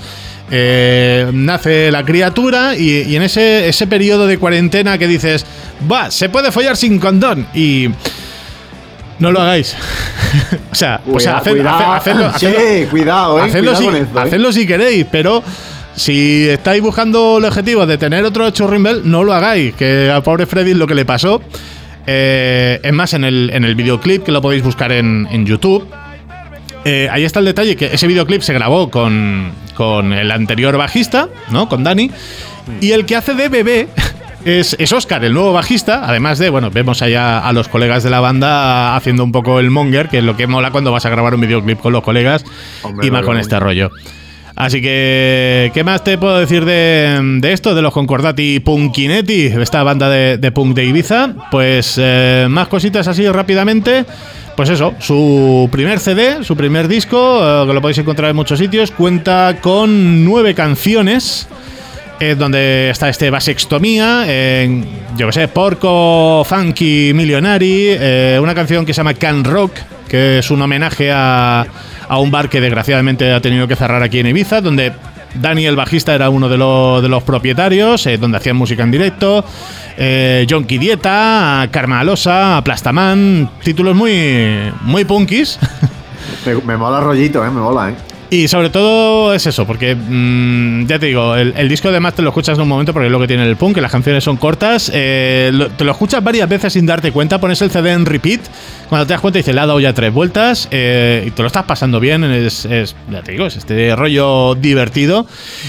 eh, 0.52 1.28
nace 1.32 1.90
la 1.90 2.04
criatura 2.04 2.76
y, 2.76 3.02
y 3.02 3.16
en 3.16 3.22
ese, 3.22 3.68
ese 3.68 3.86
periodo 3.88 4.26
de 4.28 4.38
cuarentena 4.38 4.98
que 4.98 5.08
dices, 5.08 5.44
va, 5.90 6.10
se 6.12 6.28
puede 6.28 6.52
follar 6.52 6.76
sin 6.76 6.98
condón 7.00 7.46
y 7.54 7.88
no 9.22 9.32
lo 9.32 9.40
hagáis. 9.40 9.74
o 10.72 10.74
sea, 10.74 11.00
o 11.10 11.18
sea, 11.20 11.38
haced- 11.40 11.50
Cuidado, 11.52 11.78
haced- 11.94 12.12
hacedlo- 12.34 12.90
cuidado, 12.90 13.38
eh. 13.38 13.42
Hacedlo 13.48 13.72
cuidado 13.74 13.92
si, 13.96 13.98
esto, 14.02 14.18
eh. 14.18 14.22
hacedlo 14.22 14.52
si 14.52 14.66
queréis, 14.66 15.06
pero 15.10 15.42
si 15.96 16.48
estáis 16.48 16.82
buscando 16.82 17.38
el 17.38 17.44
objetivo 17.44 17.86
de 17.86 17.96
tener 17.98 18.24
otro 18.24 18.50
churrimbel, 18.50 19.02
no 19.04 19.24
lo 19.24 19.32
hagáis, 19.32 19.74
que 19.74 20.10
al 20.10 20.22
pobre 20.22 20.46
Freddy 20.46 20.74
lo 20.74 20.86
que 20.86 20.94
le 20.94 21.04
pasó. 21.04 21.40
eh, 22.06 22.80
es 22.82 22.92
más, 22.92 23.14
en 23.14 23.24
el, 23.24 23.50
en 23.54 23.64
el 23.64 23.74
videoclip 23.74 24.24
que 24.24 24.32
lo 24.32 24.42
podéis 24.42 24.62
buscar 24.64 24.90
en, 24.92 25.26
en 25.30 25.46
YouTube. 25.46 25.86
eh, 26.84 27.08
ahí 27.12 27.24
está 27.24 27.38
el 27.38 27.44
detalle 27.44 27.76
que 27.76 27.86
ese 27.94 28.06
videoclip 28.08 28.42
se 28.42 28.52
grabó 28.52 28.90
con, 28.90 29.52
con 29.76 30.12
el 30.12 30.30
anterior 30.32 30.76
bajista, 30.76 31.28
¿no? 31.50 31.68
Con 31.68 31.84
Dani. 31.84 32.10
Y 32.80 32.90
el 32.92 33.06
que 33.06 33.14
hace 33.16 33.34
de 33.34 33.48
bebé 33.48 33.88
es, 34.44 34.76
es 34.78 34.92
Oscar, 34.92 35.24
el 35.24 35.32
nuevo 35.34 35.52
bajista. 35.52 36.02
Además 36.06 36.38
de, 36.38 36.50
bueno, 36.50 36.70
vemos 36.70 37.02
allá 37.02 37.38
a 37.38 37.52
los 37.52 37.68
colegas 37.68 38.02
de 38.02 38.10
la 38.10 38.20
banda 38.20 38.96
haciendo 38.96 39.24
un 39.24 39.32
poco 39.32 39.60
el 39.60 39.70
monger, 39.70 40.08
que 40.08 40.18
es 40.18 40.24
lo 40.24 40.36
que 40.36 40.46
mola 40.46 40.70
cuando 40.70 40.92
vas 40.92 41.06
a 41.06 41.10
grabar 41.10 41.34
un 41.34 41.40
videoclip 41.40 41.78
con 41.78 41.92
los 41.92 42.02
colegas 42.02 42.44
Hombre, 42.82 43.06
y 43.06 43.10
más 43.10 43.24
con 43.24 43.38
este 43.38 43.58
rollo. 43.58 43.90
Así 44.54 44.82
que, 44.82 45.70
¿qué 45.72 45.82
más 45.82 46.04
te 46.04 46.18
puedo 46.18 46.38
decir 46.38 46.64
de, 46.64 47.38
de 47.40 47.52
esto, 47.52 47.74
de 47.74 47.80
los 47.80 47.92
Concordati 47.92 48.60
Punkinetti, 48.60 49.46
esta 49.46 49.82
banda 49.82 50.10
de, 50.10 50.36
de 50.36 50.52
punk 50.52 50.74
de 50.74 50.84
Ibiza? 50.84 51.30
Pues 51.50 51.98
eh, 51.98 52.46
más 52.50 52.68
cositas 52.68 53.08
así 53.08 53.26
rápidamente. 53.28 54.04
Pues 54.56 54.68
eso, 54.68 54.94
su 55.00 55.68
primer 55.72 55.98
CD, 55.98 56.44
su 56.44 56.54
primer 56.54 56.86
disco, 56.86 57.40
eh, 57.42 57.66
que 57.66 57.72
lo 57.72 57.80
podéis 57.80 57.98
encontrar 57.98 58.30
en 58.30 58.36
muchos 58.36 58.58
sitios, 58.58 58.90
cuenta 58.90 59.56
con 59.62 60.24
nueve 60.24 60.54
canciones. 60.54 61.48
Eh, 62.22 62.36
donde 62.36 62.90
está 62.90 63.08
este 63.08 63.30
Vasextomía, 63.30 64.24
en, 64.28 64.86
yo 65.16 65.26
que 65.26 65.32
sé, 65.32 65.48
Porco, 65.48 66.44
Funky, 66.48 67.12
Millionary, 67.14 67.86
eh, 67.88 68.38
una 68.40 68.54
canción 68.54 68.86
que 68.86 68.92
se 68.94 68.98
llama 68.98 69.14
Can 69.14 69.42
Rock, 69.42 69.72
que 70.08 70.38
es 70.38 70.48
un 70.52 70.62
homenaje 70.62 71.10
a, 71.10 71.66
a 72.08 72.18
un 72.18 72.30
bar 72.30 72.48
que 72.48 72.60
desgraciadamente 72.60 73.32
ha 73.32 73.40
tenido 73.40 73.66
que 73.66 73.74
cerrar 73.74 74.02
aquí 74.04 74.20
en 74.20 74.28
Ibiza, 74.28 74.60
donde 74.60 74.92
Dani, 75.34 75.66
el 75.66 75.74
bajista, 75.74 76.14
era 76.14 76.28
uno 76.30 76.48
de, 76.48 76.58
los- 76.58 77.02
de 77.02 77.08
los 77.08 77.22
propietarios, 77.24 78.06
eh, 78.06 78.18
donde 78.18 78.36
hacían 78.36 78.54
música 78.56 78.82
en 78.84 78.90
directo. 78.92 79.44
Eh, 79.96 80.46
Jonky 80.48 80.78
Dieta, 80.78 81.66
Karma 81.72 82.00
Alosa, 82.00 82.58
Aplastaman, 82.58 83.50
títulos 83.64 83.96
muy, 83.96 84.70
muy 84.82 85.04
punkis. 85.04 85.58
Me, 86.66 86.76
mola 86.76 87.00
rollito, 87.00 87.44
¿eh? 87.44 87.50
Me 87.50 87.60
mola, 87.60 87.90
¿eh? 87.90 87.94
Y 88.32 88.48
sobre 88.48 88.70
todo 88.70 89.34
es 89.34 89.46
eso, 89.46 89.66
porque 89.66 89.94
mm, 89.94 90.86
ya 90.86 90.98
te 90.98 91.04
digo, 91.04 91.36
el, 91.36 91.68
disco 91.68 91.90
además 91.90 92.14
te 92.14 92.22
lo 92.22 92.30
escuchas 92.30 92.56
en 92.56 92.62
un 92.62 92.68
momento 92.68 92.94
porque 92.94 93.08
es 93.08 93.12
lo 93.12 93.20
que 93.20 93.26
tiene 93.26 93.46
el 93.46 93.56
punk, 93.56 93.74
que 93.74 93.82
las 93.82 93.92
canciones 93.92 94.24
son 94.24 94.38
cortas, 94.38 94.90
eh, 94.94 95.52
te 95.76 95.84
lo 95.84 95.92
escuchas 95.92 96.24
varias 96.24 96.48
veces 96.48 96.72
sin 96.72 96.86
darte 96.86 97.12
cuenta, 97.12 97.38
pones 97.38 97.60
el 97.60 97.70
CD 97.70 97.92
en 97.92 98.06
repeat, 98.06 98.40
cuando 98.88 99.06
te 99.06 99.12
das 99.12 99.20
cuenta 99.20 99.36
dice, 99.36 99.52
le 99.52 99.60
ha 99.60 99.66
dado 99.66 99.80
ya 99.80 99.92
tres 99.92 100.14
vueltas 100.14 100.66
eh, 100.70 101.24
y 101.26 101.30
te 101.32 101.42
lo 101.42 101.48
estás 101.48 101.64
pasando 101.64 102.00
bien, 102.00 102.24
es, 102.24 102.64
es, 102.64 102.96
ya 103.10 103.22
te 103.22 103.32
digo, 103.32 103.44
es 103.44 103.56
este 103.56 103.94
rollo 103.94 104.54
divertido 104.54 105.26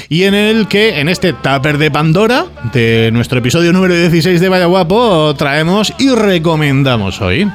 y 0.07 0.23
en 0.23 0.33
el 0.33 0.69
que 0.69 1.01
en 1.01 1.09
este 1.09 1.33
Tupper 1.33 1.77
de 1.77 1.91
Pandora 1.91 2.45
de 2.71 3.09
nuestro 3.11 3.39
episodio 3.39 3.73
número 3.73 3.93
16 3.93 4.39
de 4.39 4.47
Vaya 4.47 4.67
Guapo 4.67 5.35
traemos 5.35 5.93
y 5.99 6.11
recomendamos 6.11 7.19
hoy. 7.19 7.45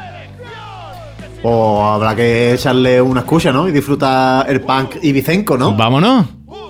O 1.42 1.84
habrá 1.84 2.14
que 2.14 2.54
echarle 2.54 3.00
una 3.00 3.20
escucha, 3.20 3.52
¿no? 3.52 3.68
Y 3.68 3.72
disfrutar 3.72 4.48
el 4.50 4.60
punk 4.60 4.96
ibicenco, 5.02 5.56
¿no? 5.56 5.74
Vámonos. 5.74 6.26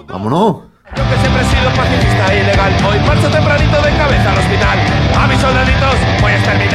Vámonos. 0.06 0.56
Yo 0.96 1.02
que 1.04 1.16
siempre 1.20 1.42
he 1.42 1.44
sido 1.44 1.70
pacifista 1.76 2.32
e 2.32 2.40
ilegal 2.40 2.72
Hoy 2.88 2.98
marcho 3.06 3.28
tempranito 3.28 3.76
de 3.76 3.90
cabeza 3.94 4.32
al 4.32 4.38
hospital 4.38 4.78
A 5.18 5.26
mis 5.26 5.38
soldaditos 5.38 5.94
voy 6.22 6.32
a 6.32 6.36
exterminar 6.36 6.67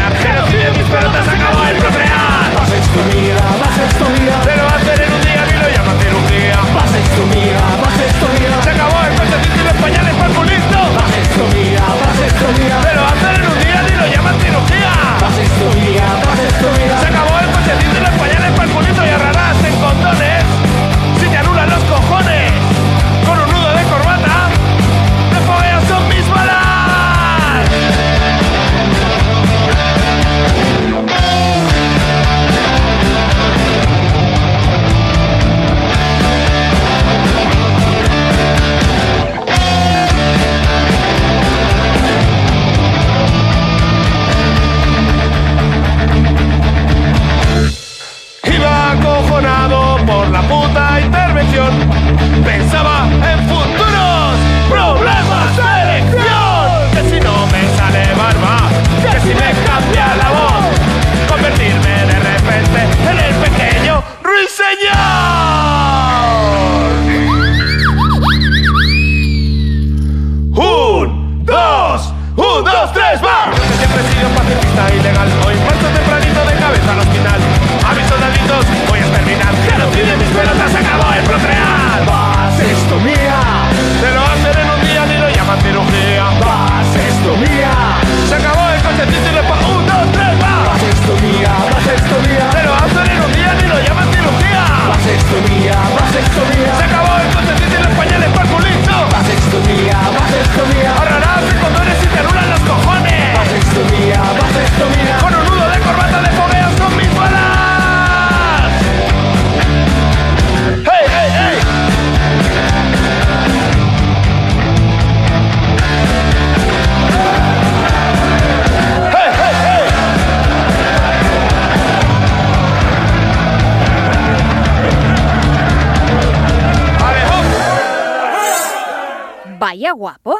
guapo. 129.93 130.35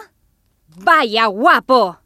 Vaya 0.78 1.28
guapo. 1.28 1.98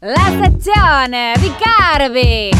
La 0.00 0.32
sezione 0.42 1.34
di 1.40 1.52
Carvi. 1.58 2.50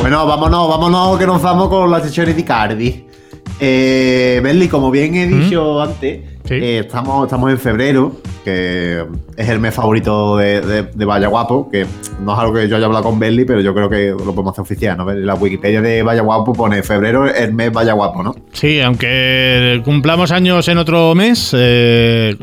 Bueno, 0.00 0.26
vámonos, 0.26 0.68
vámonos, 0.68 1.18
que 1.18 1.26
nos 1.26 1.42
vamos 1.42 1.68
con 1.68 1.90
las 1.90 2.02
sesiones 2.02 2.36
de 2.36 2.44
Cardi. 2.44 3.06
Eh, 3.60 4.40
Benly, 4.42 4.68
como 4.68 4.90
bien 4.90 5.14
he 5.16 5.26
dicho 5.26 5.80
antes, 5.80 6.20
Sí. 6.44 6.54
eh, 6.54 6.78
estamos, 6.80 7.24
estamos 7.24 7.50
en 7.50 7.58
febrero, 7.58 8.20
que 8.48 9.04
es 9.36 9.48
el 9.48 9.60
mes 9.60 9.74
favorito 9.74 10.36
de, 10.36 10.60
de- 10.60 10.82
de 10.94 11.04
Vaya 11.04 11.28
Guapo, 11.28 11.68
que 11.70 11.86
no 12.24 12.32
es 12.32 12.38
algo 12.38 12.54
que 12.54 12.68
yo 12.68 12.76
haya 12.76 12.86
hablado 12.86 13.04
con 13.04 13.18
Benly, 13.18 13.44
pero 13.44 13.60
yo 13.60 13.74
creo 13.74 13.88
que 13.90 14.08
lo 14.10 14.32
podemos 14.34 14.52
hacer 14.52 14.62
oficial, 14.62 14.96
¿no? 14.96 15.12
La 15.12 15.34
Wikipedia 15.34 15.80
de 15.82 16.02
Vaya 16.02 16.22
Guapo 16.22 16.52
pone 16.52 16.82
febrero 16.82 17.26
el 17.32 17.52
mes 17.52 17.72
Vaya 17.72 17.92
Guapo, 17.92 18.22
¿no? 18.22 18.34
Sí, 18.52 18.80
aunque 18.80 19.80
cumplamos 19.84 20.32
años 20.32 20.66
en 20.68 20.78
otro 20.78 21.14
mes, 21.14 21.50
eh, 21.56 22.36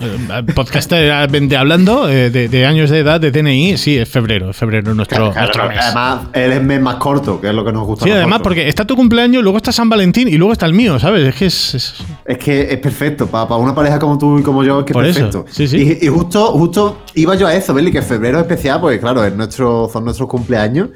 podcasteramente 0.54 1.58
hablando, 1.58 2.10
eh, 2.10 2.30
de, 2.30 2.48
de 2.50 2.66
años 2.66 2.90
de 2.90 3.00
edad 3.00 3.20
de 3.20 3.32
DNI, 3.32 3.78
sí, 3.78 3.98
es 3.98 4.10
febrero, 4.10 4.50
es 4.52 4.58
febrero 4.58 4.94
nuestro, 4.94 5.32
Claro, 5.32 5.40
nuestro 5.42 5.68
mes. 5.68 5.78
además, 5.82 6.20
él 6.34 6.52
es 6.52 6.58
el 6.58 6.64
mes 6.64 6.82
más 6.82 6.96
corto, 6.96 7.40
que 7.42 7.48
es 7.50 7.54
lo 7.54 7.66
que 7.66 7.72
nos 7.74 7.86
gusta. 7.86 8.06
Sí, 8.06 8.12
además, 8.12 8.42
porque 8.42 8.68
está 8.68 8.86
tu 8.86 8.96
cumpleaños, 8.96 9.44
luego 9.44 9.58
está 9.58 9.72
San 9.72 9.90
Valentín 9.90 10.28
y 10.28 10.38
luego 10.38 10.54
está 10.54 10.66
el 10.66 10.74
mío, 10.74 11.00
¿sabes? 11.00 11.28
Es 11.28 11.36
que 11.36 11.46
es. 11.48 11.76
es- 11.76 11.96
Es 12.26 12.38
que 12.40 12.62
es 12.74 12.78
perfecto, 12.80 13.28
para 13.28 13.56
una 13.56 13.76
pareja 13.76 14.00
como 14.00 14.18
tú 14.18 14.40
y 14.40 14.42
como 14.44 14.64
yo, 14.64 14.80
es 14.80 14.86
que 14.86 14.94
Por 14.94 15.06
es 15.06 15.16
eso, 15.16 15.26
perfecto. 15.30 15.46
sí, 15.54 15.68
sí. 15.68 15.78
Y, 15.78 15.95
y 16.02 16.08
justo, 16.08 16.48
justo 16.54 16.98
iba 17.16 17.36
yo 17.36 17.48
a 17.48 17.54
eso, 17.56 17.74
Beli, 17.74 17.92
que 17.92 18.02
febrero 18.02 18.38
es 18.40 18.44
especial, 18.44 18.80
porque 18.82 19.00
claro, 19.00 19.24
es 19.24 19.36
nuestro, 19.36 19.90
son 19.92 20.06
nuestros 20.06 20.28
cumpleaños, 20.30 20.90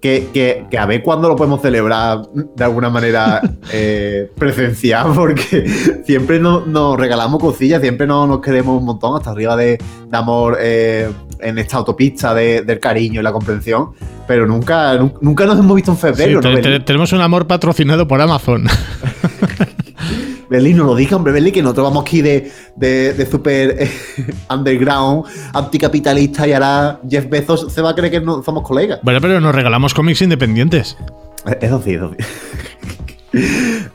que, 0.00 0.28
que, 0.34 0.66
que 0.70 0.76
a 0.78 0.84
ver 0.84 1.02
cuándo 1.02 1.28
lo 1.28 1.36
podemos 1.36 1.62
celebrar 1.62 2.22
de 2.34 2.64
alguna 2.64 2.90
manera 2.90 3.40
eh, 3.72 4.30
presencial, 4.36 5.12
porque 5.14 5.66
siempre 6.04 6.38
nos, 6.38 6.66
nos 6.66 6.96
regalamos 6.98 7.40
cosillas, 7.40 7.80
siempre 7.80 8.06
nos, 8.06 8.28
nos 8.28 8.40
queremos 8.40 8.78
un 8.78 8.84
montón, 8.84 9.16
hasta 9.16 9.30
arriba 9.30 9.56
de, 9.56 9.78
de 10.08 10.16
amor 10.16 10.58
eh, 10.60 11.10
en 11.40 11.58
esta 11.58 11.78
autopista 11.78 12.34
de- 12.34 12.62
del 12.62 12.80
cariño 12.80 13.20
y 13.20 13.22
la 13.24 13.32
comprensión, 13.32 13.90
pero 14.28 14.46
nunca, 14.46 14.94
nu- 14.96 15.14
nunca 15.22 15.46
nos 15.46 15.58
hemos 15.58 15.74
visto 15.74 15.90
en 15.92 15.96
febrero, 15.98 16.40
¿no, 16.42 16.60
te- 16.60 16.80
tenemos 16.80 17.12
un 17.12 17.20
amor 17.22 17.46
patrocinado 17.46 18.06
por 18.06 18.20
Amazon. 18.20 18.64
Berlín, 20.48 20.76
no 20.76 20.84
lo 20.84 20.94
diga, 20.94 21.16
hombre, 21.16 21.32
Berlín, 21.32 21.52
que 21.52 21.62
nosotros 21.62 21.84
vamos 21.88 22.02
aquí 22.02 22.22
de, 22.22 22.50
de, 22.76 23.12
de 23.14 23.26
super 23.26 23.76
eh, 23.78 23.90
underground, 24.50 25.24
anticapitalista 25.52 26.46
y 26.46 26.52
ahora 26.52 27.00
Jeff 27.08 27.28
Bezos 27.28 27.72
se 27.72 27.80
va 27.82 27.90
a 27.90 27.94
creer 27.94 28.10
que 28.12 28.20
no 28.20 28.42
somos 28.42 28.62
colegas. 28.62 29.00
bueno, 29.02 29.20
pero 29.20 29.40
nos 29.40 29.54
regalamos 29.54 29.94
cómics 29.94 30.22
independientes. 30.22 30.96
Eh, 31.46 31.58
Eso 31.62 31.80
sí, 31.82 31.92
eso 31.94 32.12
sí. 32.18 32.24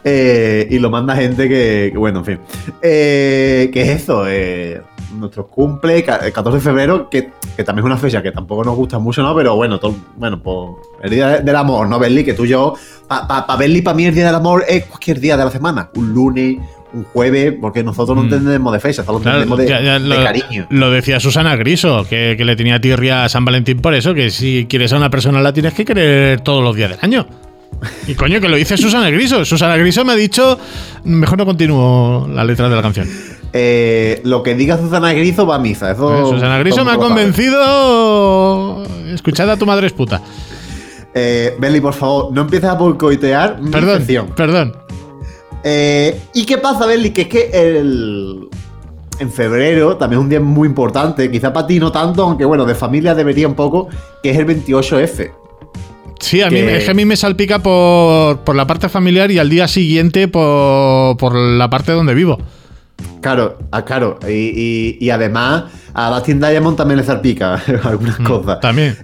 Eh, 0.03 0.67
y 0.69 0.79
lo 0.79 0.89
manda 0.89 1.15
gente 1.15 1.47
que, 1.47 1.89
que, 1.91 1.97
bueno, 1.97 2.19
en 2.19 2.25
fin. 2.25 2.39
Eh, 2.81 3.69
¿Qué 3.73 3.81
es 3.83 4.01
eso? 4.03 4.25
Eh, 4.27 4.81
nuestro 5.17 5.47
cumple, 5.47 5.97
el 5.99 6.31
14 6.33 6.57
de 6.57 6.61
febrero, 6.63 7.09
que, 7.09 7.31
que 7.55 7.63
también 7.63 7.85
es 7.85 7.91
una 7.91 7.97
fecha 7.97 8.21
que 8.21 8.31
tampoco 8.31 8.63
nos 8.63 8.75
gusta 8.75 8.99
mucho, 8.99 9.21
¿no? 9.21 9.35
Pero 9.35 9.55
bueno, 9.55 9.79
todo- 9.79 9.95
bueno, 10.17 10.41
pues 10.41 10.69
el 11.03 11.09
día 11.11 11.27
de- 11.29 11.39
del 11.41 11.55
amor, 11.55 11.87
¿no, 11.87 11.97
Berli? 11.99 12.23
Que 12.23 12.33
tú 12.33 12.45
y 12.45 12.49
yo, 12.49 12.73
para 13.07 13.27
pa, 13.27 13.47
pa 13.47 13.55
Berli, 13.55 13.81
para 13.81 13.95
mí 13.95 14.05
el 14.05 14.13
día 14.15 14.25
del 14.27 14.35
amor 14.35 14.63
es 14.67 14.85
cualquier 14.85 15.19
día 15.19 15.35
de 15.37 15.45
la 15.45 15.51
semana. 15.51 15.89
Un 15.95 16.13
lunes, 16.13 16.57
un 16.93 17.03
jueves, 17.03 17.53
porque 17.61 17.83
nosotros 17.83 18.15
no 18.17 18.23
Mm. 18.23 18.25
entendemos 18.33 18.73
de 18.73 18.79
fecha, 18.79 19.03
solo 19.03 19.19
Claro, 19.19 19.37
entendemos 19.43 19.59
de, 19.59 19.67
ya- 19.67 19.81
ya 19.81 19.93
de 19.99 20.07
lo, 20.07 20.23
cariño. 20.23 20.67
lo 20.69 20.89
decía 20.91 21.19
Susana 21.19 21.55
Griso, 21.55 22.05
que, 22.09 22.35
que 22.37 22.45
le 22.45 22.55
tenía 22.55 22.79
tirria 22.81 23.25
a 23.25 23.29
San 23.29 23.45
Valentín 23.45 23.79
por 23.79 23.93
eso, 23.93 24.13
que 24.13 24.29
si 24.31 24.65
quieres 24.69 24.91
a 24.93 24.97
una 24.97 25.09
persona 25.09 25.41
la 25.41 25.53
tienes 25.53 25.73
que 25.73 25.85
querer 25.85 26.41
todos 26.41 26.63
los 26.63 26.75
días 26.75 26.89
del 26.89 26.99
año. 27.01 27.27
Y 28.07 28.15
coño, 28.15 28.41
que 28.41 28.49
lo 28.49 28.57
dice 28.57 28.75
Susana 28.75 29.09
Griso. 29.09 29.45
Susana 29.45 29.77
Griso 29.77 30.03
me 30.03 30.13
ha 30.13 30.15
dicho, 30.15 30.59
mejor 31.05 31.37
no 31.37 31.45
continúo 31.45 32.27
la 32.27 32.43
letra 32.43 32.67
de 32.67 32.75
la 32.75 32.81
canción. 32.81 33.07
Eh, 33.53 34.21
lo 34.25 34.43
que 34.43 34.53
diga 34.55 34.77
Susana 34.77 35.11
Griso 35.13 35.45
va 35.47 35.55
a 35.55 35.59
misa. 35.59 35.91
Eso, 35.91 36.13
Eh, 36.15 36.29
Susana 36.29 36.59
Griso 36.59 36.85
me 36.85 36.91
ha 36.91 36.97
convencido. 36.97 38.83
Escuchad 39.13 39.49
a 39.49 39.57
tu 39.57 39.65
madre 39.65 39.87
es 39.87 39.93
puta. 39.93 40.21
Eh, 41.13 41.55
Berli, 41.59 41.81
por 41.81 41.93
favor, 41.93 42.31
no 42.31 42.41
empieces 42.41 42.69
a 42.69 42.75
boicotear 42.75 43.59
mi 43.61 43.71
Perdón, 43.71 43.97
sección. 43.97 44.27
perdón. 44.35 44.75
Eh, 45.63 46.19
¿Y 46.33 46.45
qué 46.45 46.57
pasa, 46.59 46.85
Berli? 46.85 47.09
Que 47.11 47.21
es 47.23 47.27
que 47.27 47.49
el... 47.53 48.47
en 49.19 49.31
febrero 49.31 49.97
también 49.97 50.19
es 50.19 50.23
un 50.23 50.29
día 50.29 50.39
muy 50.39 50.67
importante, 50.67 51.29
quizá 51.31 51.51
para 51.51 51.65
ti 51.67 51.79
no 51.79 51.91
tanto, 51.91 52.23
aunque 52.23 52.45
bueno, 52.45 52.65
de 52.65 52.75
familia 52.75 53.15
debería 53.15 53.47
un 53.47 53.55
poco, 53.55 53.87
que 54.21 54.29
es 54.29 54.37
el 54.37 54.45
28F. 54.45 55.31
Sí, 56.19 56.41
a 56.41 56.49
mí, 56.49 56.57
es 56.59 56.83
que 56.83 56.91
a 56.91 56.93
mí 56.93 57.05
me 57.05 57.15
salpica 57.15 57.59
por, 57.59 58.39
por 58.41 58.53
la 58.55 58.67
parte 58.67 58.87
familiar 58.89 59.31
y 59.31 59.39
al 59.39 59.49
día 59.49 59.67
siguiente 59.69 60.27
por, 60.27 61.15
por 61.17 61.33
la 61.35 61.69
parte 61.69 61.91
donde 61.93 62.13
vivo. 62.13 62.37
Claro, 63.21 63.57
ah, 63.71 63.83
claro. 63.83 64.17
Y, 64.27 64.31
y- 64.31 64.97
y 64.99 65.09
además 65.09 65.65
a 65.93 66.09
Dustin 66.15 66.39
Diamond 66.39 66.77
también 66.77 66.99
le 66.99 67.03
salpica 67.05 67.55
algunas 67.83 68.17
cosas. 68.19 68.57
Mm, 68.57 68.61
También. 68.61 68.97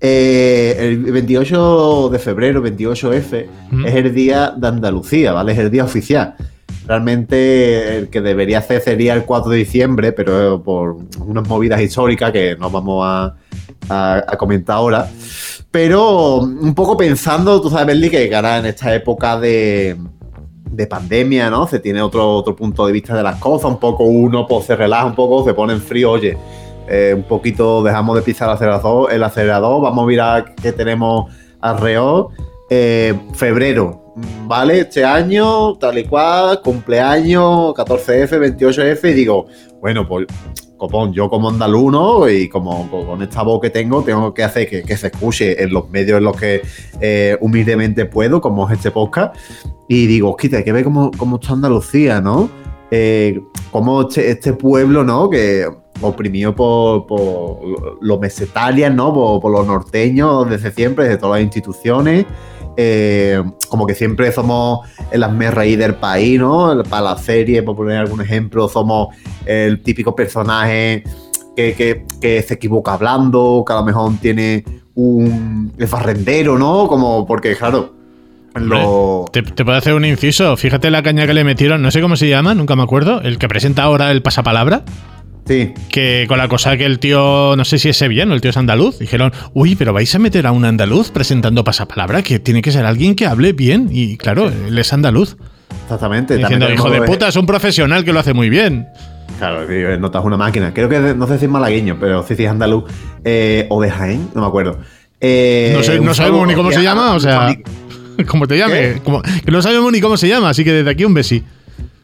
Eh, 0.00 0.76
el 0.78 0.98
28 1.12 2.08
de 2.10 2.18
febrero, 2.18 2.62
28F, 2.62 3.46
Mm. 3.70 3.84
es 3.86 3.94
el 3.96 4.14
día 4.14 4.54
de 4.56 4.68
Andalucía, 4.68 5.32
¿vale? 5.32 5.52
Es 5.52 5.58
el 5.58 5.70
día 5.70 5.84
oficial. 5.84 6.34
Realmente 6.86 7.98
el 7.98 8.08
que 8.08 8.20
debería 8.20 8.58
hacer 8.58 8.80
sería 8.80 9.14
el 9.14 9.24
4 9.24 9.50
de 9.50 9.58
diciembre, 9.58 10.12
pero 10.12 10.62
por 10.62 10.96
unas 11.20 11.46
movidas 11.46 11.80
históricas 11.82 12.32
que 12.32 12.56
no 12.58 12.70
vamos 12.70 13.04
a, 13.06 13.34
a- 13.88 14.24
a 14.26 14.36
comentar 14.38 14.76
ahora. 14.76 15.08
Pero 15.70 16.36
un 16.38 16.74
poco 16.74 16.96
pensando, 16.96 17.60
tú 17.60 17.68
sabes, 17.68 17.86
Berli, 17.88 18.08
que 18.08 18.34
ahora 18.34 18.58
en 18.58 18.66
esta 18.66 18.94
época 18.94 19.38
de, 19.38 19.96
de 20.78 20.86
pandemia, 20.86 21.50
¿no? 21.50 21.66
Se 21.66 21.80
tiene 21.80 22.00
otro, 22.00 22.36
otro 22.36 22.54
punto 22.54 22.86
de 22.86 22.92
vista 22.92 23.16
de 23.16 23.22
las 23.24 23.40
cosas, 23.40 23.68
un 23.68 23.80
poco 23.80 24.04
uno 24.04 24.46
pues, 24.46 24.64
se 24.64 24.76
relaja 24.76 25.06
un 25.06 25.14
poco, 25.16 25.44
se 25.44 25.52
pone 25.52 25.72
en 25.72 25.80
frío, 25.80 26.12
oye, 26.12 26.38
eh, 26.86 27.14
un 27.16 27.24
poquito 27.24 27.82
dejamos 27.82 28.14
de 28.14 28.22
pisar 28.22 28.48
el 28.48 28.54
acelerador, 28.54 29.12
el 29.12 29.24
acelerador 29.24 29.82
vamos 29.82 30.04
a 30.04 30.06
mirar 30.06 30.54
qué 30.54 30.70
tenemos 30.70 31.34
alrededor. 31.60 32.28
Eh, 32.70 33.12
febrero, 33.34 34.14
¿vale? 34.46 34.80
Este 34.80 35.04
año, 35.04 35.74
tal 35.78 35.98
y 35.98 36.04
cual, 36.04 36.60
cumpleaños, 36.62 37.74
14F, 37.74 38.38
28F, 38.38 39.10
y 39.10 39.14
digo, 39.14 39.46
bueno, 39.80 40.06
pues 40.06 40.26
copón, 40.78 41.12
yo 41.12 41.28
como 41.28 41.50
andaluz, 41.50 41.92
¿no? 41.92 42.28
Y 42.28 42.48
como 42.48 42.88
co- 42.90 43.06
con 43.06 43.20
esta 43.22 43.42
voz 43.42 43.60
que 43.60 43.70
tengo, 43.70 44.02
tengo 44.02 44.32
que 44.32 44.44
hacer 44.44 44.68
que, 44.68 44.96
se 44.96 45.08
escuche 45.08 45.62
en 45.62 45.72
los 45.72 45.90
medios 45.90 46.18
en 46.18 46.24
los 46.24 46.36
que 46.36 46.62
eh, 47.00 47.36
humildemente 47.40 48.06
puedo, 48.06 48.40
como 48.40 48.66
es 48.68 48.78
este 48.78 48.90
podcast. 48.90 49.36
Y 49.88 50.06
digo, 50.06 50.34
hostia, 50.34 50.58
hay 50.58 50.64
que 50.64 50.72
ver 50.72 50.84
cómo, 50.84 51.10
cómo 51.18 51.36
está 51.36 51.52
Andalucía, 51.52 52.20
¿no? 52.20 52.48
Eh, 52.90 53.40
cómo 53.70 54.02
este, 54.02 54.30
este 54.30 54.54
pueblo, 54.54 55.04
¿no? 55.04 55.28
Que 55.28 55.66
oprimido 56.00 56.54
por, 56.54 57.06
los 58.00 58.20
mesetarias, 58.20 58.94
¿no? 58.94 59.12
Por, 59.12 59.40
por 59.40 59.52
los 59.52 59.66
norteños 59.66 60.48
desde 60.48 60.70
siempre, 60.70 61.04
desde 61.04 61.18
todas 61.18 61.38
las 61.38 61.44
instituciones. 61.44 62.24
Eh, 62.80 63.42
como 63.68 63.86
que 63.88 63.94
siempre 63.96 64.30
somos 64.30 64.86
el 65.10 65.24
asme 65.24 65.50
raíz 65.50 65.76
del 65.78 65.96
país, 65.96 66.38
¿no? 66.38 66.80
Para 66.88 67.02
la 67.02 67.18
serie, 67.18 67.64
por 67.64 67.74
poner 67.74 67.96
algún 67.98 68.20
ejemplo, 68.20 68.68
somos 68.68 69.08
el 69.46 69.80
típico 69.82 70.14
personaje 70.14 71.02
que, 71.56 71.74
que- 71.74 72.04
que 72.20 72.40
se 72.42 72.54
equivoca 72.54 72.92
hablando, 72.94 73.64
que 73.66 73.72
a 73.72 73.76
lo 73.76 73.84
mejor 73.84 74.12
tiene 74.22 74.64
un. 74.94 75.72
es 75.76 75.90
barrendero, 75.90 76.56
¿no? 76.56 76.86
Como, 76.86 77.26
porque, 77.26 77.56
claro. 77.56 77.94
Lo, 78.54 79.24
Te, 79.32 79.42
te 79.42 79.64
puedo 79.64 79.76
hacer 79.76 79.94
un 79.94 80.04
inciso. 80.04 80.56
Fíjate 80.56 80.90
la 80.90 81.02
caña 81.02 81.26
que 81.26 81.34
le 81.34 81.44
metieron, 81.44 81.82
no 81.82 81.90
sé 81.90 82.00
cómo 82.00 82.16
se 82.16 82.28
llama, 82.28 82.54
nunca 82.54 82.74
me 82.76 82.82
acuerdo. 82.82 83.20
El 83.22 83.38
que 83.38 83.48
presenta 83.48 83.82
ahora 83.82 84.10
el 84.12 84.22
pasapalabra. 84.22 84.84
Sí, 85.48 85.74
Que 85.90 86.26
con 86.28 86.38
la 86.38 86.46
cosa 86.48 86.76
que 86.76 86.84
el 86.84 86.98
tío, 87.00 87.54
no 87.56 87.64
sé 87.64 87.78
si 87.78 87.88
es 87.88 87.96
sevillano, 87.96 88.34
el 88.34 88.40
tío 88.40 88.50
es 88.50 88.56
andaluz, 88.56 88.98
dijeron, 88.98 89.32
uy, 89.54 89.74
pero 89.74 89.92
vais 89.92 90.14
a 90.14 90.18
meter 90.18 90.46
a 90.46 90.52
un 90.52 90.64
andaluz 90.64 91.10
presentando 91.10 91.64
pasapalabra, 91.64 92.22
que 92.22 92.38
tiene 92.38 92.62
que 92.62 92.70
ser 92.70 92.84
alguien 92.84 93.14
que 93.16 93.26
hable 93.26 93.52
bien. 93.52 93.88
Y 93.90 94.16
claro, 94.16 94.48
él 94.48 94.78
es 94.78 94.92
andaluz. 94.92 95.36
exactamente. 95.84 96.36
Diciendo, 96.36 96.66
También 96.66 96.78
hijo 96.78 96.90
de 96.90 97.02
puta, 97.02 97.28
es 97.28 97.36
un 97.36 97.46
profesional 97.46 98.04
que 98.04 98.12
lo 98.12 98.20
hace 98.20 98.34
muy 98.34 98.50
bien. 98.50 98.86
Claro, 99.38 99.66
sí, 99.68 99.74
notas 100.00 100.24
una 100.24 100.36
máquina. 100.36 100.74
Creo 100.74 100.88
que 100.88 100.98
no 101.14 101.26
sé 101.26 101.38
si 101.38 101.44
es 101.46 101.50
malagueño, 101.50 101.96
pero 102.00 102.24
sí, 102.26 102.34
sí 102.34 102.44
es 102.44 102.50
andaluz. 102.50 102.84
Eh, 103.24 103.66
o 103.70 103.80
de 103.80 103.90
Jaén, 103.90 104.28
no 104.34 104.40
me 104.42 104.46
acuerdo. 104.46 104.78
Eh, 105.20 105.72
No, 105.76 105.82
sé- 105.82 105.98
un 106.00 106.06
no 106.06 106.14
sabemos 106.14 106.46
ni 106.46 106.54
cómo 106.54 106.70
se 106.72 106.82
llama, 106.82 107.14
o 107.14 107.20
sea, 107.20 107.54
como 108.26 108.46
te 108.46 108.56
llame, 108.58 108.94
¿Qué? 108.94 109.00
como- 109.04 109.22
que 109.22 109.50
no 109.50 109.62
sabemos 109.62 109.92
ni 109.92 110.00
cómo 110.00 110.16
se 110.16 110.28
llama, 110.28 110.50
así 110.50 110.64
que 110.64 110.72
desde 110.72 110.90
aquí 110.90 111.04
un 111.04 111.14
besi. 111.14 111.42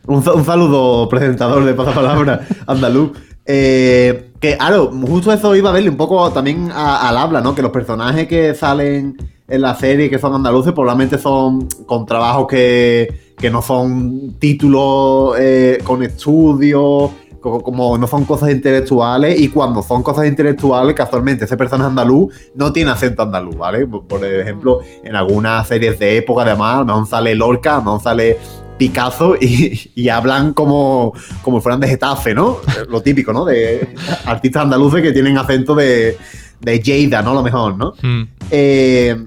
Un 0.06 0.22
saludo, 0.44 1.08
presentador 1.08 1.64
de 1.64 1.74
pasapalabra 1.74 2.40
andaluz. 2.66 3.12
Eh, 3.46 4.30
que, 4.40 4.56
claro, 4.56 4.90
justo 5.06 5.32
eso 5.32 5.54
iba 5.54 5.70
a 5.70 5.72
verle 5.72 5.90
un 5.90 5.96
poco 5.96 6.30
también 6.32 6.70
al 6.72 7.16
habla, 7.16 7.40
¿no? 7.40 7.54
Que 7.54 7.62
los 7.62 7.70
personajes 7.70 8.26
que 8.26 8.54
salen 8.54 9.16
en 9.46 9.60
la 9.60 9.74
serie 9.74 10.08
que 10.08 10.18
son 10.18 10.34
andaluces 10.34 10.72
probablemente 10.72 11.18
son 11.18 11.68
con 11.86 12.06
trabajos 12.06 12.46
que, 12.48 13.34
que 13.36 13.50
no 13.50 13.60
son 13.60 14.36
títulos 14.38 15.36
eh, 15.38 15.78
con 15.84 16.02
estudios, 16.02 17.10
co- 17.40 17.60
como 17.62 17.98
no 17.98 18.06
son 18.06 18.24
cosas 18.24 18.50
intelectuales 18.50 19.38
y 19.38 19.48
cuando 19.48 19.82
son 19.82 20.02
cosas 20.02 20.26
intelectuales, 20.26 20.94
casualmente 20.94 21.44
ese 21.44 21.58
personaje 21.58 21.88
andaluz 21.90 22.32
no 22.54 22.72
tiene 22.72 22.90
acento 22.90 23.20
andaluz, 23.22 23.56
¿vale? 23.58 23.86
Por, 23.86 24.06
por 24.06 24.24
ejemplo, 24.24 24.80
en 25.02 25.14
algunas 25.14 25.68
series 25.68 25.98
de 25.98 26.16
época, 26.16 26.42
además, 26.44 26.86
mejor 26.86 27.06
sale 27.06 27.34
Lorca, 27.34 27.80
mejor 27.80 28.00
sale 28.00 28.38
Picasso 28.76 29.36
y, 29.40 29.90
y 29.94 30.08
hablan 30.08 30.52
como, 30.52 31.12
como 31.42 31.60
fueran 31.60 31.80
de 31.80 31.88
Getafe, 31.88 32.34
¿no? 32.34 32.58
Lo 32.88 33.02
típico, 33.02 33.32
¿no? 33.32 33.44
De 33.44 33.88
artistas 34.26 34.64
andaluces 34.64 35.02
que 35.02 35.12
tienen 35.12 35.38
acento 35.38 35.74
de, 35.74 36.16
de 36.60 36.80
Lleida, 36.80 37.22
¿no? 37.22 37.30
A 37.30 37.34
lo 37.34 37.42
mejor, 37.42 37.76
¿no? 37.76 37.94
Mm. 38.02 38.22
Eh, 38.50 39.26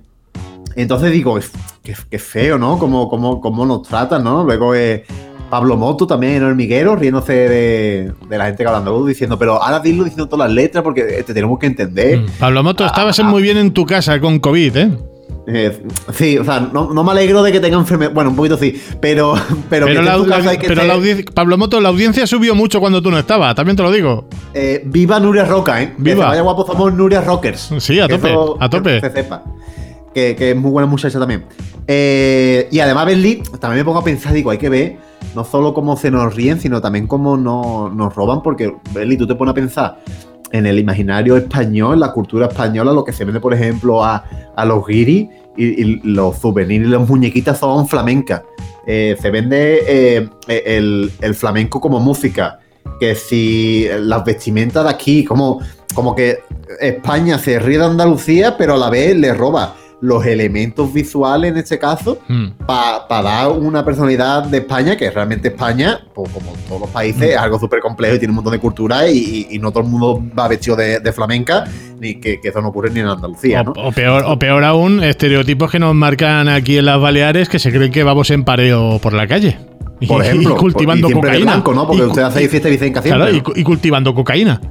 entonces 0.76 1.12
digo, 1.12 1.40
qué, 1.84 1.96
qué 2.10 2.20
feo, 2.20 2.58
¿no? 2.58 2.78
Cómo, 2.78 3.10
cómo, 3.10 3.42
cómo 3.42 3.66
nos 3.66 3.84
tratan, 3.84 4.24
¿no? 4.24 4.44
Luego 4.44 4.76
eh, 4.76 5.06
Pablo 5.50 5.78
Moto 5.78 6.06
también 6.06 6.34
en 6.34 6.44
Hormiguero, 6.44 6.96
riéndose 6.96 7.34
de, 7.34 8.14
de 8.30 8.38
la 8.38 8.46
gente 8.46 8.64
que 8.64 8.68
habla 8.68 8.80
andaluz, 8.80 9.08
diciendo, 9.08 9.40
pero 9.40 9.62
ahora 9.62 9.80
dilo 9.80 10.04
diciendo 10.04 10.28
todas 10.28 10.48
las 10.48 10.56
letras 10.56 10.84
porque 10.84 11.04
te 11.04 11.34
tenemos 11.34 11.58
que 11.58 11.68
entender. 11.68 12.20
Mm. 12.20 12.26
Pablo 12.40 12.64
Moto, 12.64 12.86
estabas 12.86 13.24
muy 13.24 13.42
bien 13.42 13.58
en 13.58 13.72
tu 13.72 13.86
casa 13.86 14.20
con 14.20 14.40
COVID, 14.40 14.78
¿eh? 14.78 14.92
Eh, 15.50 15.82
sí, 16.14 16.38
o 16.38 16.44
sea, 16.44 16.60
no, 16.60 16.92
no 16.94 17.04
me 17.06 17.12
alegro 17.12 17.42
de 17.42 17.54
que 17.54 17.62
tenga 17.62 17.78
enfermedad. 17.78 18.12
Bueno, 18.14 18.32
un 18.32 18.36
poquito 18.36 18.58
sí, 18.58 18.82
pero. 19.00 19.34
Pero, 19.70 19.86
Pero, 19.86 20.02
la, 20.02 20.58
que 20.58 20.68
pero 20.68 20.84
la 20.84 20.94
audiencia, 20.96 21.26
Pablo 21.34 21.58
Moto, 21.58 21.80
la 21.80 21.90
audiencia 21.90 22.28
subió 22.28 22.54
mucho 22.56 22.80
cuando 22.82 23.02
tú 23.02 23.10
no 23.12 23.18
estabas, 23.18 23.56
también 23.56 23.76
te 23.78 23.84
lo 23.84 23.92
digo. 23.92 24.28
eh, 24.54 24.82
viva 24.86 25.20
Nuria 25.20 25.46
Roca, 25.46 25.82
¿eh? 25.82 25.94
Viva. 25.98 26.28
vaya 26.28 26.42
guapo, 26.42 26.66
somos 26.66 26.94
Nuria 26.94 27.22
Rockers. 27.22 27.70
Sí, 27.80 28.00
a 28.00 28.08
tope, 28.08 28.28
eso- 28.30 28.58
a 28.60 28.70
tope. 28.70 29.00
Que 29.02 29.08
se 29.10 29.14
sepa. 29.16 29.44
Que, 30.14 30.36
que 30.36 30.52
es 30.52 30.56
muy 30.58 30.72
buena 30.72 30.86
muchacha 30.88 31.18
también. 31.20 31.46
Eh, 31.88 32.68
y 32.72 32.80
además, 32.80 33.06
Berli, 33.06 33.42
también 33.60 33.80
me 33.82 33.86
pongo 33.86 34.00
a 34.00 34.04
pensar, 34.04 34.34
digo, 34.34 34.52
hay 34.52 34.58
que 34.58 34.70
ver 34.70 34.98
no 35.36 35.44
solo 35.46 35.74
cómo 35.74 35.96
se 35.98 36.10
nos 36.12 36.34
ríen, 36.36 36.60
sino 36.60 36.82
también 36.82 37.08
cómo 37.08 37.38
no- 37.38 37.90
nos 37.90 38.14
roban, 38.16 38.42
porque, 38.42 38.74
Berli, 38.94 39.16
tú 39.18 39.28
te 39.28 39.36
pones 39.36 39.52
a 39.52 39.56
pensar 39.56 40.00
en 40.52 40.66
el 40.66 40.80
imaginario 40.80 41.38
español, 41.38 42.00
la 42.00 42.12
cultura 42.12 42.48
española, 42.48 42.94
lo 42.94 43.04
que 43.04 43.14
se 43.14 43.26
vende, 43.26 43.40
por 43.40 43.54
ejemplo, 43.54 44.04
a, 44.04 44.24
a 44.56 44.66
los 44.66 44.86
guiris 44.86 45.28
y, 45.58 46.02
los 46.08 46.38
souvenirs 46.38 46.88
y 46.88 46.90
las 46.90 47.08
muñequitas 47.08 47.60
son 47.60 47.88
flamencas. 47.88 48.44
Eh, 48.86 49.18
se 49.22 49.30
vende 49.30 49.84
eh, 49.88 50.30
el, 50.48 51.12
el 51.22 51.36
flamenco 51.36 51.82
como 51.82 52.00
música. 52.00 52.60
Que 53.00 53.16
si 53.16 53.88
las 54.00 54.24
vestimentas 54.24 54.84
de 54.84 54.90
aquí, 54.90 55.24
como, 55.24 55.60
como 55.94 56.16
que 56.16 56.40
España 56.80 57.38
se 57.38 57.60
ríe 57.60 57.78
de 57.78 57.86
Andalucía, 57.86 58.56
pero 58.58 58.74
a 58.74 58.78
la 58.78 58.90
vez 58.90 59.16
le 59.16 59.34
roba 59.34 59.76
los 60.00 60.24
elementos 60.28 60.94
visuales 60.94 61.52
en 61.52 61.58
este 61.58 61.80
caso 61.80 62.20
Mm. 62.28 62.50
para 62.68 63.06
dar 63.24 63.50
una 63.52 63.84
personalidad 63.84 64.44
de 64.44 64.60
España, 64.60 64.96
que 64.96 65.10
realmente 65.10 65.48
España, 65.48 66.02
pues, 66.14 66.32
como 66.32 66.52
todos 66.68 66.82
los 66.82 66.90
países, 66.92 67.32
es 67.32 67.38
algo 67.38 67.58
súper 67.60 67.80
complejo 67.80 68.16
y 68.16 68.20
tiene 68.20 68.32
un 68.32 68.36
montón 68.36 68.54
de 68.54 68.60
cultura 68.60 69.10
y, 69.10 69.18
y- 69.50 69.56
y 69.56 69.60
no 69.60 69.72
todo 69.72 69.84
el 69.84 69.90
mundo 69.90 70.22
va 70.38 70.48
vestido 70.48 70.76
de, 70.76 71.00
de 71.00 71.12
flamenca, 71.14 71.64
ni 72.00 72.20
que, 72.20 72.40
que 72.40 72.50
eso 72.50 72.62
no 72.62 72.68
ocurre 72.68 72.92
ni 72.92 73.00
en 73.00 73.08
Andalucía, 73.08 73.64
¿no? 73.64 73.72
O, 73.76 73.92
peor, 73.92 74.24
o 74.28 74.38
peor 74.38 74.64
aún, 74.64 75.04
estereotipos 75.04 75.72
que 75.72 75.80
nos 75.80 75.96
marcan 75.96 76.48
aquí 76.48 76.78
en 76.78 76.86
las 76.86 77.02
Baleares 77.02 77.50
que 77.50 77.58
se 77.58 77.72
creen 77.72 77.92
que 77.92 78.04
vamos 78.04 78.30
en 78.30 78.44
pareo 78.44 79.00
por 79.02 79.14
la 79.14 79.26
calle. 79.28 79.58
Y- 80.00 80.06
Por 80.06 80.24
ejemplo, 80.24 80.54
y 80.56 80.60
cultivando 80.60 81.10
y 81.10 81.14
cocaína. 81.14 81.54
blanco, 81.54 81.74
¿no? 81.74 81.88
Porque 81.88 82.02
Y 82.04 82.06
cu- 82.06 82.10
usted 82.12 82.22
hace 82.22 82.48
fiesta 82.48 82.68
y 82.68 82.72
vicenca 82.74 83.02
siempre. 83.02 83.20
Claro, 83.20 83.36
y, 83.36 83.38
¿no? 83.40 83.44
cu- 83.44 83.54
y 83.56 83.64
cultivando 83.64 84.14
cocaína. 84.14 84.62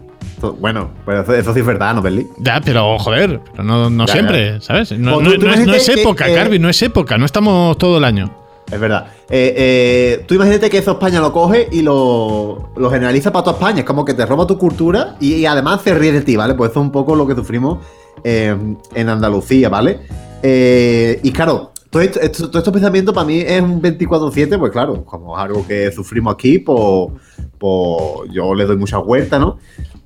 Bueno, 0.61 0.91
pues 1.05 1.23
eso, 1.23 1.35
eso 1.35 1.55
sí 1.55 1.61
es 1.61 1.67
verdad, 1.67 1.95
¿no, 1.95 2.03
Berli? 2.03 2.27
Ya, 2.39 2.61
pero 2.65 2.99
joder, 2.99 3.41
pero 3.53 3.65
no, 3.65 3.89
no 3.91 4.07
Ya, 4.07 4.13
siempre, 4.13 4.61
¿sabes? 4.61 4.93
No, 4.93 5.21
no- 5.21 5.31
es, 5.33 5.67
es 5.89 5.91
que, 5.95 6.01
época, 6.03 6.29
eh, 6.29 6.35
Carvi, 6.35 6.59
no 6.59 6.69
es 6.69 6.81
época, 6.83 7.17
no 7.19 7.25
estamos 7.25 7.77
todo 7.79 7.99
el 7.99 8.05
año. 8.05 8.31
Es 8.71 8.81
verdad. 8.81 9.07
Eh, 9.31 9.55
eh, 9.57 10.25
tú 10.27 10.35
imagínate 10.35 10.69
que 10.69 10.79
eso 10.79 10.93
España 10.93 11.21
lo 11.21 11.33
coge 11.33 11.69
y 11.71 11.83
lo, 11.83 12.71
lo 12.77 12.91
generaliza 12.91 13.33
para 13.33 13.45
toda 13.45 13.57
España. 13.57 13.79
Es 13.81 13.85
como 13.85 14.05
que 14.05 14.13
te 14.13 14.27
roba 14.27 14.47
tu 14.47 14.59
cultura 14.59 15.17
y, 15.21 15.35
y 15.35 15.47
además 15.47 15.83
se 15.83 15.95
ríe 15.95 16.11
de 16.13 16.23
ti, 16.23 16.35
¿vale? 16.37 16.55
Pues 16.55 16.73
eso 16.73 16.81
es 16.81 16.87
un 16.87 16.91
poco 16.93 17.15
lo 17.15 17.27
que 17.29 17.35
sufrimos 17.37 17.79
eh, 18.25 18.57
en 18.95 19.09
Andalucía, 19.09 19.69
¿vale? 19.69 20.01
Y 20.43 21.31
claro, 21.33 21.73
todo 21.97 22.03
esto- 22.03 22.21
esto- 22.21 22.49
todos 22.49 22.57
estos 22.61 22.73
pensamientos 22.73 23.15
para 23.15 23.27
mí 23.27 23.39
es 23.41 23.61
un 23.63 23.81
24-7, 23.81 24.59
pues 24.59 24.71
claro, 24.73 25.05
como 25.05 25.37
es 25.37 25.43
algo 25.43 25.67
que 25.67 25.91
sufrimos 25.93 26.35
aquí, 26.35 26.59
pues, 26.59 27.11
pues 27.59 28.31
yo 28.33 28.55
le 28.55 28.67
doy 28.67 28.77
mucha 28.77 28.99
vuelta, 28.99 29.39
¿no? 29.39 29.59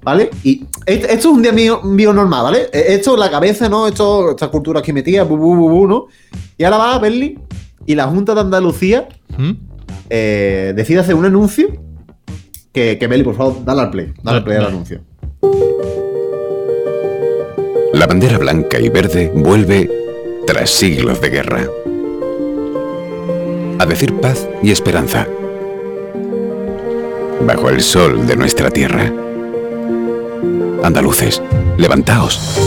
¿Vale? 0.03 0.31
Y 0.45 0.65
esto, 0.87 1.07
es 1.09 1.25
un 1.27 1.43
día 1.43 1.53
mío, 1.53 1.83
mío 1.83 2.13
normal, 2.13 2.45
¿vale? 2.45 2.59
Eh, 2.73 2.85
Esto 2.95 3.15
en 3.15 3.21
la 3.21 3.31
cabeza, 3.31 3.69
¿no? 3.69 3.87
Esto, 3.89 4.31
esta 4.31 4.49
cultura 4.49 4.81
aquí 4.81 4.93
metida, 4.93 5.25
bu, 5.25 5.37
bu, 5.37 5.57
bu, 5.57 5.69
bu, 5.71 5.87
¿no? 5.89 6.07
Y 6.57 6.65
ahora 6.65 6.79
va 6.79 6.95
a 6.95 6.99
Berli 7.01 7.39
y 7.87 7.95
la 7.97 8.07
Junta 8.07 8.35
de 8.35 8.41
Andalucía 8.41 9.09
¿Mm? 9.37 9.51
eh, 10.11 10.73
decide 10.77 11.01
hacer 11.01 11.15
un 11.17 11.25
anuncio. 11.27 11.69
Que, 12.73 12.99
que 12.99 13.07
Berli, 13.09 13.25
por 13.25 13.35
favor, 13.35 13.65
dale 13.65 13.81
al 13.83 13.91
play. 13.91 14.13
Dale 14.23 14.39
al 14.39 14.45
play 14.45 14.57
al 14.59 14.67
anuncio. 14.67 15.01
La 17.93 18.07
bandera 18.07 18.39
blanca 18.39 18.79
y 18.79 18.89
verde 18.89 19.33
vuelve 19.35 19.91
tras 20.47 20.71
siglos 20.71 21.21
de 21.21 21.29
guerra. 21.31 21.69
A 23.81 23.87
decir 23.87 24.13
paz 24.21 24.47
y 24.63 24.73
esperanza. 24.73 25.27
Bajo 27.47 27.71
el 27.71 27.81
sol 27.81 28.27
de 28.27 28.37
nuestra 28.37 28.71
tierra. 28.71 29.11
Andaluces, 30.83 31.41
levantaos. 31.79 32.59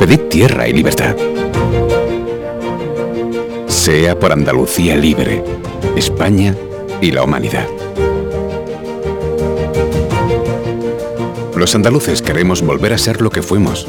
Pedid 0.00 0.18
tierra 0.22 0.66
y 0.66 0.72
libertad. 0.72 1.14
Sea 3.68 4.18
por 4.18 4.32
Andalucía 4.32 4.96
libre, 4.96 5.44
España 5.94 6.56
y 7.00 7.12
la 7.12 7.22
humanidad. 7.22 7.68
Los 11.54 11.72
andaluces 11.76 12.20
queremos 12.20 12.62
volver 12.62 12.94
a 12.94 12.98
ser 12.98 13.20
lo 13.20 13.30
que 13.30 13.42
fuimos. 13.42 13.86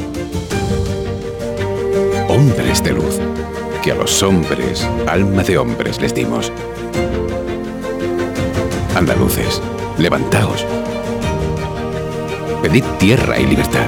Que 3.82 3.90
a 3.90 3.94
los 3.96 4.22
hombres, 4.22 4.88
alma 5.08 5.42
de 5.42 5.58
hombres 5.58 6.00
les 6.00 6.14
dimos. 6.14 6.52
Andaluces, 8.94 9.60
levantaos. 9.98 10.64
Pedid 12.62 12.84
tierra 12.98 13.40
y 13.40 13.46
libertad. 13.46 13.86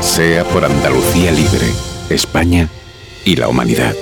Sea 0.00 0.44
por 0.44 0.64
Andalucía 0.64 1.32
libre, 1.32 1.66
España 2.10 2.68
y 3.24 3.36
la 3.36 3.48
humanidad. 3.48 3.94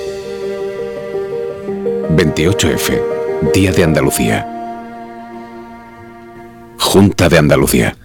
28F, 2.09 3.01
Día 3.53 3.71
de 3.71 3.83
Andalucía. 3.83 4.47
Junta 6.77 7.29
de 7.29 7.37
Andalucía. 7.37 7.95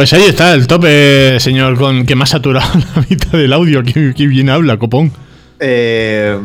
Pues 0.00 0.14
ahí 0.14 0.22
está 0.22 0.54
el 0.54 0.66
tope, 0.66 1.38
señor, 1.40 1.76
con 1.76 2.06
que 2.06 2.14
más 2.14 2.30
saturado 2.30 2.70
la 2.96 3.04
mitad 3.10 3.32
del 3.32 3.52
audio. 3.52 3.82
Que, 3.82 4.14
que 4.16 4.26
bien 4.26 4.48
habla, 4.48 4.78
copón. 4.78 5.12
Eh, 5.58 6.40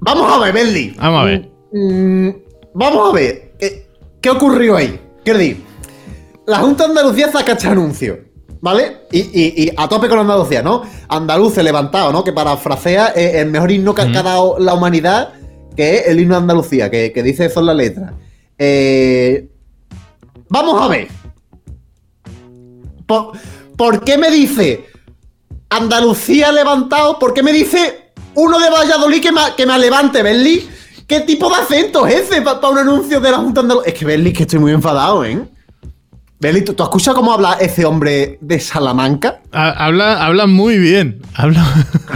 vamos 0.00 0.32
a 0.32 0.40
ver, 0.40 0.52
Berli. 0.52 0.96
Vamos 0.98 1.20
a 1.22 1.24
ver. 1.26 1.48
Mm, 1.72 2.28
vamos 2.74 3.08
a 3.08 3.12
ver. 3.14 3.52
¿Qué, 3.56 3.86
qué 4.20 4.30
ocurrió 4.30 4.78
ahí? 4.78 5.00
¿Qué 5.24 5.32
di? 5.34 5.56
La 6.48 6.58
Junta 6.58 6.82
de 6.82 6.88
Andalucía 6.90 7.30
saca 7.30 7.52
este 7.52 7.68
anuncio. 7.68 8.18
¿Vale? 8.60 9.02
Y, 9.12 9.20
y- 9.20 9.62
y 9.66 9.70
a 9.76 9.88
tope 9.88 10.08
con 10.08 10.18
Andalucía, 10.18 10.60
¿no? 10.60 10.82
Andaluces 11.06 11.62
levantado, 11.62 12.10
¿no? 12.12 12.24
Que 12.24 12.32
parafrasea 12.32 13.12
eh, 13.14 13.38
el 13.42 13.50
mejor 13.52 13.70
himno 13.70 13.94
que 13.94 14.02
ha 14.02 14.06
dado 14.24 14.56
la 14.58 14.74
humanidad, 14.74 15.34
que 15.76 15.98
es 15.98 16.08
el 16.08 16.18
himno 16.18 16.34
de 16.34 16.40
Andalucía, 16.40 16.90
que, 16.90 17.12
que 17.12 17.22
dice 17.22 17.44
eso 17.44 17.60
en 17.60 17.66
la 17.66 17.74
letra. 17.74 18.14
Eh, 18.58 19.46
vamos 20.48 20.82
a 20.82 20.88
ver. 20.88 21.06
¿Por, 23.12 23.32
por 23.76 24.04
qué 24.04 24.16
me 24.18 24.30
dice 24.30 24.86
Andalucía 25.70 26.52
levantado? 26.52 27.18
¿Por 27.18 27.32
qué 27.34 27.42
me 27.42 27.52
dice 27.52 28.12
uno 28.34 28.58
de 28.58 28.70
Valladolid 28.70 29.20
que 29.22 29.32
me, 29.32 29.40
que 29.56 29.66
me 29.66 29.78
levante, 29.78 30.22
Berli? 30.22 30.68
¿Qué 31.06 31.20
tipo 31.20 31.48
de 31.50 31.56
acento 31.56 32.06
es 32.06 32.30
ese 32.30 32.40
para 32.42 32.66
un 32.68 32.78
anuncio 32.78 33.20
de 33.20 33.30
la 33.30 33.38
Junta 33.38 33.60
Andalucía? 33.60 33.92
Es 33.92 33.98
que 33.98 34.04
Berli, 34.04 34.32
que 34.32 34.42
estoy 34.44 34.58
muy 34.58 34.72
enfadado, 34.72 35.24
¿eh? 35.24 35.42
Berli, 36.40 36.62
¿tú, 36.62 36.74
tú 36.74 36.82
has 36.82 36.88
escuchado 36.88 37.16
cómo 37.18 37.32
habla 37.32 37.52
ese 37.60 37.84
hombre 37.84 38.38
de 38.40 38.58
Salamanca? 38.58 39.40
Ha- 39.52 39.84
Habla, 39.86 40.24
habla 40.24 40.46
muy 40.46 40.78
bien. 40.78 41.20
Habla. 41.34 41.64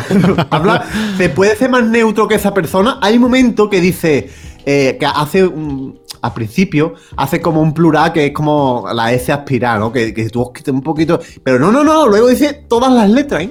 Habla, 0.51 0.85
¿Se 1.17 1.29
puede 1.29 1.57
ser 1.57 1.71
más 1.71 1.85
neutro 1.85 2.27
que 2.27 2.35
esa 2.37 2.53
persona? 2.55 2.99
Hay 3.03 3.17
un 3.17 3.23
momento 3.23 3.69
que 3.71 3.81
dice 3.81 4.31
eh, 4.65 4.97
que 4.99 5.07
hace 5.07 5.45
un, 5.47 6.01
al 6.27 6.35
principio 6.35 6.95
hace 7.17 7.41
como 7.41 7.61
un 7.61 7.73
plural 7.73 8.13
que 8.13 8.27
es 8.27 8.33
como 8.33 8.87
la 8.93 9.13
S 9.13 9.33
aspirada, 9.33 9.79
¿no? 9.79 9.93
Que, 9.93 10.13
que 10.13 10.29
tú 10.29 10.53
un 10.69 10.83
poquito. 10.83 11.19
Pero 11.43 11.59
no, 11.59 11.73
no, 11.73 11.83
no. 11.85 12.07
Luego 12.07 12.29
dice 12.29 12.65
todas 12.69 12.93
las 12.93 13.09
letras, 13.11 13.43
¿eh? 13.45 13.51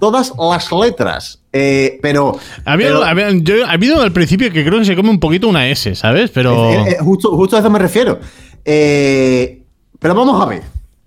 Todas 0.00 0.32
las 0.38 0.70
letras. 0.72 1.40
Eh, 1.52 1.98
pero. 2.02 2.38
Ha 2.64 2.72
habido, 2.72 3.00
pero- 3.14 3.30
yo- 3.32 3.66
ha 3.66 3.72
habido 3.72 4.00
al 4.00 4.12
principio 4.12 4.52
que 4.52 4.64
creo 4.64 4.78
que 4.78 4.84
se 4.84 4.94
come 4.94 5.10
un 5.10 5.18
poquito 5.18 5.48
una 5.48 5.66
S, 5.68 5.94
¿sabes? 5.94 6.30
Pero. 6.30 6.70
Eh, 6.72 6.98
justo, 7.00 7.34
justo 7.36 7.56
a 7.56 7.60
eso 7.60 7.70
me 7.70 7.78
refiero. 7.78 8.18
Eh, 8.64 9.62
pero 9.98 10.14
vamos 10.14 10.40
a 10.40 10.46
ver. 10.46 10.62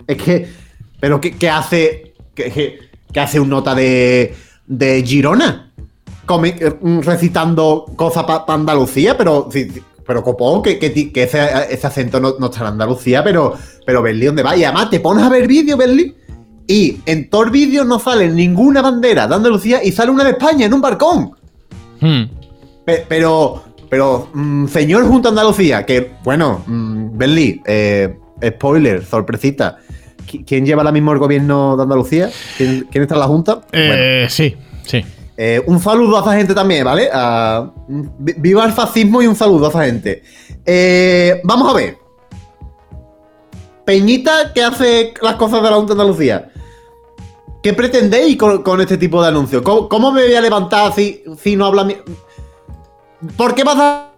Es 0.08 0.18
que. 0.18 0.48
Pero 1.00 1.22
¿qué, 1.22 1.32
qué 1.38 1.50
hace. 1.50 2.14
Qué, 2.36 2.80
hace 3.16 3.40
un 3.40 3.50
nota 3.50 3.74
de. 3.76 4.36
de 4.68 5.04
Girona? 5.04 5.68
eh, 6.46 6.74
recitando 7.02 7.86
cosas 7.96 8.24
para 8.24 8.46
Andalucía, 8.48 9.18
pero, 9.18 9.50
pero 10.12 10.26
copón, 10.26 10.62
que, 10.62 10.78
que, 10.78 10.90
ti- 10.90 11.10
que 11.14 11.24
ese, 11.24 11.40
ese 11.70 11.88
acento 11.88 12.20
no, 12.20 12.34
no 12.38 12.48
está 12.48 12.60
en 12.60 12.68
Andalucía, 12.68 13.24
pero, 13.24 13.54
pero 13.86 14.02
Berlín, 14.02 14.26
¿dónde 14.28 14.44
va? 14.44 14.58
Y 14.58 14.66
además 14.66 14.90
te 14.90 15.00
pones 15.00 15.24
a 15.24 15.30
ver 15.30 15.48
vídeos, 15.48 15.78
Berlín, 15.80 16.14
y 16.68 16.98
en 17.06 17.30
todos 17.30 17.46
los 17.46 17.54
vídeos 17.54 17.86
no 17.88 17.98
sale 17.98 18.28
ninguna 18.28 18.82
bandera 18.82 19.26
de 19.26 19.36
Andalucía 19.36 19.82
y 19.82 19.94
sale 19.94 20.12
una 20.12 20.26
de 20.26 20.32
España 20.32 20.66
en 20.66 20.74
un 20.74 20.82
barcón. 20.82 21.32
Hmm. 22.02 22.24
Pe- 22.84 23.06
pero, 23.08 23.64
pero, 23.90 24.28
mm, 24.34 24.68
señor 24.68 25.08
junto 25.08 25.30
a 25.30 25.32
Andalucía, 25.32 25.86
que, 25.86 26.12
bueno, 26.26 26.62
mm, 26.68 27.18
Berlín, 27.18 27.62
eh, 27.66 28.14
spoiler, 28.46 29.06
sorpresita. 29.06 29.78
¿Qui- 30.30 30.44
¿Quién 30.46 30.66
lleva 30.66 30.82
ahora 30.82 30.92
mismo 30.92 31.14
el 31.14 31.20
gobierno 31.20 31.78
de 31.78 31.84
Andalucía? 31.84 32.30
¿Quién, 32.58 32.86
quién 32.92 33.04
está 33.04 33.16
en 33.16 33.20
la 33.22 33.28
Junta? 33.28 33.62
Bueno, 33.72 33.94
Eh, 33.98 34.28
Sí, 34.30 34.56
sí. 34.86 35.06
Eh, 35.38 35.62
un 35.66 35.80
saludo 35.80 36.18
a 36.18 36.22
esa 36.22 36.34
gente 36.36 36.54
también, 36.54 36.84
¿vale? 36.86 37.10
A- 37.12 37.72
viva 37.88 38.66
el 38.66 38.72
fascismo 38.74 39.22
y 39.22 39.28
un 39.28 39.36
saludo 39.36 39.68
a 39.68 39.70
esa 39.70 39.86
gente. 39.86 40.24
Eh, 40.66 41.42
vamos 41.44 41.70
a 41.70 41.74
ver. 41.74 41.98
Peñita 43.86 44.54
que 44.54 44.64
hace 44.64 45.14
las 45.22 45.36
cosas 45.36 45.62
de 45.64 45.70
la 45.70 45.76
Junta 45.78 45.94
de 45.96 46.02
Andalucía. 46.02 46.52
¿Qué 47.64 47.74
pretendéis 47.74 48.38
con, 48.38 48.64
con 48.64 48.82
este 48.82 48.98
tipo 48.98 49.22
de 49.22 49.28
anuncios? 49.30 49.62
¿Cómo, 49.62 49.88
cómo 49.90 50.12
me 50.12 50.24
voy 50.24 50.34
a 50.36 50.42
levantar 50.42 50.94
si, 50.94 51.24
si 51.42 51.56
no 51.56 51.66
habla 51.66 51.84
mi... 51.84 51.96
¿Por 53.38 53.54
qué 53.54 53.64
vas 53.64 53.78
a 53.78 54.12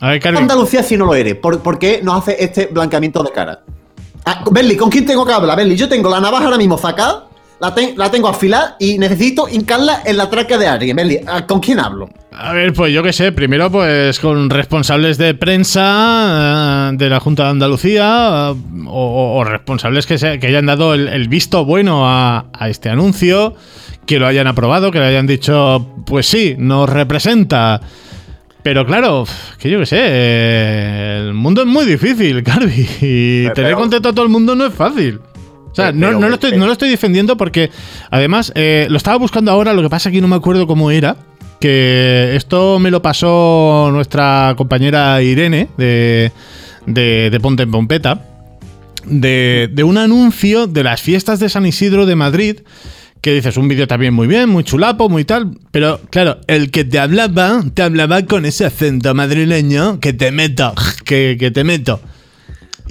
A 0.00 0.10
ver. 0.10 0.26
Andalucía 0.36 0.82
si 0.82 0.96
no 0.96 1.06
lo 1.06 1.14
eres? 1.14 1.34
¿Por, 1.36 1.60
por 1.60 1.78
qué 1.78 2.00
nos 2.02 2.18
hace 2.18 2.42
este 2.42 2.66
blanqueamiento 2.66 3.22
de 3.22 3.30
cara? 3.32 3.64
Ah, 4.26 4.44
Berli, 4.50 4.76
¿con 4.76 4.90
quién 4.90 5.06
tengo 5.06 5.24
que 5.24 5.32
hablar? 5.32 5.56
Berli, 5.56 5.76
yo 5.76 5.88
tengo 5.88 6.10
la 6.10 6.20
navaja 6.20 6.44
ahora 6.44 6.58
mismo 6.58 6.76
sacada, 6.76 7.29
la, 7.60 7.74
ten- 7.74 7.94
la 7.96 8.10
tengo 8.10 8.28
afilada 8.28 8.76
y 8.78 8.98
necesito 8.98 9.48
hincarla 9.48 10.02
en 10.04 10.16
la 10.16 10.28
tráquea 10.30 10.58
de 10.58 10.66
alguien. 10.66 10.96
¿con 11.46 11.60
quién 11.60 11.78
hablo? 11.78 12.08
A 12.32 12.52
ver, 12.52 12.72
pues 12.72 12.92
yo 12.92 13.02
qué 13.02 13.12
sé, 13.12 13.32
primero 13.32 13.70
pues 13.70 14.18
con 14.20 14.48
responsables 14.50 15.18
de 15.18 15.34
prensa 15.34 16.90
eh, 16.92 16.96
de 16.96 17.10
la 17.10 17.20
Junta 17.20 17.44
de 17.44 17.50
Andalucía 17.50 18.52
eh, 18.54 18.84
o, 18.86 19.44
responsables 19.44 20.06
que, 20.06 20.16
se- 20.18 20.38
que 20.38 20.46
hayan 20.46 20.66
dado 20.66 20.94
el, 20.94 21.08
el 21.08 21.28
visto 21.28 21.64
bueno 21.64 22.08
a, 22.08 22.46
a 22.52 22.68
este 22.68 22.88
anuncio, 22.88 23.54
que 24.06 24.18
lo 24.18 24.26
hayan 24.26 24.46
aprobado, 24.46 24.90
que 24.90 24.98
le 25.00 25.06
hayan 25.06 25.26
dicho, 25.26 25.86
pues 26.06 26.26
sí, 26.26 26.54
nos 26.58 26.88
representa. 26.88 27.80
Pero 28.62 28.84
claro, 28.84 29.24
que 29.58 29.70
yo 29.70 29.78
qué 29.80 29.86
sé, 29.86 29.98
eh, 30.00 31.24
el 31.28 31.34
mundo 31.34 31.62
es 31.62 31.66
muy 31.66 31.84
difícil, 31.84 32.42
Carvi, 32.44 32.86
y 33.00 33.42
Pero- 33.44 33.54
tener 33.54 33.74
contento 33.74 34.08
a 34.10 34.12
todo 34.12 34.24
el 34.24 34.30
mundo 34.30 34.54
no 34.54 34.66
es 34.66 34.74
fácil. 34.74 35.18
O 35.70 35.74
sea, 35.74 35.92
Pero- 35.92 36.12
no, 36.12 36.18
no 36.20 36.28
lo 36.28 36.34
estoy, 36.34 36.56
no 36.58 36.66
lo 36.66 36.72
estoy 36.72 36.88
defendiendo 36.90 37.36
porque, 37.36 37.70
además, 38.10 38.52
eh, 38.54 38.86
lo 38.90 38.96
estaba 38.96 39.16
buscando 39.18 39.50
ahora, 39.50 39.72
lo 39.72 39.82
que 39.82 39.88
pasa 39.90 40.10
que 40.10 40.20
no 40.20 40.28
me 40.28 40.36
acuerdo 40.36 40.66
cómo 40.66 40.90
era. 40.90 41.16
Que 41.60 42.34
esto 42.36 42.78
me 42.78 42.90
lo 42.90 43.02
pasó 43.02 43.90
nuestra 43.92 44.54
compañera 44.56 45.20
Irene 45.22 45.68
de, 45.76 46.32
de, 46.86 47.28
de 47.30 47.40
Ponte 47.40 47.62
en 47.64 47.70
Pompeta. 47.70 48.24
De, 49.04 49.68
de 49.72 49.82
un 49.84 49.96
anuncio 49.98 50.66
de 50.66 50.82
las 50.84 51.00
fiestas 51.00 51.38
de 51.40 51.48
San 51.48 51.66
Isidro 51.66 52.06
de 52.06 52.16
Madrid. 52.16 52.60
Que 53.20 53.34
dices, 53.34 53.58
un 53.58 53.68
vídeo 53.68 53.86
también 53.86 54.14
muy 54.14 54.26
bien, 54.26 54.48
muy 54.48 54.64
chulapo, 54.64 55.10
muy 55.10 55.26
tal. 55.26 55.50
Pero 55.70 56.00
claro, 56.10 56.38
el 56.46 56.70
que 56.70 56.84
te 56.84 56.98
hablaba, 56.98 57.62
te 57.74 57.82
hablaba 57.82 58.22
con 58.24 58.46
ese 58.46 58.64
acento 58.64 59.14
madrileño 59.14 60.00
que 60.00 60.14
te 60.14 60.32
meto, 60.32 60.72
que, 61.04 61.36
que 61.38 61.50
te 61.50 61.62
meto. 61.62 62.00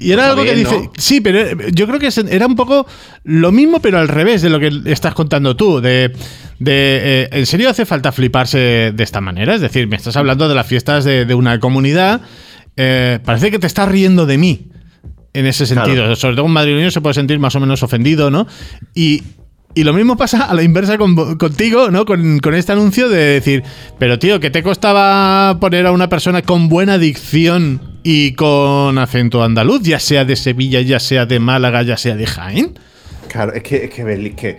Y 0.00 0.12
era 0.12 0.22
Está 0.28 0.32
algo 0.32 0.44
que 0.44 0.54
dice. 0.54 0.80
¿no? 0.82 0.92
Sí, 0.96 1.20
pero 1.20 1.68
yo 1.70 1.86
creo 1.86 1.98
que 1.98 2.08
era 2.30 2.46
un 2.46 2.56
poco 2.56 2.86
lo 3.24 3.52
mismo, 3.52 3.80
pero 3.80 3.98
al 3.98 4.08
revés 4.08 4.42
de 4.42 4.50
lo 4.50 4.58
que 4.58 4.70
estás 4.86 5.14
contando 5.14 5.56
tú. 5.56 5.80
De. 5.80 6.12
de, 6.58 7.00
eh, 7.24 7.28
¿En 7.32 7.46
serio 7.46 7.68
hace 7.70 7.84
falta 7.86 8.10
fliparse 8.12 8.92
de 8.94 9.04
esta 9.04 9.20
manera? 9.20 9.54
Es 9.54 9.60
decir, 9.60 9.86
me 9.88 9.96
estás 9.96 10.16
hablando 10.16 10.48
de 10.48 10.54
las 10.54 10.66
fiestas 10.66 11.04
de, 11.04 11.24
de 11.26 11.34
una 11.34 11.60
comunidad. 11.60 12.22
eh, 12.76 13.18
parece 13.24 13.50
que 13.50 13.58
te 13.58 13.66
estás 13.66 13.88
riendo 13.88 14.26
de 14.26 14.38
mí. 14.38 14.66
En 15.32 15.46
ese 15.46 15.64
sentido. 15.66 15.94
Claro. 15.96 16.16
Sobre 16.16 16.34
todo 16.34 16.44
un 16.44 16.52
madrileño 16.52 16.90
se 16.90 17.00
puede 17.00 17.14
sentir 17.14 17.38
más 17.38 17.54
o 17.54 17.60
menos 17.60 17.82
ofendido, 17.84 18.30
¿no? 18.30 18.48
Y. 18.94 19.22
y 19.76 19.84
lo 19.84 19.92
mismo 19.92 20.16
pasa 20.16 20.46
a 20.46 20.54
la 20.54 20.64
inversa 20.64 20.98
con 20.98 21.36
contigo, 21.38 21.90
¿no? 21.92 22.04
Con, 22.04 22.40
con 22.40 22.54
este 22.54 22.72
anuncio 22.72 23.08
de 23.08 23.18
decir, 23.18 23.62
pero 23.98 24.18
tío, 24.18 24.40
¿qué 24.40 24.50
te 24.50 24.64
costaba 24.64 25.58
poner 25.60 25.86
a 25.86 25.92
una 25.92 26.08
persona 26.08 26.42
con 26.42 26.68
buena 26.68 26.98
dicción 26.98 27.80
y 28.02 28.34
con 28.34 28.98
acento 28.98 29.42
andaluz, 29.42 29.82
ya 29.82 29.98
sea 29.98 30.24
de 30.24 30.36
Sevilla, 30.36 30.80
ya 30.80 31.00
sea 31.00 31.26
de 31.26 31.38
Málaga, 31.38 31.82
ya 31.82 31.96
sea 31.96 32.16
de 32.16 32.26
Jaén? 32.26 32.78
Claro, 33.28 33.52
es 33.52 33.62
que, 33.62 33.84
es 33.84 33.90
que, 33.90 34.02
es 34.02 34.34
que, 34.34 34.58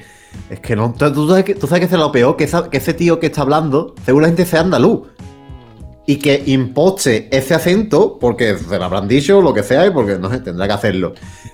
es 0.50 0.60
que 0.60 0.76
no. 0.76 0.94
Tú, 0.94 1.28
sabes 1.28 1.44
que, 1.44 1.56
tú 1.56 1.68
sabes 1.68 1.88
que 1.88 1.94
es 1.94 2.00
lo 2.00 2.12
peor, 2.12 2.38
que 2.38 2.50
ese 2.72 2.94
tío 2.94 3.20
que 3.20 3.28
está 3.28 3.42
hablando 3.42 3.96
seguramente 4.06 4.46
sea 4.46 4.62
andaluz. 4.62 5.08
Y 6.08 6.16
que 6.16 6.44
imposte 6.48 7.30
ese 7.32 7.54
acento, 7.54 8.18
porque 8.20 8.58
se 8.58 8.78
lo 8.78 8.84
habrán 8.84 9.08
dicho, 9.08 9.40
lo 9.40 9.54
que 9.54 9.64
sea, 9.64 9.86
y 9.86 9.92
porque 9.92 10.18
no 10.18 10.30
sé, 10.30 10.40
tendrá 10.40 10.68
que 10.68 10.74
hacerlo. 10.74 11.14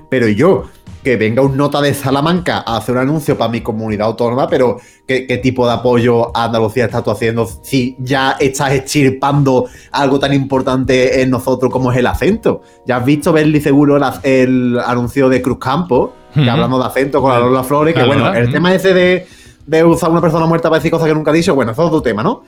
Pero 0.10 0.28
yo, 0.30 0.64
que 1.08 1.16
venga 1.16 1.42
un 1.42 1.56
nota 1.56 1.80
de 1.80 1.94
Salamanca 1.94 2.66
a 2.68 2.76
hacer 2.76 2.94
un 2.96 3.00
anuncio 3.00 3.38
para 3.38 3.50
mi 3.50 3.62
comunidad 3.62 4.08
autónoma, 4.08 4.50
pero 4.50 4.76
¿qué, 5.08 5.26
qué 5.26 5.38
tipo 5.38 5.66
de 5.66 5.72
apoyo 5.72 6.36
a 6.36 6.44
Andalucía 6.44 6.84
estás 6.84 7.02
tú 7.02 7.12
haciendo 7.12 7.48
si 7.62 7.96
ya 7.98 8.36
estás 8.42 8.74
extirpando 8.74 9.68
algo 9.94 10.20
tan 10.20 10.34
importante 10.34 11.22
en 11.22 11.30
nosotros 11.30 11.72
como 11.72 11.94
es 11.94 11.98
el 12.00 12.08
acento? 12.08 12.62
Ya 12.86 12.98
has 12.98 13.06
visto, 13.06 13.32
Berli, 13.32 13.62
seguro, 13.62 13.96
el, 13.96 14.04
el 14.24 14.80
anuncio 14.86 15.30
de 15.30 15.42
Cruz 15.42 15.60
Campo, 15.60 16.14
que 16.34 16.42
Ujú. 16.42 16.50
hablando 16.50 16.78
de 16.78 16.84
acento 16.84 17.22
con 17.22 17.32
la 17.32 17.40
Lola 17.40 17.64
Flores, 17.64 17.96
que 17.96 18.04
bueno, 18.04 18.26
¿verdad? 18.26 18.42
el 18.42 18.52
tema 18.52 18.76
ese 18.76 18.94
de, 18.94 19.28
de 19.66 19.84
usar 19.86 20.12
una 20.12 20.20
persona 20.20 20.46
muerta 20.46 20.68
para 20.70 20.80
decir 20.80 20.92
cosas 20.92 21.08
que 21.08 21.14
nunca 21.14 21.32
ha 21.32 21.34
dicho, 21.34 21.56
bueno, 21.56 21.72
eso 21.72 21.84
es 21.84 21.88
otro 21.88 22.02
tema, 22.02 22.22
¿no? 22.22 22.44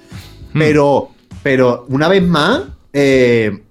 Pero, 0.53 1.11
pero 1.41 1.85
una 1.87 2.09
vez 2.09 2.27
más, 2.27 2.63
eh, 2.91 3.63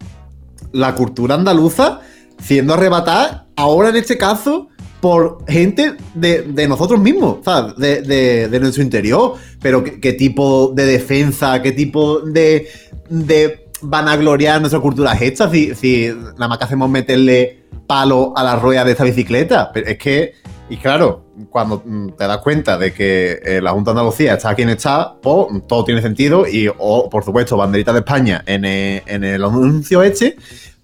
la 0.72 0.94
cultura 0.94 1.34
andaluza 1.34 2.00
siendo 2.40 2.72
arrebatada, 2.72 3.48
ahora 3.54 3.90
en 3.90 3.96
este 3.96 4.16
caso, 4.16 4.68
por 5.00 5.44
gente 5.46 5.94
de, 6.14 6.42
de 6.42 6.66
nosotros 6.68 6.98
mismos, 7.00 7.38
¿sabes? 7.44 7.76
De, 7.76 8.02
de- 8.02 8.48
de 8.48 8.60
nuestro 8.60 8.82
interior. 8.82 9.34
Pero 9.60 9.84
¿qué, 9.84 10.12
tipo 10.12 10.72
de 10.74 10.86
defensa, 10.86 11.62
qué 11.62 11.72
tipo 11.72 12.20
de, 12.20 12.68
de 13.08 13.68
vanagloriar 13.80 14.60
nuestra 14.60 14.80
cultura 14.80 15.12
es 15.12 15.22
esta 15.22 15.50
si, 15.50 16.08
nada 16.34 16.48
más 16.48 16.58
que 16.58 16.64
hacemos 16.64 16.90
meterle 16.90 17.62
palo 17.86 18.32
a 18.36 18.42
la 18.42 18.56
rueda 18.56 18.84
de 18.84 18.92
esta 18.92 19.04
bicicleta? 19.04 19.70
Pero 19.72 19.86
es 19.88 19.98
que, 19.98 20.34
y 20.68 20.76
claro, 20.76 21.24
cuando 21.48 21.80
mm, 21.84 22.08
te 22.18 22.26
das 22.26 22.38
cuenta 22.38 22.76
de 22.76 22.92
que 22.92 23.38
eh, 23.44 23.60
la 23.62 23.70
Junta 23.70 23.92
de 23.92 24.00
Andalucía 24.00 24.34
está 24.34 24.54
quien 24.56 24.68
está, 24.68 25.14
pues 25.22 25.46
todo 25.68 25.84
tiene 25.84 26.02
sentido 26.02 26.46
y, 26.46 26.68
o, 26.76 27.08
por 27.08 27.24
supuesto, 27.24 27.56
banderita 27.56 27.92
de 27.92 28.00
España 28.00 28.42
en 28.46 28.64
el, 28.64 29.02
en 29.06 29.22
el 29.24 29.44
anuncio 29.44 30.02
este, 30.02 30.36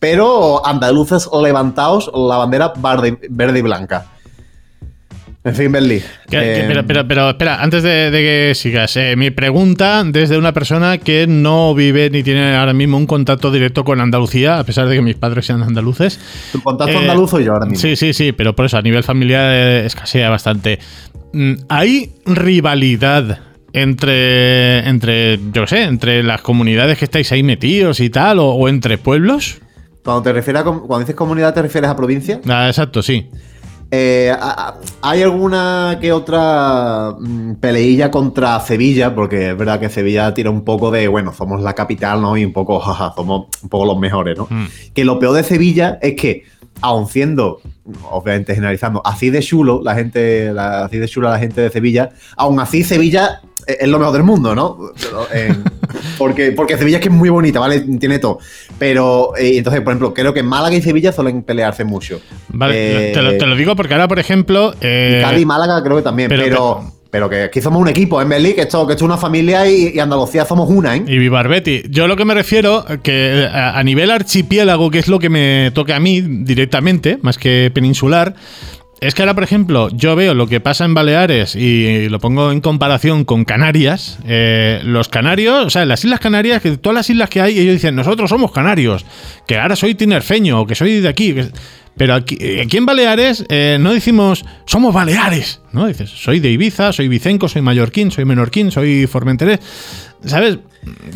pero 0.04 0.60
andaluces 0.66 1.30
levantados 1.32 2.10
la 2.14 2.36
bandera 2.36 2.74
verde, 2.76 3.16
verde 3.30 3.60
y 3.60 3.62
blanca. 3.62 4.04
En 5.42 5.54
fin, 5.54 5.72
Berli. 5.72 6.02
Eh, 6.30 6.64
pero, 6.68 6.86
pero, 6.86 7.08
pero, 7.08 7.30
espera, 7.30 7.62
antes 7.62 7.82
de, 7.82 8.10
de 8.10 8.18
que 8.18 8.52
sigas, 8.54 8.98
eh, 8.98 9.16
mi 9.16 9.30
pregunta 9.30 10.04
desde 10.04 10.36
una 10.36 10.52
persona 10.52 10.98
que 10.98 11.26
no 11.26 11.74
vive 11.74 12.10
ni 12.10 12.22
tiene 12.22 12.54
ahora 12.54 12.74
mismo 12.74 12.98
un 12.98 13.06
contacto 13.06 13.50
directo 13.50 13.82
con 13.82 13.98
Andalucía, 13.98 14.58
a 14.58 14.64
pesar 14.64 14.88
de 14.88 14.96
que 14.96 15.00
mis 15.00 15.16
padres 15.16 15.46
sean 15.46 15.62
andaluces. 15.62 16.20
tu 16.52 16.62
contacto 16.62 16.92
eh, 16.92 16.98
andaluz 16.98 17.30
soy 17.30 17.44
yo 17.44 17.52
ahora 17.52 17.64
mismo. 17.64 17.80
Sí, 17.80 17.96
sí, 17.96 18.12
sí, 18.12 18.32
pero 18.32 18.54
por 18.54 18.66
eso 18.66 18.76
a 18.76 18.82
nivel 18.82 19.04
familiar 19.04 19.54
eh, 19.54 19.86
escasea 19.86 20.28
bastante. 20.28 20.80
Mm, 21.32 21.54
¿Hay 21.70 22.12
rivalidad 22.26 23.38
entre, 23.72 24.86
entre, 24.86 25.38
yo 25.50 25.62
qué 25.62 25.66
sé, 25.66 25.82
entre 25.84 26.22
las 26.22 26.42
comunidades 26.42 26.98
que 26.98 27.06
estáis 27.06 27.32
ahí 27.32 27.42
metidos 27.42 28.00
y 28.00 28.10
tal, 28.10 28.38
o, 28.38 28.50
o 28.50 28.68
entre 28.68 28.98
pueblos? 28.98 29.60
Cuando 30.04 30.22
te 30.22 30.32
refieres 30.32 30.60
a, 30.62 30.64
cuando 30.64 30.98
dices 31.00 31.14
comunidad, 31.14 31.54
¿te 31.54 31.62
refieres 31.62 31.88
a 31.90 31.96
provincia? 31.96 32.40
Ah, 32.48 32.68
exacto, 32.68 33.02
sí. 33.02 33.28
Eh, 33.90 34.34
¿Hay 35.02 35.22
alguna 35.22 35.98
que 36.00 36.12
otra 36.12 37.14
mm, 37.18 37.54
peleilla 37.54 38.10
contra 38.10 38.58
Sevilla? 38.60 39.14
Porque 39.14 39.50
es 39.50 39.56
verdad 39.56 39.78
que 39.80 39.88
Sevilla 39.88 40.32
tira 40.34 40.50
un 40.50 40.64
poco 40.64 40.90
de, 40.90 41.06
bueno, 41.08 41.32
somos 41.32 41.62
la 41.62 41.74
capital, 41.74 42.20
¿no? 42.20 42.36
Y 42.36 42.44
un 42.44 42.52
poco, 42.52 42.80
jaja, 42.80 43.12
somos 43.14 43.46
un 43.62 43.68
poco 43.68 43.86
los 43.86 43.98
mejores, 43.98 44.36
¿no? 44.36 44.46
Mm. 44.50 44.66
Que 44.92 45.04
lo 45.04 45.18
peor 45.18 45.34
de 45.36 45.44
Sevilla 45.44 45.98
es 46.02 46.14
que, 46.16 46.42
aun 46.80 47.06
siendo, 47.06 47.60
obviamente 48.10 48.54
generalizando, 48.54 49.00
así 49.04 49.30
de 49.30 49.40
chulo, 49.40 49.80
la 49.82 49.94
gente, 49.94 50.52
la- 50.52 50.84
así 50.86 50.98
de 50.98 51.06
chula 51.08 51.30
la 51.30 51.38
gente 51.38 51.60
de 51.60 51.70
Sevilla, 51.70 52.10
aún 52.36 52.58
así 52.60 52.82
Sevilla 52.82 53.40
es 53.66 53.88
lo 53.88 53.98
mejor 53.98 54.12
del 54.14 54.22
mundo, 54.24 54.54
¿no? 54.54 54.78
Pero, 55.00 55.26
eh, 55.32 55.54
porque, 56.18 56.52
porque 56.52 56.76
Sevilla 56.78 56.98
es 56.98 57.02
que 57.02 57.08
es 57.08 57.14
muy 57.14 57.28
bonita, 57.30 57.60
¿vale? 57.60 57.80
Tiene 57.80 58.18
todo. 58.18 58.38
Pero, 58.78 59.32
eh, 59.36 59.58
entonces, 59.58 59.80
por 59.82 59.92
ejemplo, 59.92 60.14
creo 60.14 60.32
que 60.34 60.42
Málaga 60.42 60.74
y 60.76 60.82
Sevilla 60.82 61.12
suelen 61.12 61.42
pelearse 61.42 61.84
mucho. 61.84 62.20
Vale, 62.48 63.10
Eh, 63.10 63.12
te, 63.12 63.22
lo, 63.22 63.36
te 63.36 63.46
lo 63.46 63.56
digo 63.56 63.76
porque 63.76 63.94
ahora, 63.94 64.08
por 64.08 64.18
ejemplo. 64.18 64.74
eh, 64.80 65.18
y 65.18 65.22
Cádiz 65.22 65.42
y 65.42 65.46
Málaga 65.46 65.82
creo 65.82 65.96
que 65.96 66.02
también, 66.02 66.28
pero- 66.28 66.42
pero, 66.44 66.92
pero, 67.10 67.30
que 67.30 67.42
aquí 67.44 67.60
somos 67.60 67.80
un 67.80 67.86
equipo, 67.88 68.20
en 68.20 68.28
Berlín, 68.28 68.54
que 68.56 68.62
esto, 68.62 68.84
que 68.88 68.94
esto 68.94 69.04
es 69.04 69.08
una 69.08 69.16
familia 69.16 69.70
y, 69.70 69.92
y 69.94 69.98
Andalucía 70.00 70.44
somos 70.44 70.68
una, 70.68 70.96
¿eh? 70.96 71.04
Y 71.06 71.16
Vivarbeti. 71.18 71.82
Yo 71.88 72.08
lo 72.08 72.16
que 72.16 72.24
me 72.24 72.34
refiero, 72.34 72.84
que 73.04 73.46
a, 73.52 73.78
a 73.78 73.82
nivel 73.84 74.10
archipiélago, 74.10 74.90
que 74.90 74.98
es 74.98 75.06
lo 75.06 75.20
que 75.20 75.28
me 75.30 75.70
toca 75.74 75.94
a 75.94 76.00
mí 76.00 76.20
directamente, 76.20 77.18
más 77.22 77.38
que 77.38 77.70
peninsular, 77.72 78.34
es 79.06 79.14
que 79.14 79.22
ahora, 79.22 79.34
por 79.34 79.44
ejemplo, 79.44 79.88
yo 79.92 80.16
veo 80.16 80.34
lo 80.34 80.46
que 80.46 80.60
pasa 80.60 80.84
en 80.84 80.94
Baleares 80.94 81.54
y 81.56 82.08
lo 82.08 82.18
pongo 82.20 82.50
en 82.52 82.60
comparación 82.60 83.24
con 83.24 83.44
Canarias. 83.44 84.18
Eh, 84.26 84.80
los 84.84 85.08
canarios, 85.08 85.66
o 85.66 85.70
sea, 85.70 85.84
las 85.84 86.04
Islas 86.04 86.20
Canarias, 86.20 86.62
que 86.62 86.76
todas 86.76 86.94
las 86.94 87.10
islas 87.10 87.28
que 87.30 87.40
hay, 87.40 87.58
ellos 87.58 87.74
dicen, 87.74 87.94
nosotros 87.94 88.30
somos 88.30 88.52
canarios, 88.52 89.04
que 89.46 89.58
ahora 89.58 89.76
soy 89.76 89.94
tinerfeño, 89.94 90.60
o 90.60 90.66
que 90.66 90.74
soy 90.74 91.00
de 91.00 91.08
aquí. 91.08 91.34
Pero 91.96 92.14
aquí, 92.14 92.36
aquí 92.60 92.76
en 92.76 92.86
Baleares 92.86 93.44
eh, 93.48 93.78
no 93.80 93.92
decimos, 93.92 94.44
somos 94.66 94.92
baleares, 94.92 95.60
¿no? 95.72 95.86
Dices, 95.86 96.10
soy 96.10 96.40
de 96.40 96.50
Ibiza, 96.50 96.92
soy 96.92 97.06
vicenco, 97.06 97.48
soy 97.48 97.62
mallorquín, 97.62 98.10
soy 98.10 98.24
menorquín, 98.24 98.72
soy 98.72 99.06
formenterés. 99.06 99.60
¿Sabes? 100.24 100.58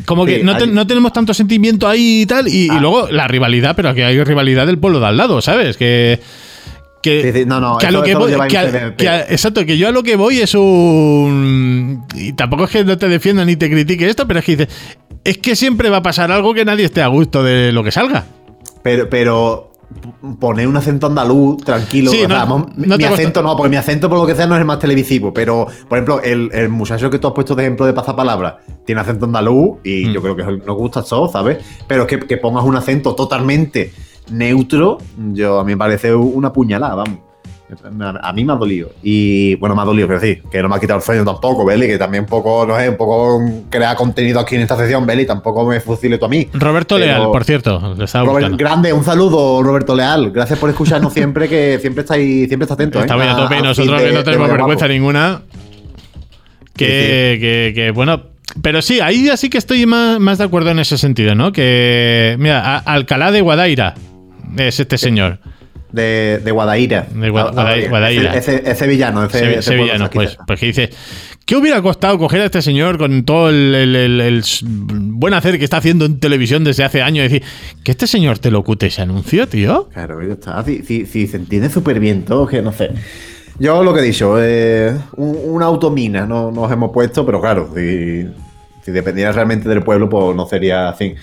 Como 0.06 0.24
que 0.24 0.36
Sí, 0.38 0.42
no, 0.44 0.56
te- 0.56 0.66
no 0.68 0.86
tenemos 0.86 1.12
tanto 1.12 1.34
sentimiento 1.34 1.88
ahí 1.88 2.20
y 2.22 2.26
tal. 2.26 2.46
Y, 2.46 2.66
y 2.66 2.68
Ah. 2.70 2.78
luego 2.80 3.08
la 3.10 3.26
rivalidad, 3.26 3.74
pero 3.74 3.88
aquí 3.88 4.02
hay 4.02 4.22
rivalidad 4.22 4.66
del 4.66 4.78
pueblo 4.78 5.00
de 5.00 5.06
al 5.06 5.16
lado, 5.16 5.40
¿sabes? 5.40 5.76
Que. 5.76 6.20
Que, 7.02 7.44
no, 7.46 7.60
no, 7.60 7.78
que 7.78 7.86
a 7.86 7.90
lo 7.90 8.02
que 8.02 8.14
voy, 8.14 8.32
que 8.48 8.58
a- 8.58 8.64
ICBP. 8.64 8.96
que 8.96 9.08
a- 9.08 9.20
exacto, 9.22 9.64
que 9.64 9.78
yo 9.78 9.88
a 9.88 9.92
lo 9.92 10.02
que 10.02 10.16
voy 10.16 10.40
es 10.40 10.54
un. 10.54 12.04
Y 12.14 12.32
tampoco 12.32 12.64
es 12.64 12.70
que 12.70 12.84
no 12.84 12.98
te 12.98 13.08
defienda 13.08 13.44
ni 13.44 13.56
te 13.56 13.70
critique 13.70 14.08
esto, 14.08 14.26
pero 14.26 14.40
es 14.40 14.44
que 14.46 14.56
dices. 14.56 14.74
Es 15.24 15.38
que 15.38 15.56
siempre 15.56 15.90
va 15.90 15.98
a 15.98 16.02
pasar 16.02 16.32
algo 16.32 16.54
que 16.54 16.64
nadie 16.64 16.84
esté 16.84 17.02
a 17.02 17.06
gusto 17.08 17.42
de 17.42 17.72
lo 17.72 17.84
que 17.84 17.90
salga. 17.90 18.24
Pero, 18.82 19.08
pero 19.10 19.72
poner 20.40 20.66
un 20.68 20.76
acento 20.76 21.06
andaluz 21.06 21.62
tranquilo. 21.64 22.10
Sí, 22.10 22.22
no- 22.28 22.66
mi, 22.76 22.86
no 22.86 22.94
acento 23.06 23.42
no, 23.42 23.56
porque 23.56 23.70
mi 23.70 23.76
acento 23.76 24.08
por 24.08 24.18
lo 24.18 24.26
que 24.26 24.34
sea 24.34 24.46
no 24.46 24.54
es 24.54 24.60
el 24.60 24.66
más 24.66 24.78
televisivo. 24.78 25.32
Pero, 25.34 25.66
por 25.88 25.98
ejemplo, 25.98 26.20
el, 26.22 26.50
el 26.52 26.68
muchacho 26.68 27.10
que 27.10 27.18
tú 27.18 27.28
has 27.28 27.34
puesto 27.34 27.54
de 27.54 27.62
ejemplo 27.64 27.84
de 27.86 27.92
pasapalabra 27.92 28.58
tiene 28.86 29.00
acento 29.00 29.24
andaluz 29.26 29.78
y 29.84 30.06
Mm. 30.06 30.12
yo 30.12 30.22
creo 30.22 30.36
que 30.36 30.42
nos 30.44 30.76
gusta 30.76 31.00
a 31.00 31.04
todos, 31.04 31.32
¿sabes? 31.32 31.58
Pero 31.86 32.06
que, 32.06 32.20
que 32.20 32.36
pongas 32.38 32.64
un 32.64 32.76
acento 32.76 33.14
totalmente 33.14 33.92
neutro, 34.30 34.98
yo 35.32 35.60
a 35.60 35.64
mí 35.64 35.72
me 35.72 35.76
parece 35.78 36.14
una 36.14 36.52
puñalada, 36.52 36.94
vamos. 36.96 37.18
A, 38.22 38.32
mí 38.32 38.46
me 38.46 38.52
ha 38.54 38.56
dolido. 38.56 38.88
Y 39.02 39.54
bueno, 39.56 39.76
me 39.76 39.82
ha 39.82 39.84
dolido, 39.84 40.08
quiero 40.08 40.20
decir, 40.22 40.42
que 40.50 40.62
no 40.62 40.70
me 40.70 40.76
ha 40.76 40.80
quitado 40.80 41.00
el 41.00 41.04
sueño 41.04 41.22
tampoco, 41.22 41.66
Beli, 41.66 41.86
que 41.86 41.98
también 41.98 42.22
un 42.24 42.28
poco, 42.30 42.64
no 42.66 42.74
sé, 42.78 42.88
un 42.88 42.96
poco 42.96 43.42
crea 43.68 43.94
contenido 43.94 44.40
aquí 44.40 44.54
en 44.54 44.62
esta 44.62 44.74
sección, 44.74 45.04
Beli, 45.04 45.26
tampoco 45.26 45.66
me 45.66 45.78
fusile 45.78 46.16
tú 46.16 46.24
a 46.24 46.28
mí. 46.30 46.48
Roberto 46.54 46.94
Pero- 46.94 47.06
Leal, 47.06 47.22
por 47.30 47.44
cierto, 47.44 47.94
le 47.94 48.04
estaba 48.06 48.24
Robert- 48.24 48.44
buscando. 48.46 48.56
grande, 48.56 48.92
un 48.94 49.04
saludo, 49.04 49.62
Roberto 49.62 49.94
Leal. 49.94 50.30
Gracias 50.30 50.58
por 50.58 50.70
escucharnos 50.70 51.12
siempre, 51.12 51.46
que 51.46 51.78
siempre 51.78 52.04
estáis, 52.04 52.48
siempre 52.48 52.64
está 52.64 52.72
atento. 52.72 53.00
¿eh? 53.00 53.02
Está 53.02 53.18
muy 53.18 53.26
a 53.26 53.36
tope 53.36 53.60
nosotros 53.60 54.00
de- 54.00 54.12
no 54.12 54.24
tenemos 54.24 54.48
vergüenza 54.48 54.86
Guapo. 54.86 54.92
ninguna. 54.94 55.42
Que, 56.74 57.36
que, 57.40 57.72
que, 57.74 57.90
bueno. 57.90 58.22
Pero 58.62 58.80
sí, 58.80 58.98
ahí 59.00 59.26
ya 59.26 59.36
sí 59.36 59.50
que 59.50 59.58
estoy 59.58 59.84
más, 59.84 60.18
más 60.20 60.38
de 60.38 60.44
acuerdo 60.44 60.70
en 60.70 60.78
ese 60.78 60.96
sentido, 60.96 61.34
¿no? 61.34 61.52
Que, 61.52 62.34
mira, 62.38 62.76
a- 62.76 62.78
Alcalá 62.78 63.30
de 63.30 63.42
Guadaira 63.42 63.94
es 64.56 64.80
este 64.80 64.98
señor. 64.98 65.38
De, 65.92 66.38
de 66.44 66.50
Guadaira. 66.50 67.06
De 67.14 67.30
Gua- 67.32 67.48
Ah, 67.48 67.52
Guadaira- 67.62 67.88
Guadaira. 67.88 68.34
Ese, 68.34 68.56
ese- 68.56 68.70
ese 68.72 68.86
villano, 68.86 69.24
ese, 69.24 69.58
ese 69.58 69.76
pues, 70.12 70.30
cerca. 70.30 70.44
pues 70.46 70.60
que 70.60 70.66
dice, 70.66 70.90
¿qué 71.46 71.56
hubiera 71.56 71.80
costado 71.80 72.18
coger 72.18 72.42
a 72.42 72.44
este 72.44 72.60
señor 72.60 72.98
con 72.98 73.24
todo 73.24 73.48
el, 73.48 73.74
el- 73.74 73.96
el- 73.96 74.20
el 74.20 74.38
s- 74.40 74.66
buen 74.68 75.32
hacer 75.32 75.58
que 75.58 75.64
está 75.64 75.78
haciendo 75.78 76.04
en 76.04 76.20
televisión 76.20 76.62
desde 76.62 76.84
hace 76.84 77.00
años? 77.00 77.20
Y 77.24 77.28
decir, 77.28 77.42
que 77.84 77.92
este 77.92 78.06
señor 78.06 78.38
te 78.38 78.50
lo 78.50 78.62
cute 78.64 78.88
ese 78.88 79.00
anuncio, 79.00 79.48
tío. 79.48 79.88
Claro, 79.90 80.20
ya 80.26 80.34
está. 80.34 80.62
Si, 80.62 80.82
si- 80.82 81.06
si 81.06 81.26
se 81.26 81.38
entiende 81.38 81.70
súper 81.70 82.00
bien 82.00 82.22
todo, 82.26 82.46
que 82.46 82.60
no 82.60 82.72
sé. 82.72 82.90
Yo 83.58 83.82
lo 83.82 83.94
que 83.94 84.00
he 84.00 84.04
dicho, 84.04 84.36
eh, 84.38 84.94
un- 85.16 85.38
una 85.46 85.64
automina 85.66 86.26
no 86.26 86.50
nos 86.52 86.70
hemos 86.70 86.92
puesto, 86.92 87.24
pero 87.24 87.40
claro, 87.40 87.72
si, 87.74 88.26
si 88.88 88.94
dependiera 88.94 89.32
realmente 89.32 89.68
del 89.68 89.82
pueblo, 89.82 90.08
pues 90.08 90.34
no 90.34 90.46
sería 90.46 90.88
así. 90.88 91.14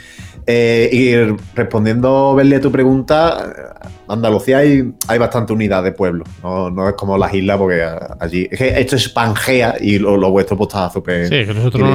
Eh, 0.47 0.89
y 0.93 1.15
respondiendo, 1.55 2.35
Berli, 2.35 2.53
a 2.55 2.61
tu 2.61 2.71
pregunta, 2.71 3.71
Andalucía 4.07 4.59
hay, 4.59 4.93
hay 5.07 5.17
bastante 5.17 5.51
unidad 5.53 5.81
de 5.83 5.91
pueblo. 5.91 6.23
No, 6.43 6.69
no 6.69 6.87
es 6.87 6.93
como 6.93 7.17
las 7.17 7.33
islas, 7.33 7.57
porque 7.57 7.83
allí. 8.19 8.47
Es 8.51 8.59
que 8.59 8.79
esto 8.79 8.95
es 8.95 9.09
Pangea 9.09 9.75
y 9.81 9.97
lo, 9.97 10.15
lo 10.17 10.29
vuestro 10.29 10.55
pues 10.55 10.67
está 10.67 10.89
súper. 10.91 11.27
Sí, 11.27 11.45
que 11.47 11.53
nosotros. 11.55 11.89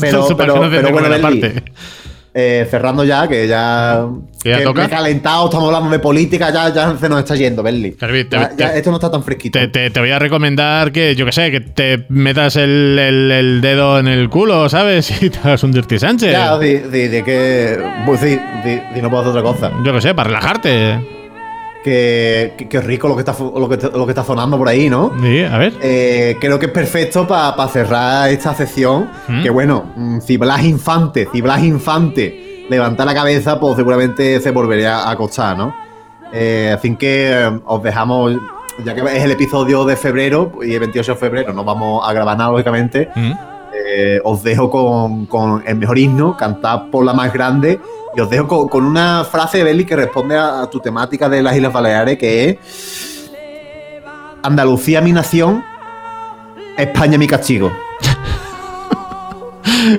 Pero- 0.00 0.22
pero- 0.36 0.52
pero 0.70 0.90
bueno, 0.92 1.08
Berli, 1.08 1.40
parte. 1.40 1.62
Eh, 2.38 2.66
cerrando 2.70 3.02
ya, 3.02 3.26
que 3.26 3.48
ya. 3.48 4.04
¿Que 4.42 4.50
ya 4.50 4.58
que 4.58 4.64
toca? 4.64 4.80
me 4.82 4.86
he 4.86 4.90
calentado, 4.90 5.46
estamos 5.46 5.68
hablando 5.68 5.88
de 5.88 5.98
política, 6.00 6.52
ya, 6.52 6.68
ya 6.70 6.94
se 6.98 7.08
nos 7.08 7.20
está 7.20 7.34
yendo, 7.34 7.62
Berli. 7.62 7.96
Esto 7.98 8.90
no 8.90 8.96
está 8.96 9.10
tan 9.10 9.22
fresquito. 9.24 9.58
Te, 9.58 9.68
te- 9.68 9.88
te 9.88 10.00
voy 10.00 10.10
a 10.10 10.18
recomendar 10.18 10.92
que, 10.92 11.16
yo 11.16 11.24
que 11.24 11.32
sé, 11.32 11.50
que 11.50 11.60
te 11.62 12.04
metas 12.10 12.56
el, 12.56 12.98
el- 12.98 13.30
el 13.32 13.60
dedo 13.62 13.98
en 13.98 14.06
el 14.08 14.28
culo, 14.28 14.68
¿sabes? 14.68 15.10
Y 15.22 15.30
te 15.30 15.38
hagas 15.38 15.62
un 15.64 15.72
Dirty 15.72 15.98
Sánchez. 15.98 16.30
Ya, 16.32 16.58
sí, 16.60 16.76
sí, 16.92 17.08
de 17.08 17.24
que. 17.24 17.78
Pues 18.04 18.20
sí, 18.20 18.38
sí, 18.62 18.80
no 19.00 19.08
puedo 19.08 19.22
hacer 19.22 19.30
otra 19.38 19.42
cosa. 19.42 19.72
Yo 19.82 19.94
que 19.94 20.02
sé, 20.02 20.14
para 20.14 20.28
relajarte. 20.28 20.98
Que, 21.86 22.54
que, 22.58 22.66
que 22.66 22.80
rico 22.80 23.06
lo 23.06 23.14
que, 23.14 23.20
está, 23.20 23.32
lo, 23.38 23.68
que, 23.68 23.76
lo 23.76 24.06
que 24.06 24.10
está 24.10 24.24
sonando 24.24 24.58
por 24.58 24.68
ahí, 24.68 24.90
¿no? 24.90 25.12
Sí, 25.22 25.44
a 25.44 25.56
ver. 25.56 25.72
Eh, 25.80 26.36
creo 26.40 26.58
que 26.58 26.66
es 26.66 26.72
perfecto 26.72 27.28
para 27.28 27.68
cerrar 27.68 28.28
esta 28.28 28.52
sección. 28.56 29.08
¿Mm? 29.28 29.44
Que 29.44 29.50
bueno, 29.50 29.92
mm, 29.94 30.18
si 30.18 30.36
Blas 30.36 30.64
Infante, 30.64 31.28
si 31.32 31.40
Blas 31.40 31.62
Infante 31.62 32.66
levanta 32.68 33.04
la 33.04 33.14
cabeza, 33.14 33.60
pues 33.60 33.76
seguramente 33.76 34.40
se 34.40 34.50
volvería 34.50 34.98
a 34.98 35.12
acostar, 35.12 35.56
¿no? 35.56 35.76
Eh, 36.32 36.74
así 36.76 36.96
que 36.96 37.30
eh, 37.30 37.60
os 37.64 37.80
dejamos, 37.84 38.34
ya 38.84 38.92
que 38.92 39.02
es 39.02 39.22
el 39.22 39.30
episodio 39.30 39.84
de 39.84 39.94
febrero 39.94 40.54
y 40.62 40.74
el 40.74 40.80
28 40.80 41.12
de 41.12 41.18
febrero 41.18 41.52
no 41.52 41.62
vamos 41.62 42.02
a 42.04 42.12
grabar 42.12 42.36
nada, 42.36 42.50
lógicamente. 42.50 43.10
Mm. 43.14 43.32
Eh, 43.86 44.20
os 44.24 44.42
dejo 44.42 44.70
con, 44.70 45.26
con 45.26 45.62
el 45.66 45.76
mejor 45.76 45.98
himno, 45.98 46.36
cantad 46.36 46.90
por 46.90 47.04
la 47.04 47.12
más 47.12 47.32
grande. 47.32 47.78
Y 48.16 48.20
os 48.20 48.30
dejo 48.30 48.48
con, 48.48 48.68
con 48.68 48.84
una 48.84 49.24
frase 49.24 49.58
de 49.58 49.64
Belly 49.64 49.84
que 49.84 49.96
responde 49.96 50.36
a, 50.36 50.68
tu 50.70 50.80
temática 50.80 51.28
de 51.28 51.42
las 51.42 51.54
Islas 51.54 51.72
Baleares, 51.72 52.18
que 52.18 52.48
es 52.48 53.30
Andalucía 54.42 55.00
mi 55.00 55.12
nación, 55.12 55.62
España 56.76 57.18
mi 57.18 57.26
castigo. 57.26 57.72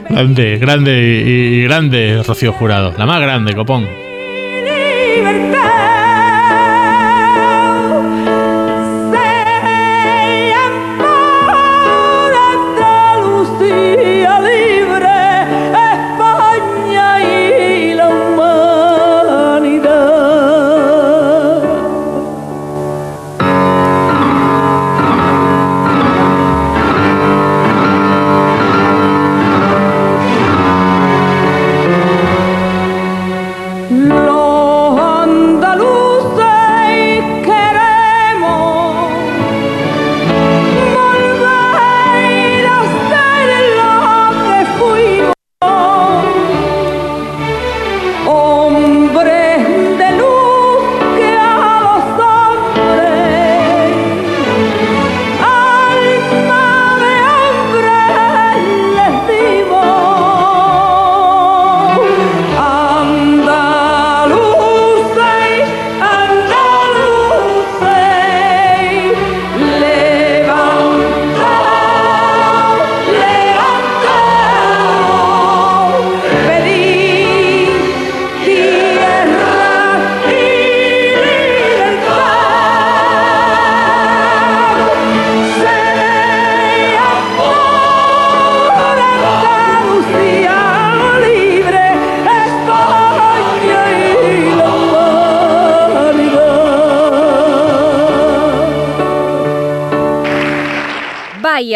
Grande, 0.10 0.58
grande 0.58 1.24
y 1.26 1.64
grande, 1.64 2.22
Rocío 2.26 2.52
Jurado. 2.52 2.94
La 2.98 3.06
más 3.06 3.22
grande, 3.22 3.56
copón. 3.56 3.88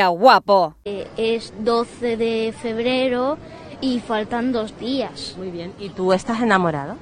Guapo. 0.10 0.76
Eh, 0.86 1.08
Es 1.18 1.54
12 1.60 2.18
de 2.18 2.54
febrero 2.60 3.38
y 3.82 4.00
faltan 4.00 4.52
dos 4.52 4.78
días. 4.80 5.36
Muy 5.38 5.50
bien. 5.52 5.74
¿Y 5.80 5.90
tú 5.90 6.14
estás 6.14 6.42
enamorado? 6.42 6.96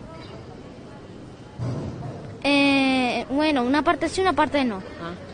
Eh, 2.42 3.26
bueno, 3.30 3.64
una 3.64 3.82
parte 3.84 4.08
sí, 4.08 4.22
una 4.22 4.34
parte 4.34 4.64
no. 4.64 4.82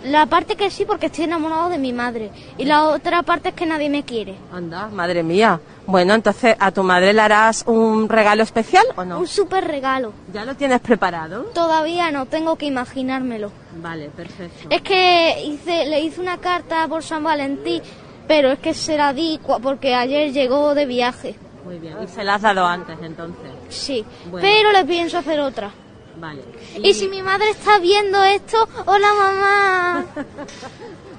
La 0.05 0.25
parte 0.25 0.55
que 0.55 0.69
sí 0.71 0.85
porque 0.85 1.07
estoy 1.07 1.25
enamorado 1.25 1.69
de 1.69 1.77
mi 1.77 1.93
madre. 1.93 2.31
Y 2.57 2.65
la 2.65 2.85
otra 2.85 3.21
parte 3.23 3.49
es 3.49 3.55
que 3.55 3.65
nadie 3.65 3.89
me 3.89 4.03
quiere. 4.03 4.35
Anda, 4.51 4.87
madre 4.87 5.21
mía. 5.23 5.59
Bueno, 5.85 6.15
entonces, 6.15 6.55
¿a 6.59 6.71
tu 6.71 6.83
madre 6.83 7.13
le 7.13 7.21
harás 7.21 7.63
un 7.67 8.09
regalo 8.09 8.41
especial 8.43 8.85
o 8.95 9.05
no? 9.05 9.19
Un 9.19 9.27
súper 9.27 9.65
regalo. 9.67 10.13
¿Ya 10.33 10.45
lo 10.45 10.55
tienes 10.55 10.79
preparado? 10.81 11.43
Todavía 11.53 12.11
no, 12.11 12.25
tengo 12.25 12.55
que 12.55 12.65
imaginármelo. 12.65 13.51
Vale, 13.75 14.09
perfecto. 14.09 14.67
Es 14.69 14.81
que 14.81 15.43
hice, 15.45 15.85
le 15.85 15.99
hice 16.01 16.21
una 16.21 16.37
carta 16.37 16.87
por 16.87 17.03
San 17.03 17.23
Valentín, 17.23 17.81
pero 18.27 18.51
es 18.51 18.59
que 18.59 18.73
se 18.73 18.97
la 18.97 19.13
di 19.13 19.39
porque 19.61 19.93
ayer 19.93 20.31
llegó 20.31 20.73
de 20.73 20.85
viaje. 20.85 21.35
Muy 21.65 21.79
bien. 21.79 21.97
Y 22.03 22.07
se 22.07 22.23
la 22.23 22.35
has 22.35 22.41
dado 22.41 22.65
antes, 22.65 22.97
entonces. 23.01 23.51
Sí, 23.69 24.05
Bueno. 24.29 24.47
pero 24.47 24.71
le 24.71 24.85
pienso 24.85 25.17
hacer 25.17 25.39
otra. 25.39 25.71
Vale. 26.17 26.41
Y 26.81 26.93
si 26.93 27.09
mi 27.09 27.21
madre 27.21 27.49
está 27.49 27.77
viendo 27.79 28.23
esto, 28.23 28.67
hola 28.85 29.07
mamá. 29.17 30.05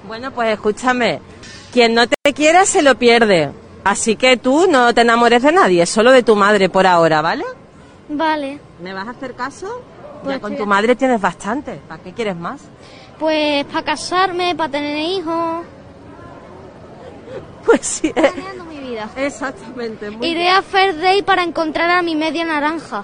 Bueno, 0.07 0.31
pues 0.31 0.53
escúchame. 0.53 1.19
Quien 1.73 1.93
no 1.93 2.07
te 2.07 2.33
quiera 2.33 2.65
se 2.65 2.81
lo 2.81 2.95
pierde. 2.95 3.51
Así 3.83 4.15
que 4.15 4.37
tú 4.37 4.65
no 4.69 4.93
te 4.93 5.01
enamores 5.01 5.43
de 5.43 5.51
nadie, 5.51 5.85
solo 5.85 6.11
de 6.11 6.23
tu 6.23 6.35
madre 6.35 6.69
por 6.69 6.87
ahora, 6.87 7.21
¿vale? 7.21 7.43
Vale, 8.09 8.59
¿Me 8.81 8.93
vas 8.93 9.05
a 9.07 9.11
hacer 9.11 9.33
caso? 9.35 9.81
Pues 10.23 10.35
ya 10.35 10.41
con 10.41 10.51
sí. 10.51 10.57
tu 10.57 10.65
madre 10.65 10.95
tienes 10.95 11.19
bastante. 11.21 11.79
¿Para 11.87 12.01
qué 12.03 12.13
quieres 12.13 12.35
más? 12.35 12.61
pues 13.19 13.65
para 13.65 13.83
casarme, 13.83 14.53
para 14.55 14.69
tener 14.71 14.97
hijos, 14.99 15.65
Pues 17.65 17.81
sí. 17.85 18.07
eh, 18.09 18.13
planeando 18.13 18.63
mi 18.65 18.77
vida. 18.79 19.09
Exactamente. 19.15 20.09
muy 20.11 20.27
Iré 20.27 20.49
a 20.49 20.61
Fair 20.61 20.97
Day 20.99 21.21
para 21.23 21.43
encontrar 21.43 21.89
a 21.89 22.01
mi 22.01 22.15
media 22.15 22.45
naranja. 22.45 23.03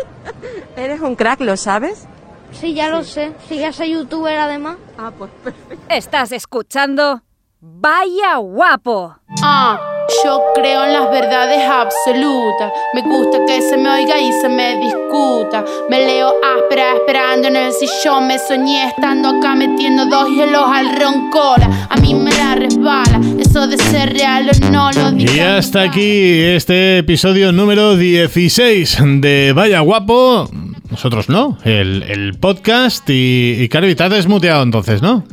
Eres 0.76 1.00
un 1.00 1.14
crack, 1.16 1.40
¿lo 1.40 1.56
sabes? 1.56 2.06
Sí, 2.52 2.74
ya 2.74 2.88
lo 2.88 3.02
sé. 3.04 3.32
Si 3.48 3.58
ya 3.58 3.72
soy 3.72 3.92
youtuber 3.92 4.36
además. 4.38 4.76
Ah, 4.98 5.10
pues 5.16 5.30
perfecto. 5.42 5.84
Estás 5.88 6.32
escuchando 6.32 7.22
Vaya 7.68 8.36
Guapo. 8.36 9.16
Ah, 9.42 9.76
yo 10.24 10.40
creo 10.54 10.84
en 10.84 10.92
las 10.92 11.10
verdades 11.10 11.60
absolutas. 11.68 12.70
Me 12.94 13.02
gusta 13.02 13.38
que 13.44 13.60
se 13.60 13.76
me 13.76 13.90
oiga 13.90 14.20
y 14.20 14.30
se 14.40 14.48
me 14.48 14.76
discuta. 14.78 15.64
Me 15.90 16.06
leo 16.06 16.32
áspera 16.58 16.94
esperando 16.94 17.48
en 17.48 17.56
el 17.56 17.72
sillón. 17.72 18.28
Me 18.28 18.38
soñé 18.38 18.86
estando 18.86 19.30
acá 19.30 19.56
metiendo 19.56 20.06
dos 20.06 20.28
hielos 20.28 20.62
al 20.64 20.96
roncola. 20.96 21.88
A 21.90 21.96
mí 21.96 22.14
me 22.14 22.30
la 22.30 22.54
resbala. 22.54 23.20
Eso 23.38 23.66
de 23.66 23.76
ser 23.78 24.12
real 24.12 24.48
o 24.48 24.70
no 24.70 24.92
lo 24.92 25.10
digo. 25.10 25.32
Y 25.34 25.40
hasta 25.40 25.82
aquí 25.82 26.40
este 26.42 26.98
episodio 26.98 27.50
número 27.50 27.96
16 27.96 28.98
de 29.20 29.52
Vaya 29.54 29.80
Guapo. 29.80 30.48
Nosotros 30.88 31.28
no, 31.28 31.58
el, 31.64 32.04
el 32.04 32.38
podcast. 32.38 33.10
Y, 33.10 33.56
y 33.58 33.68
te 33.68 34.04
has 34.04 34.10
desmuteado 34.10 34.62
entonces, 34.62 35.02
¿no? 35.02 35.24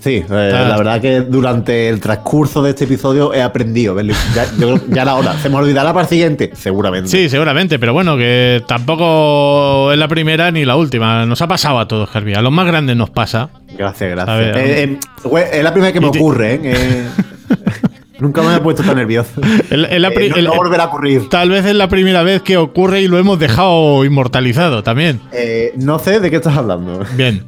Sí, 0.00 0.14
eh, 0.16 0.24
Ah. 0.30 0.66
la 0.68 0.76
verdad 0.78 1.00
que 1.00 1.20
durante 1.20 1.88
el 1.90 2.00
transcurso 2.00 2.62
de 2.62 2.70
este 2.70 2.84
episodio 2.84 3.34
he 3.34 3.42
aprendido. 3.42 4.00
Ya, 4.00 4.46
yo 4.58 4.76
ya 4.88 5.02
era 5.02 5.14
hora. 5.14 5.34
¿Se 5.34 5.48
me 5.50 5.56
olvidará 5.56 5.92
para 5.92 6.04
el 6.04 6.08
siguiente? 6.08 6.50
Seguramente. 6.54 7.08
Sí, 7.10 7.28
seguramente, 7.28 7.78
pero 7.78 7.92
bueno, 7.92 8.16
que 8.16 8.62
tampoco 8.66 9.92
es 9.92 9.98
la 9.98 10.08
primera 10.08 10.50
ni 10.50 10.64
la 10.64 10.76
última. 10.76 11.26
Nos 11.26 11.42
ha 11.42 11.48
pasado 11.48 11.78
a 11.78 11.86
todos, 11.86 12.08
Carvi. 12.10 12.32
A 12.34 12.40
los 12.40 12.50
más 12.52 12.66
grandes 12.66 12.96
nos 12.96 13.10
pasa. 13.10 13.50
Gracias, 13.76 14.10
gracias. 14.10 14.38
Ver, 14.38 14.56
Eh, 14.56 14.82
eh, 14.84 14.98
güey, 15.24 15.44
es 15.52 15.62
la 15.62 15.72
primera 15.72 15.92
que 15.92 16.00
me 16.00 16.06
ocurre, 16.08 16.60
¿eh? 16.62 17.04
Nunca 18.20 18.42
me 18.42 18.54
he 18.54 18.60
puesto 18.60 18.82
tan 18.82 18.96
nervioso. 18.96 19.30
El- 19.70 19.86
el- 19.86 20.02
la 20.02 20.08
Eh, 20.08 20.42
no 20.42 20.54
volverá 20.54 20.84
a 20.84 20.86
ocurrir. 20.88 21.28
Tal 21.30 21.48
vez 21.48 21.64
es 21.64 21.74
la 21.74 21.88
primera 21.88 22.22
vez 22.22 22.42
que 22.42 22.58
ocurre 22.58 23.00
y 23.00 23.08
lo 23.08 23.16
hemos 23.18 23.38
dejado 23.38 24.04
inmortalizado 24.04 24.82
también. 24.82 25.20
Eh, 25.32 25.72
no 25.76 25.98
sé 25.98 26.20
de 26.20 26.30
qué 26.30 26.36
estás 26.36 26.54
hablando. 26.56 27.02
Bien. 27.16 27.44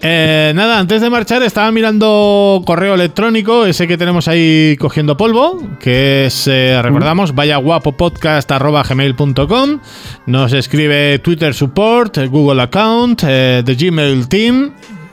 Eh, 0.00 0.52
nada, 0.54 0.78
antes 0.78 1.00
de 1.02 1.10
marchar 1.10 1.42
estaba 1.42 1.72
mirando 1.72 2.62
correo 2.64 2.94
electrónico, 2.94 3.66
ese 3.66 3.88
que 3.88 3.98
tenemos 3.98 4.28
ahí 4.28 4.76
cogiendo 4.78 5.16
polvo, 5.16 5.60
que 5.80 6.26
es, 6.26 6.46
eh, 6.46 6.80
recordamos, 6.80 7.34
vayaguapopodcast.gmail.com 7.34 9.80
Nos 10.26 10.52
escribe 10.52 11.18
Twitter 11.18 11.52
Support, 11.52 12.18
Google 12.28 12.62
Account, 12.62 13.24
eh, 13.26 13.62
The 13.64 13.74
Gmail 13.74 14.28
Team. 14.28 14.70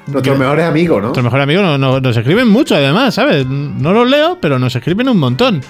Nuestros 0.08 0.38
mejores 0.38 0.66
amigos, 0.66 0.98
¿no? 0.98 1.02
Nuestros 1.08 1.24
mejores 1.24 1.44
amigos 1.44 1.64
no- 1.64 1.80
no- 1.80 2.00
nos 2.00 2.16
escriben 2.16 2.48
mucho, 2.48 2.76
además, 2.76 3.16
¿sabes? 3.16 3.44
No 3.48 3.92
los 3.92 4.08
leo, 4.08 4.38
pero 4.40 4.60
nos 4.60 4.76
escriben 4.76 5.10
un 5.10 5.18
montón. 5.18 5.62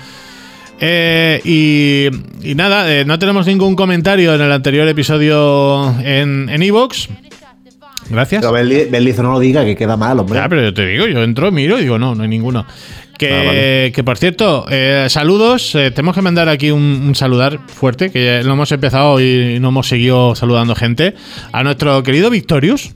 Eh, 0.81 1.39
y, 1.45 2.09
y 2.49 2.53
nada, 2.55 2.91
eh, 2.93 3.05
no 3.05 3.17
tenemos 3.17 3.47
ningún 3.47 3.77
comentario 3.77 4.35
en 4.35 4.41
el 4.41 4.51
anterior 4.51 4.85
episodio 4.89 5.97
en 6.01 6.49
en 6.49 6.61
Evox. 6.63 7.07
Gracias. 8.09 8.41
Pero 8.45 9.23
no 9.23 9.31
lo 9.33 9.39
diga, 9.39 9.65
que 9.65 9.75
queda 9.75 9.97
mal, 9.97 10.19
hombre. 10.19 10.39
Ya, 10.39 10.47
pero 10.49 10.61
yo 10.63 10.73
te 10.73 10.85
digo, 10.85 11.07
yo 11.07 11.23
entro, 11.23 11.51
miro 11.51 11.79
y 11.79 11.83
digo, 11.83 11.97
no, 11.97 12.13
no 12.15 12.23
hay 12.23 12.29
ninguno. 12.29 12.65
Que, 13.17 13.33
Ah, 13.33 13.43
vale. 13.45 13.91
que 13.93 14.03
por 14.03 14.17
cierto, 14.17 14.65
eh, 14.69 15.05
saludos. 15.09 15.73
eh, 15.75 15.89
tenemos 15.91 16.15
que 16.15 16.21
mandar 16.21 16.49
aquí 16.49 16.69
un, 16.71 16.81
un 16.81 17.15
saludar 17.15 17.59
fuerte, 17.67 18.09
que 18.11 18.41
lo 18.43 18.53
hemos 18.53 18.71
empezado 18.71 19.21
y 19.21 19.57
no 19.61 19.69
hemos 19.69 19.87
seguido 19.87 20.35
saludando 20.35 20.75
gente. 20.75 21.15
A 21.53 21.63
nuestro 21.63 22.03
querido 22.03 22.29
Victorius. 22.29 22.91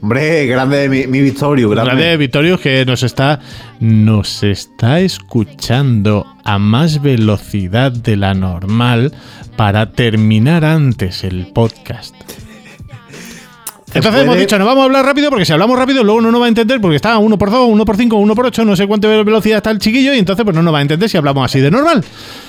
Hombre, 0.00 0.46
grande 0.46 0.88
mi, 0.88 1.06
mi 1.06 1.20
Victorio, 1.22 1.70
grande. 1.70 1.90
Grande 1.94 2.16
Victorius 2.18 2.60
que 2.60 2.84
nos 2.84 3.02
está, 3.02 3.40
nos 3.80 4.42
está 4.42 5.00
escuchando 5.00 6.26
a 6.44 6.58
más 6.58 7.00
velocidad 7.02 7.90
de 7.90 8.16
la 8.16 8.34
normal 8.34 9.12
para 9.56 9.92
terminar 9.92 10.64
antes 10.64 11.24
el 11.24 11.46
podcast. 11.54 12.14
Entonces 13.94 14.22
hemos 14.22 14.36
dicho, 14.36 14.58
no 14.58 14.66
vamos 14.66 14.82
a 14.82 14.84
hablar 14.86 15.04
rápido 15.06 15.30
porque 15.30 15.44
si 15.44 15.52
hablamos 15.52 15.78
rápido 15.78 16.02
luego 16.02 16.20
no 16.20 16.30
nos 16.32 16.40
va 16.40 16.46
a 16.46 16.48
entender 16.48 16.80
porque 16.80 16.96
está 16.96 17.16
1 17.18 17.38
por 17.38 17.50
2, 17.50 17.68
1 17.70 17.84
por 17.84 17.96
5, 17.96 18.16
1 18.16 18.34
por 18.34 18.46
8, 18.46 18.64
no 18.64 18.74
sé 18.76 18.86
cuánta 18.86 19.08
velocidad 19.08 19.58
está 19.58 19.70
el 19.70 19.78
chiquillo 19.78 20.12
y 20.14 20.18
entonces 20.18 20.44
pues 20.44 20.54
no 20.54 20.62
nos 20.62 20.74
va 20.74 20.78
a 20.78 20.82
entender 20.82 21.08
si 21.08 21.16
hablamos 21.16 21.44
así 21.44 21.60
de 21.60 21.70
normal. 21.70 22.04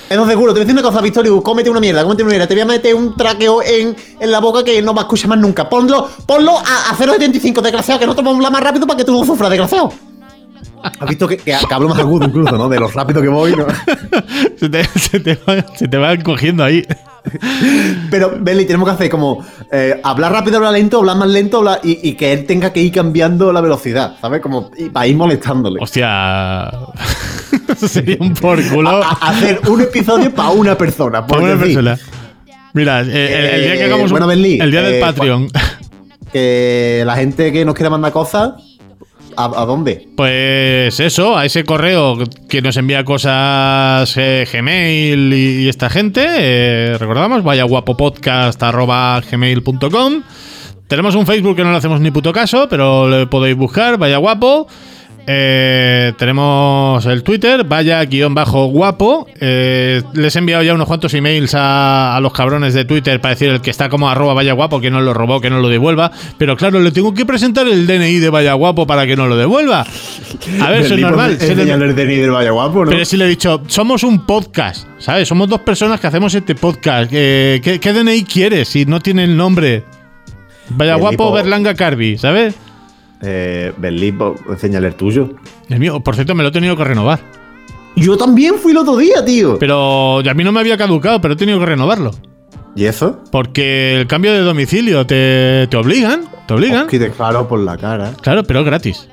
Entonces, 0.10 0.34
seguro, 0.34 0.54
te 0.54 0.60
voy 0.60 0.64
a 0.64 0.66
decir 0.66 0.74
una 0.80 0.88
cosa, 0.88 1.02
Victorio, 1.02 1.42
cómete 1.42 1.70
una 1.70 1.80
mierda, 1.80 2.04
cómete 2.04 2.24
una 2.24 2.30
mierda. 2.32 2.48
Te 2.48 2.54
voy 2.54 2.62
a 2.62 2.66
meter 2.66 2.94
un 2.96 3.16
traqueo 3.16 3.62
en, 3.64 3.96
en 4.20 4.32
la 4.32 4.40
boca 4.40 4.64
que 4.64 4.82
no 4.82 4.94
va 4.94 5.02
a 5.02 5.06
escuchar 5.06 5.30
más 5.30 5.40
nunca. 5.40 5.68
Ponlo, 5.70 6.10
ponlo 6.28 6.58
a, 6.58 6.92
a 6.92 6.96
0.75, 6.98 7.62
desgraciado, 7.62 8.00
que 8.00 8.06
nosotros 8.06 8.26
vamos 8.26 8.36
a 8.44 8.48
hablar 8.48 8.52
más 8.52 8.64
rápido 8.64 8.86
para 8.88 8.98
que 8.98 9.04
tú 9.06 9.12
no 9.18 9.26
sufras, 9.26 9.50
desgraciado. 9.50 9.92
Has 11.00 11.10
visto 11.10 11.28
que, 11.28 11.38
que, 11.38 11.56
que 11.68 11.74
hablo 11.74 11.90
más 11.90 11.98
agudo 11.98 12.26
incluso, 12.28 12.56
¿no? 12.58 12.70
De 12.70 12.80
lo 12.80 12.88
rápido 12.90 13.20
que 13.22 13.28
voy, 13.28 13.56
¿no? 13.56 13.66
se, 14.60 14.70
te, 14.70 14.84
se 15.00 15.20
te 15.20 15.36
va- 15.36 15.66
se 15.76 15.88
te 15.88 15.98
van 15.98 16.22
cogiendo 16.22 16.64
ahí. 16.64 16.84
Pero, 18.12 18.38
Belly, 18.40 18.66
tenemos 18.66 18.88
que 18.88 18.96
hacer 18.96 19.10
como 19.10 19.46
eh, 19.72 20.00
hablar 20.04 20.32
rápido, 20.32 20.58
hablar 20.58 20.74
lento, 20.74 21.00
hablar 21.00 21.18
más 21.18 21.28
lento 21.30 21.58
hablar- 21.60 21.80
y, 21.84 22.10
y 22.10 22.14
que 22.14 22.32
él 22.34 22.46
tenga 22.46 22.72
que 22.72 22.82
ir 22.82 22.92
cambiando 22.92 23.52
la 23.52 23.62
velocidad, 23.62 24.16
¿sabes? 24.22 24.42
Como 24.42 24.72
y 24.78 24.90
para 24.90 25.08
ir 25.08 25.16
molestándole. 25.16 25.80
Hostia. 25.82 26.70
Eso 27.70 27.88
sería 27.88 28.18
un 28.20 28.34
por 28.34 28.62
culo. 28.70 28.90
A- 28.90 29.10
a- 29.10 29.30
hacer 29.30 29.62
un 29.68 29.82
episodio 29.82 30.34
para 30.34 30.50
una 30.50 30.78
persona. 30.78 31.26
Porque 31.26 31.44
una 31.46 31.58
persona. 31.58 31.98
Mira, 32.74 33.02
eh, 33.02 33.04
el, 33.06 33.46
el 33.56 33.62
día 33.62 33.74
que 33.74 33.80
Eh, 33.82 33.86
hagamos 33.86 34.06
un- 34.06 34.12
bueno, 34.12 34.28
Benli, 34.28 34.60
el 34.60 34.72
día 34.72 34.82
del 34.82 35.00
Patreon. 35.00 35.48
Que 36.32 37.04
la 37.06 37.16
gente 37.16 37.52
que 37.54 37.64
nos 37.64 37.76
quiera 37.76 37.90
mandar 37.90 38.12
cosas, 38.12 38.54
¿a, 39.38 39.66
dónde? 39.66 40.08
Pues 40.16 41.00
eso, 41.00 41.38
a 41.38 41.46
ese 41.46 41.64
correo 41.64 42.18
que 42.50 42.62
nos 42.62 42.78
envía 42.78 43.04
cosas 43.04 44.16
eh, 44.18 44.48
Gmail 44.52 45.34
y, 45.34 45.64
y 45.64 45.70
esta 45.70 45.90
gente, 45.90 46.26
eh, 46.28 46.98
recordamos, 46.98 47.44
vaya 47.44 47.64
guapopodcast.gmail.com. 47.64 50.24
Tenemos 50.88 51.16
un 51.16 51.26
Facebook 51.26 51.56
que 51.56 51.64
no 51.64 51.72
le 51.72 51.78
hacemos 51.78 52.00
ni 52.00 52.12
puto 52.12 52.32
caso, 52.32 52.68
pero 52.70 53.10
le 53.10 53.26
podéis 53.28 53.58
buscar, 53.58 53.98
vaya 53.98 54.18
guapo. 54.18 54.68
Eh, 55.28 56.14
tenemos 56.18 57.04
el 57.08 57.24
Twitter, 57.24 57.64
vaya 57.64 58.04
guion 58.06 58.36
bajo 58.36 58.66
guapo. 58.68 59.28
Eh, 59.42 60.02
les 60.14 60.36
he 60.36 60.40
enviado 60.40 60.62
ya 60.64 60.74
unos 60.74 60.88
cuantos 60.88 61.14
emails 61.16 61.56
a, 61.56 62.16
a 62.16 62.20
los 62.20 62.32
cabrones 62.32 62.74
de 62.74 62.86
Twitter 62.86 63.20
para 63.20 63.34
decir 63.34 63.50
el 63.50 63.62
que 63.62 63.72
está 63.72 63.90
como 63.90 64.10
arroba 64.10 64.34
vaya 64.36 64.54
guapo, 64.54 64.80
que 64.80 64.92
no 64.92 65.02
lo 65.02 65.14
robó, 65.14 65.42
que 65.42 65.50
no 65.50 65.60
lo 65.60 65.70
devuelva. 65.70 66.12
Pero 66.38 66.56
claro, 66.56 66.80
le 66.80 66.92
tengo 66.92 67.14
que 67.14 67.26
presentar 67.26 67.68
el 67.68 67.88
DNI 67.88 68.20
de 68.20 68.30
vaya 68.30 68.54
guapo 68.54 68.86
para 68.86 69.08
que 69.08 69.16
no 69.16 69.28
lo 69.28 69.36
devuelva. 69.36 69.86
A 70.62 70.70
ver, 70.70 70.82
eso 70.86 70.94
es 70.96 71.02
normal. 71.02 71.38
Se 71.40 71.48
le- 71.56 71.64
enséñale 71.64 71.86
el 71.86 71.96
DNI 71.96 72.16
del 72.18 72.32
Vaya 72.32 72.52
Guapo, 72.52 72.86
¿no? 72.86 72.92
pero 72.92 73.04
si 73.06 73.18
le 73.18 73.26
he 73.26 73.30
dicho, 73.30 73.62
somos 73.68 74.04
un 74.04 74.26
podcast, 74.26 74.88
¿sabes? 75.00 75.28
Somos 75.28 75.50
dos 75.50 75.62
personas 75.62 76.00
que 76.00 76.08
hacemos 76.08 76.34
este 76.36 76.54
podcast. 76.56 77.10
Eh, 77.14 77.62
¿qué, 77.64 77.80
qué 77.80 77.94
DNI 77.94 78.24
quieres 78.26 78.68
si 78.70 78.86
no 78.86 79.00
tiene 79.00 79.24
el 79.24 79.36
nombre? 79.36 79.84
Vaya 80.70 80.94
El 80.96 81.00
guapo 81.00 81.26
tipo- 81.26 81.34
Berlanga 81.34 81.74
Carby, 81.74 82.18
¿sabes? 82.18 82.56
Eh, 83.26 83.74
Belly, 83.78 84.12
pues, 84.12 84.40
enséñale 84.50 84.88
el 84.88 84.96
tuyo. 84.96 85.32
El 85.70 85.80
mío, 85.80 86.00
por 86.00 86.16
cierto, 86.16 86.36
me 86.36 86.44
lo 86.44 86.50
he 86.50 86.52
tenido 86.52 86.78
que 86.78 86.84
renovar. 86.84 87.20
Yo 87.96 88.18
también 88.18 88.56
fui 88.56 88.72
el 88.72 88.78
otro 88.78 88.98
día, 88.98 89.24
tío. 89.26 89.58
Pero 89.58 90.20
a 90.20 90.34
mí 90.34 90.44
no 90.44 90.52
me 90.52 90.60
había 90.60 90.78
caducado, 90.78 91.22
pero 91.22 91.34
he 91.34 91.38
tenido 91.38 91.60
que 91.60 91.66
renovarlo. 91.66 92.12
¿Y 92.76 92.86
eso? 92.86 93.24
Porque 93.32 94.02
el 94.02 94.08
cambio 94.08 94.34
de 94.34 94.40
domicilio 94.40 95.06
te, 95.08 95.66
te 95.68 95.78
obligan. 95.78 96.26
Te 96.46 96.54
obligan. 96.54 96.88
Que 96.88 97.00
te 97.00 97.10
claro 97.10 97.48
por 97.48 97.60
la 97.60 97.78
cara. 97.78 98.14
Claro, 98.22 98.44
pero 98.44 98.60
es 98.60 98.66
gratis. 98.66 99.10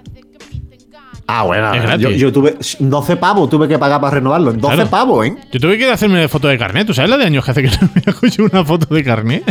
Ah, 1.26 1.44
bueno, 1.44 1.72
Es 1.72 1.82
gratis. 1.82 2.02
yo, 2.02 2.10
yo 2.10 2.32
tuve 2.32 2.56
12 2.78 3.16
pavos, 3.16 3.48
tuve 3.48 3.66
que 3.68 3.78
pagar 3.78 4.00
para 4.00 4.16
renovarlo. 4.16 4.50
En 4.50 4.60
12 4.60 4.74
Claro. 4.74 4.90
pavos, 4.90 5.26
¿eh? 5.26 5.34
Yo 5.52 5.60
tuve 5.60 5.78
que 5.78 5.90
hacerme 5.90 6.26
foto 6.28 6.48
de 6.48 6.58
carnet. 6.58 6.86
¿Tú 6.86 6.92
sabes 6.94 7.10
la 7.10 7.16
de 7.16 7.24
años 7.24 7.44
que 7.44 7.50
hace 7.52 7.62
que 7.62 7.68
no 7.68 7.76
me 7.94 8.02
hago 8.06 8.26
yo 8.26 8.44
una 8.44 8.64
foto 8.64 8.92
de 8.94 9.02
carnet? 9.04 9.42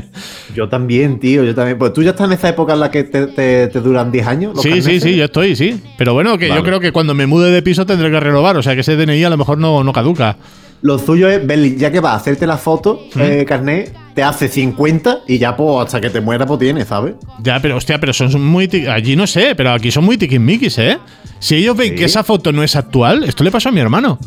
Yo 0.55 0.67
también, 0.69 1.19
tío, 1.19 1.43
yo 1.43 1.55
también. 1.55 1.77
Pues 1.77 1.93
tú 1.93 2.03
ya 2.03 2.11
estás 2.11 2.27
en 2.27 2.33
esa 2.33 2.49
época 2.49 2.73
en 2.73 2.81
la 2.81 2.91
que 2.91 3.03
te, 3.05 3.27
te- 3.27 3.67
te 3.67 3.79
duran 3.79 4.11
10 4.11 4.27
años. 4.27 4.53
los 4.55 4.61
Sí, 4.63 4.81
sí, 4.81 4.99
sí, 4.99 5.09
¿eh? 5.13 5.15
yo 5.17 5.25
estoy, 5.25 5.55
sí. 5.55 5.81
Pero 5.97 6.13
bueno, 6.13 6.37
que 6.37 6.49
yo 6.49 6.61
creo 6.63 6.79
que 6.79 6.91
cuando 6.91 7.13
me 7.13 7.25
mude 7.25 7.49
de 7.51 7.61
piso 7.61 7.85
tendré 7.85 8.11
que 8.11 8.19
renovar. 8.19 8.57
O 8.57 8.61
sea, 8.63 8.75
que 8.75 8.81
ese 8.81 8.95
DNI 8.95 9.23
a 9.23 9.29
lo 9.29 9.37
mejor 9.37 9.57
no, 9.57 9.83
no 9.83 9.93
caduca. 9.93 10.37
Lo 10.83 10.97
suyo 10.99 11.29
es, 11.29 11.45
Berli, 11.45 11.77
ya 11.77 11.91
que 11.91 11.99
vas 11.99 12.13
a 12.13 12.15
hacerte 12.15 12.45
la 12.47 12.57
foto, 12.57 13.01
eh, 13.15 13.45
carnet, 13.47 13.93
te 14.13 14.23
hace 14.23 14.47
50 14.47 15.19
y 15.27 15.37
ya, 15.37 15.55
pues, 15.55 15.85
hasta 15.85 16.01
que 16.01 16.09
te 16.09 16.21
mueras, 16.21 16.47
pues 16.47 16.59
tienes, 16.59 16.87
¿sabes? 16.87 17.15
Ya, 17.43 17.59
pero 17.61 17.77
hostia, 17.77 17.99
pero 17.99 18.13
son 18.13 18.43
muy. 18.43 18.69
Allí 18.89 19.15
no 19.15 19.27
sé, 19.27 19.55
pero 19.55 19.71
aquí 19.71 19.91
son 19.91 20.03
muy 20.05 20.17
tiquismiquis, 20.17 20.77
¿eh? 20.79 20.97
Si 21.39 21.55
ellos 21.55 21.75
ven 21.75 21.89
Sí. 21.91 21.95
que 21.95 22.05
esa 22.05 22.23
foto 22.23 22.51
no 22.51 22.63
es 22.63 22.75
actual, 22.75 23.23
esto 23.23 23.43
le 23.43 23.51
pasó 23.51 23.69
a 23.69 23.71
mi 23.71 23.79
hermano. 23.79 24.19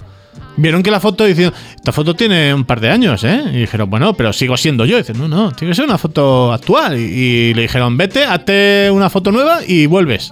Vieron 0.56 0.82
que 0.84 0.90
la 0.92 1.00
foto 1.00 1.24
diciendo, 1.24 1.52
esta 1.74 1.90
foto 1.90 2.14
tiene 2.14 2.54
un 2.54 2.64
par 2.64 2.78
de 2.80 2.88
años, 2.88 3.24
¿eh? 3.24 3.42
Y 3.52 3.56
dijeron, 3.58 3.90
bueno, 3.90 4.14
pero 4.14 4.32
sigo 4.32 4.56
siendo 4.56 4.84
yo. 4.84 4.96
Y 4.96 5.00
dicen, 5.02 5.18
no, 5.18 5.26
no, 5.28 5.50
tiene 5.52 5.72
que 5.72 5.74
ser 5.76 5.84
una 5.84 5.98
foto 5.98 6.52
actual. 6.52 6.96
Y, 6.98 7.02
y 7.02 7.54
le 7.54 7.62
dijeron, 7.62 7.96
vete, 7.96 8.24
hazte 8.24 8.88
una 8.92 9.10
foto 9.10 9.32
nueva 9.32 9.60
y 9.66 9.86
vuelves. 9.86 10.30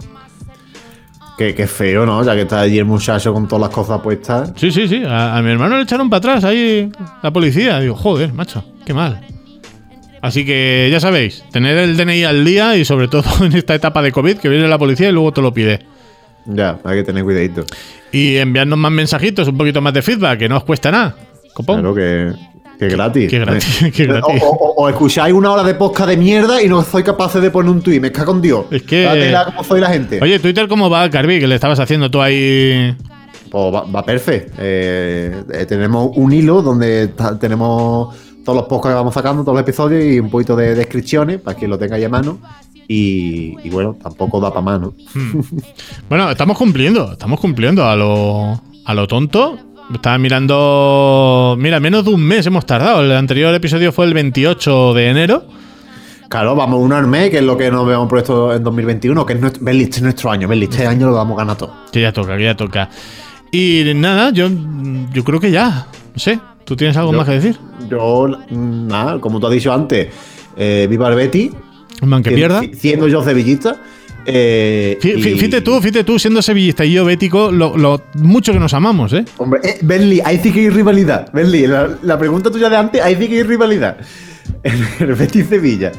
Que, 1.36 1.54
que 1.54 1.66
feo, 1.66 2.04
¿no? 2.06 2.22
Ya 2.24 2.34
que 2.34 2.42
está 2.42 2.60
allí 2.60 2.78
el 2.78 2.84
muchacho 2.84 3.32
con 3.32 3.48
todas 3.48 3.62
las 3.62 3.70
cosas 3.70 4.00
puestas. 4.00 4.52
Sí, 4.56 4.70
sí, 4.70 4.86
sí. 4.86 5.02
A, 5.04 5.36
a 5.36 5.42
mi 5.42 5.50
hermano 5.50 5.76
le 5.76 5.82
echaron 5.82 6.08
para 6.10 6.18
atrás 6.18 6.44
ahí 6.44 6.90
la 7.22 7.30
policía. 7.32 7.80
Digo, 7.80 7.96
joder, 7.96 8.32
macho, 8.32 8.64
qué 8.84 8.92
mal. 8.94 9.26
Así 10.22 10.46
que 10.46 10.88
ya 10.90 11.00
sabéis, 11.00 11.44
tener 11.52 11.76
el 11.76 11.96
DNI 11.96 12.24
al 12.24 12.44
día 12.44 12.76
y 12.76 12.84
sobre 12.84 13.08
todo 13.08 13.24
en 13.44 13.52
esta 13.54 13.74
etapa 13.74 14.00
de 14.02 14.12
COVID 14.12 14.38
que 14.38 14.48
viene 14.48 14.66
la 14.68 14.78
policía 14.78 15.08
y 15.08 15.12
luego 15.12 15.32
te 15.32 15.42
lo 15.42 15.52
pide. 15.52 15.80
Ya, 16.46 16.78
hay 16.84 16.98
que 16.98 17.02
tener 17.04 17.22
cuidadito. 17.24 17.64
Y 18.12 18.36
enviarnos 18.36 18.78
más 18.78 18.90
mensajitos, 18.92 19.46
un 19.48 19.56
poquito 19.58 19.80
más 19.80 19.92
de 19.94 20.02
feedback, 20.02 20.38
que 20.40 20.48
no 20.48 20.56
os 20.58 20.64
cuesta 20.64 20.90
nada. 20.90 21.16
Copón. 21.54 21.80
Claro 21.80 21.94
que, 21.94 22.32
que 22.78 22.88
gratis. 22.88 23.28
Qué 23.30 23.38
gratis, 23.38 23.84
qué 23.94 24.04
O, 24.04 24.06
gratis. 24.08 24.42
o- 24.42 24.46
o- 24.50 24.74
o 24.84 24.88
escucháis 24.88 25.34
una 25.34 25.50
hora 25.52 25.62
de 25.64 25.74
podcast 25.74 26.10
de 26.10 26.16
mierda 26.16 26.62
y 26.62 26.68
no 26.68 26.82
soy 26.82 27.02
capaz 27.02 27.34
de 27.38 27.50
poner 27.50 27.70
un 27.70 27.82
tuit. 27.82 28.00
Me 28.00 28.10
cago 28.12 28.32
en 28.32 28.42
Dios. 28.42 28.64
Es 28.70 28.82
que- 28.82 29.02
Dátela 29.02 29.44
como 29.46 29.64
soy 29.64 29.80
la 29.80 29.88
gente. 29.90 30.18
Oye, 30.22 30.38
Twitter, 30.38 30.66
¿cómo 30.68 30.88
va, 30.90 31.08
Carvi? 31.10 31.38
Que 31.40 31.46
le 31.46 31.54
estabas 31.56 31.78
haciendo 31.80 32.10
tú 32.10 32.20
ahí. 32.22 32.96
Pues 33.50 33.74
va, 33.74 33.82
va 33.84 34.04
perfecto. 34.04 34.52
Eh, 34.58 35.42
eh, 35.52 35.66
tenemos 35.66 36.10
un 36.16 36.32
hilo 36.32 36.62
donde 36.62 37.10
tenemos 37.40 38.16
todos 38.44 38.56
los 38.56 38.66
podcasts 38.66 38.88
que 38.90 38.94
vamos 38.94 39.14
sacando, 39.14 39.42
todos 39.42 39.54
los 39.56 39.62
episodios 39.62 40.04
y 40.04 40.20
un 40.20 40.30
poquito 40.30 40.56
de 40.56 40.74
descripciones 40.74 41.40
para 41.40 41.56
que 41.56 41.68
lo 41.68 41.78
tengáis 41.78 42.04
a 42.06 42.08
mano. 42.08 42.38
Y, 42.88 43.56
y 43.64 43.70
bueno, 43.70 43.96
tampoco 44.02 44.40
da 44.40 44.50
para 44.50 44.62
mano. 44.62 44.94
Bueno, 46.08 46.30
estamos 46.30 46.58
cumpliendo, 46.58 47.12
estamos 47.12 47.40
cumpliendo 47.40 47.86
a 47.86 47.96
lo, 47.96 48.60
a 48.84 48.94
lo 48.94 49.06
tonto. 49.06 49.58
Estaba 49.92 50.18
mirando. 50.18 51.56
Mira, 51.58 51.80
menos 51.80 52.04
de 52.04 52.10
un 52.10 52.22
mes 52.22 52.46
hemos 52.46 52.66
tardado. 52.66 53.02
El 53.02 53.12
anterior 53.12 53.54
episodio 53.54 53.92
fue 53.92 54.06
el 54.06 54.14
28 54.14 54.94
de 54.94 55.08
enero. 55.08 55.44
Claro, 56.28 56.54
vamos 56.54 56.80
un 56.80 56.92
al 56.94 57.06
mes, 57.06 57.28
que 57.30 57.38
es 57.38 57.42
lo 57.42 57.58
que 57.58 57.70
nos 57.70 57.84
habíamos 57.84 58.08
puesto 58.08 58.54
en 58.54 58.64
2021, 58.64 59.26
que 59.26 59.34
es 59.34 59.40
nuestro, 59.40 59.68
este 59.68 59.96
es 59.96 60.02
nuestro 60.02 60.30
año, 60.30 60.48
Berli, 60.48 60.64
este 60.64 60.86
año 60.86 61.08
lo 61.08 61.12
vamos 61.14 61.36
a 61.36 61.40
ganar 61.40 61.56
todo. 61.58 61.74
Que 61.92 62.00
ya 62.00 62.10
toca, 62.10 62.38
que 62.38 62.44
ya 62.44 62.56
toca. 62.56 62.88
Y 63.50 63.82
nada, 63.96 64.30
yo, 64.30 64.48
yo 65.12 65.24
creo 65.24 65.38
que 65.40 65.50
ya. 65.50 65.86
No 66.14 66.18
sé, 66.18 66.40
¿tú 66.64 66.76
tienes 66.76 66.96
algo 66.96 67.12
Yo- 67.12 67.18
más 67.18 67.26
que 67.26 67.34
decir? 67.34 67.56
Yo, 67.90 68.28
nada, 68.50 69.18
como 69.20 69.40
tú 69.40 69.46
has 69.46 69.52
dicho 69.52 69.72
antes, 69.72 70.08
eh, 70.56 70.86
viva 70.88 71.08
el 71.08 71.14
Betty. 71.16 71.50
Un 72.00 72.08
man 72.08 72.22
que 72.22 72.32
pierda. 72.32 72.60
si- 72.60 72.74
Siendo 72.74 73.06
yo 73.08 73.22
sevillista. 73.22 73.76
Eh, 74.24 74.98
y- 75.02 75.20
Fíjate 75.22 75.62
tú, 75.62 75.80
fíjate 75.80 76.04
tú, 76.04 76.16
siendo 76.18 76.40
sevillista 76.42 76.84
y 76.84 76.92
yo 76.92 77.04
bético, 77.04 77.50
lo, 77.50 77.76
lo 77.76 78.00
mucho 78.14 78.52
que 78.52 78.60
nos 78.60 78.72
amamos, 78.72 79.12
¿eh? 79.12 79.24
Hombre, 79.36 79.60
eh, 79.64 79.78
Benly, 79.82 80.20
ahí 80.24 80.38
sí 80.40 80.52
que 80.52 80.60
hay 80.60 80.70
rivalidad. 80.70 81.32
Benly, 81.32 81.66
la, 81.66 81.98
la 82.02 82.18
pregunta 82.18 82.48
tuya 82.50 82.68
de 82.70 82.76
antes, 82.76 83.02
ahí 83.02 83.16
sí 83.16 83.28
que 83.28 83.38
hay 83.38 83.42
rivalidad. 83.42 83.96
El 84.62 85.14
Betis 85.14 85.46
Sevilla. 85.48 85.90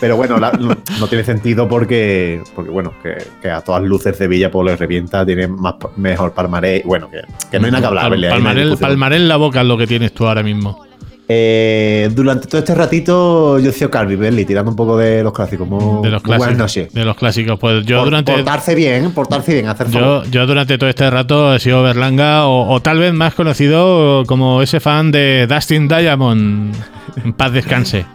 Pero 0.00 0.16
bueno, 0.16 0.38
la- 0.38 0.52
no, 0.52 0.76
no 1.00 1.06
tiene 1.08 1.24
sentido 1.24 1.68
porque, 1.68 2.40
porque 2.54 2.70
bueno, 2.70 2.92
que, 3.02 3.16
que 3.42 3.50
a 3.50 3.60
todas 3.60 3.82
luces 3.82 4.16
Sevilla 4.16 4.50
pues 4.50 4.66
les 4.70 4.78
revienta, 4.78 5.24
tiene 5.26 5.48
más, 5.48 5.74
mejor 5.96 6.32
palmarés. 6.32 6.84
Bueno, 6.84 7.10
que, 7.10 7.20
que 7.50 7.58
no 7.58 7.66
hay 7.66 7.72
nada 7.72 7.80
que 7.82 7.86
hablar, 7.88 8.04
Pal- 8.04 8.10
Benly, 8.12 8.26
ahí 8.26 8.30
no 8.30 8.34
hay 8.36 8.42
palmaré, 8.42 8.60
discusión. 8.62 8.88
palmaré 8.90 9.16
en 9.16 9.28
la 9.28 9.36
boca 9.36 9.60
es 9.62 9.66
lo 9.66 9.76
que 9.76 9.86
tienes 9.86 10.12
tú 10.12 10.26
ahora 10.26 10.42
mismo. 10.42 10.84
Eh, 11.30 12.08
durante 12.14 12.46
todo 12.46 12.58
este 12.60 12.74
ratito 12.74 13.58
yo 13.58 13.68
he 13.68 13.72
sido 13.74 13.90
Calvi, 13.90 14.16
Benly, 14.16 14.46
tirando 14.46 14.70
un 14.70 14.76
poco 14.76 14.96
de 14.96 15.22
los 15.22 15.34
clásicos. 15.34 15.68
Muy, 15.68 16.02
De 16.02 16.10
los 16.10 16.22
buenas 16.22 16.22
clásicos. 16.22 16.56
noches. 16.56 16.92
De 16.94 17.04
los 17.04 17.16
clásicos. 17.16 17.58
Pues 17.58 17.84
yo 17.84 17.98
Por- 17.98 18.04
durante. 18.06 18.32
Portarse 18.32 18.74
bien, 18.74 19.10
portarse 19.12 19.52
bien, 19.52 19.66
hacer 19.68 19.90
Yo, 19.90 20.24
yo 20.24 20.46
durante 20.46 20.78
todo 20.78 20.88
este 20.88 21.10
rato 21.10 21.54
he 21.54 21.58
sido 21.58 21.82
Berlanga 21.82 22.46
o, 22.46 22.70
o 22.72 22.80
tal 22.80 22.98
vez 22.98 23.12
más 23.12 23.34
conocido 23.34 24.22
como 24.26 24.62
ese 24.62 24.80
fan 24.80 25.10
de 25.10 25.46
Dustin 25.46 25.86
Diamond. 25.86 26.74
En 27.22 27.32
paz 27.34 27.52
descanse. 27.52 28.06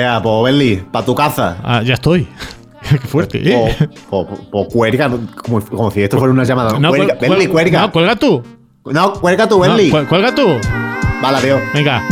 Eh, 0.00 0.20
pues 0.22 0.44
Benly, 0.44 0.76
para 0.90 1.04
tu 1.04 1.14
casa. 1.14 1.56
Ah, 1.62 1.82
ya 1.82 1.94
estoy. 1.94 2.28
Qué 2.88 2.98
fuerte, 2.98 3.40
¿eh? 3.44 3.88
O, 4.10 4.20
o- 4.20 4.38
o 4.52 4.68
cuelga, 4.68 5.08
¿no? 5.08 5.20
como, 5.44 5.60
como 5.60 5.90
si 5.90 6.02
esto 6.02 6.18
fuera 6.18 6.32
una 6.32 6.44
llamada. 6.44 6.78
No, 6.78 6.90
cuelga, 6.90 7.18
cuel- 7.18 7.20
Benly, 7.30 7.46
cuel- 7.46 7.50
cuelga. 7.52 7.80
No, 7.82 7.92
cuelga 7.92 8.16
tú. 8.16 8.42
No, 8.86 9.12
cuelga 9.14 9.48
tú, 9.48 9.56
No, 9.56 9.60
Benly. 9.62 9.90
cuel- 9.90 10.06
cuelga 10.08 10.34
tú. 10.34 10.46
Vale, 11.20 11.36
adiós. 11.38 11.60
Venga. 11.74 12.02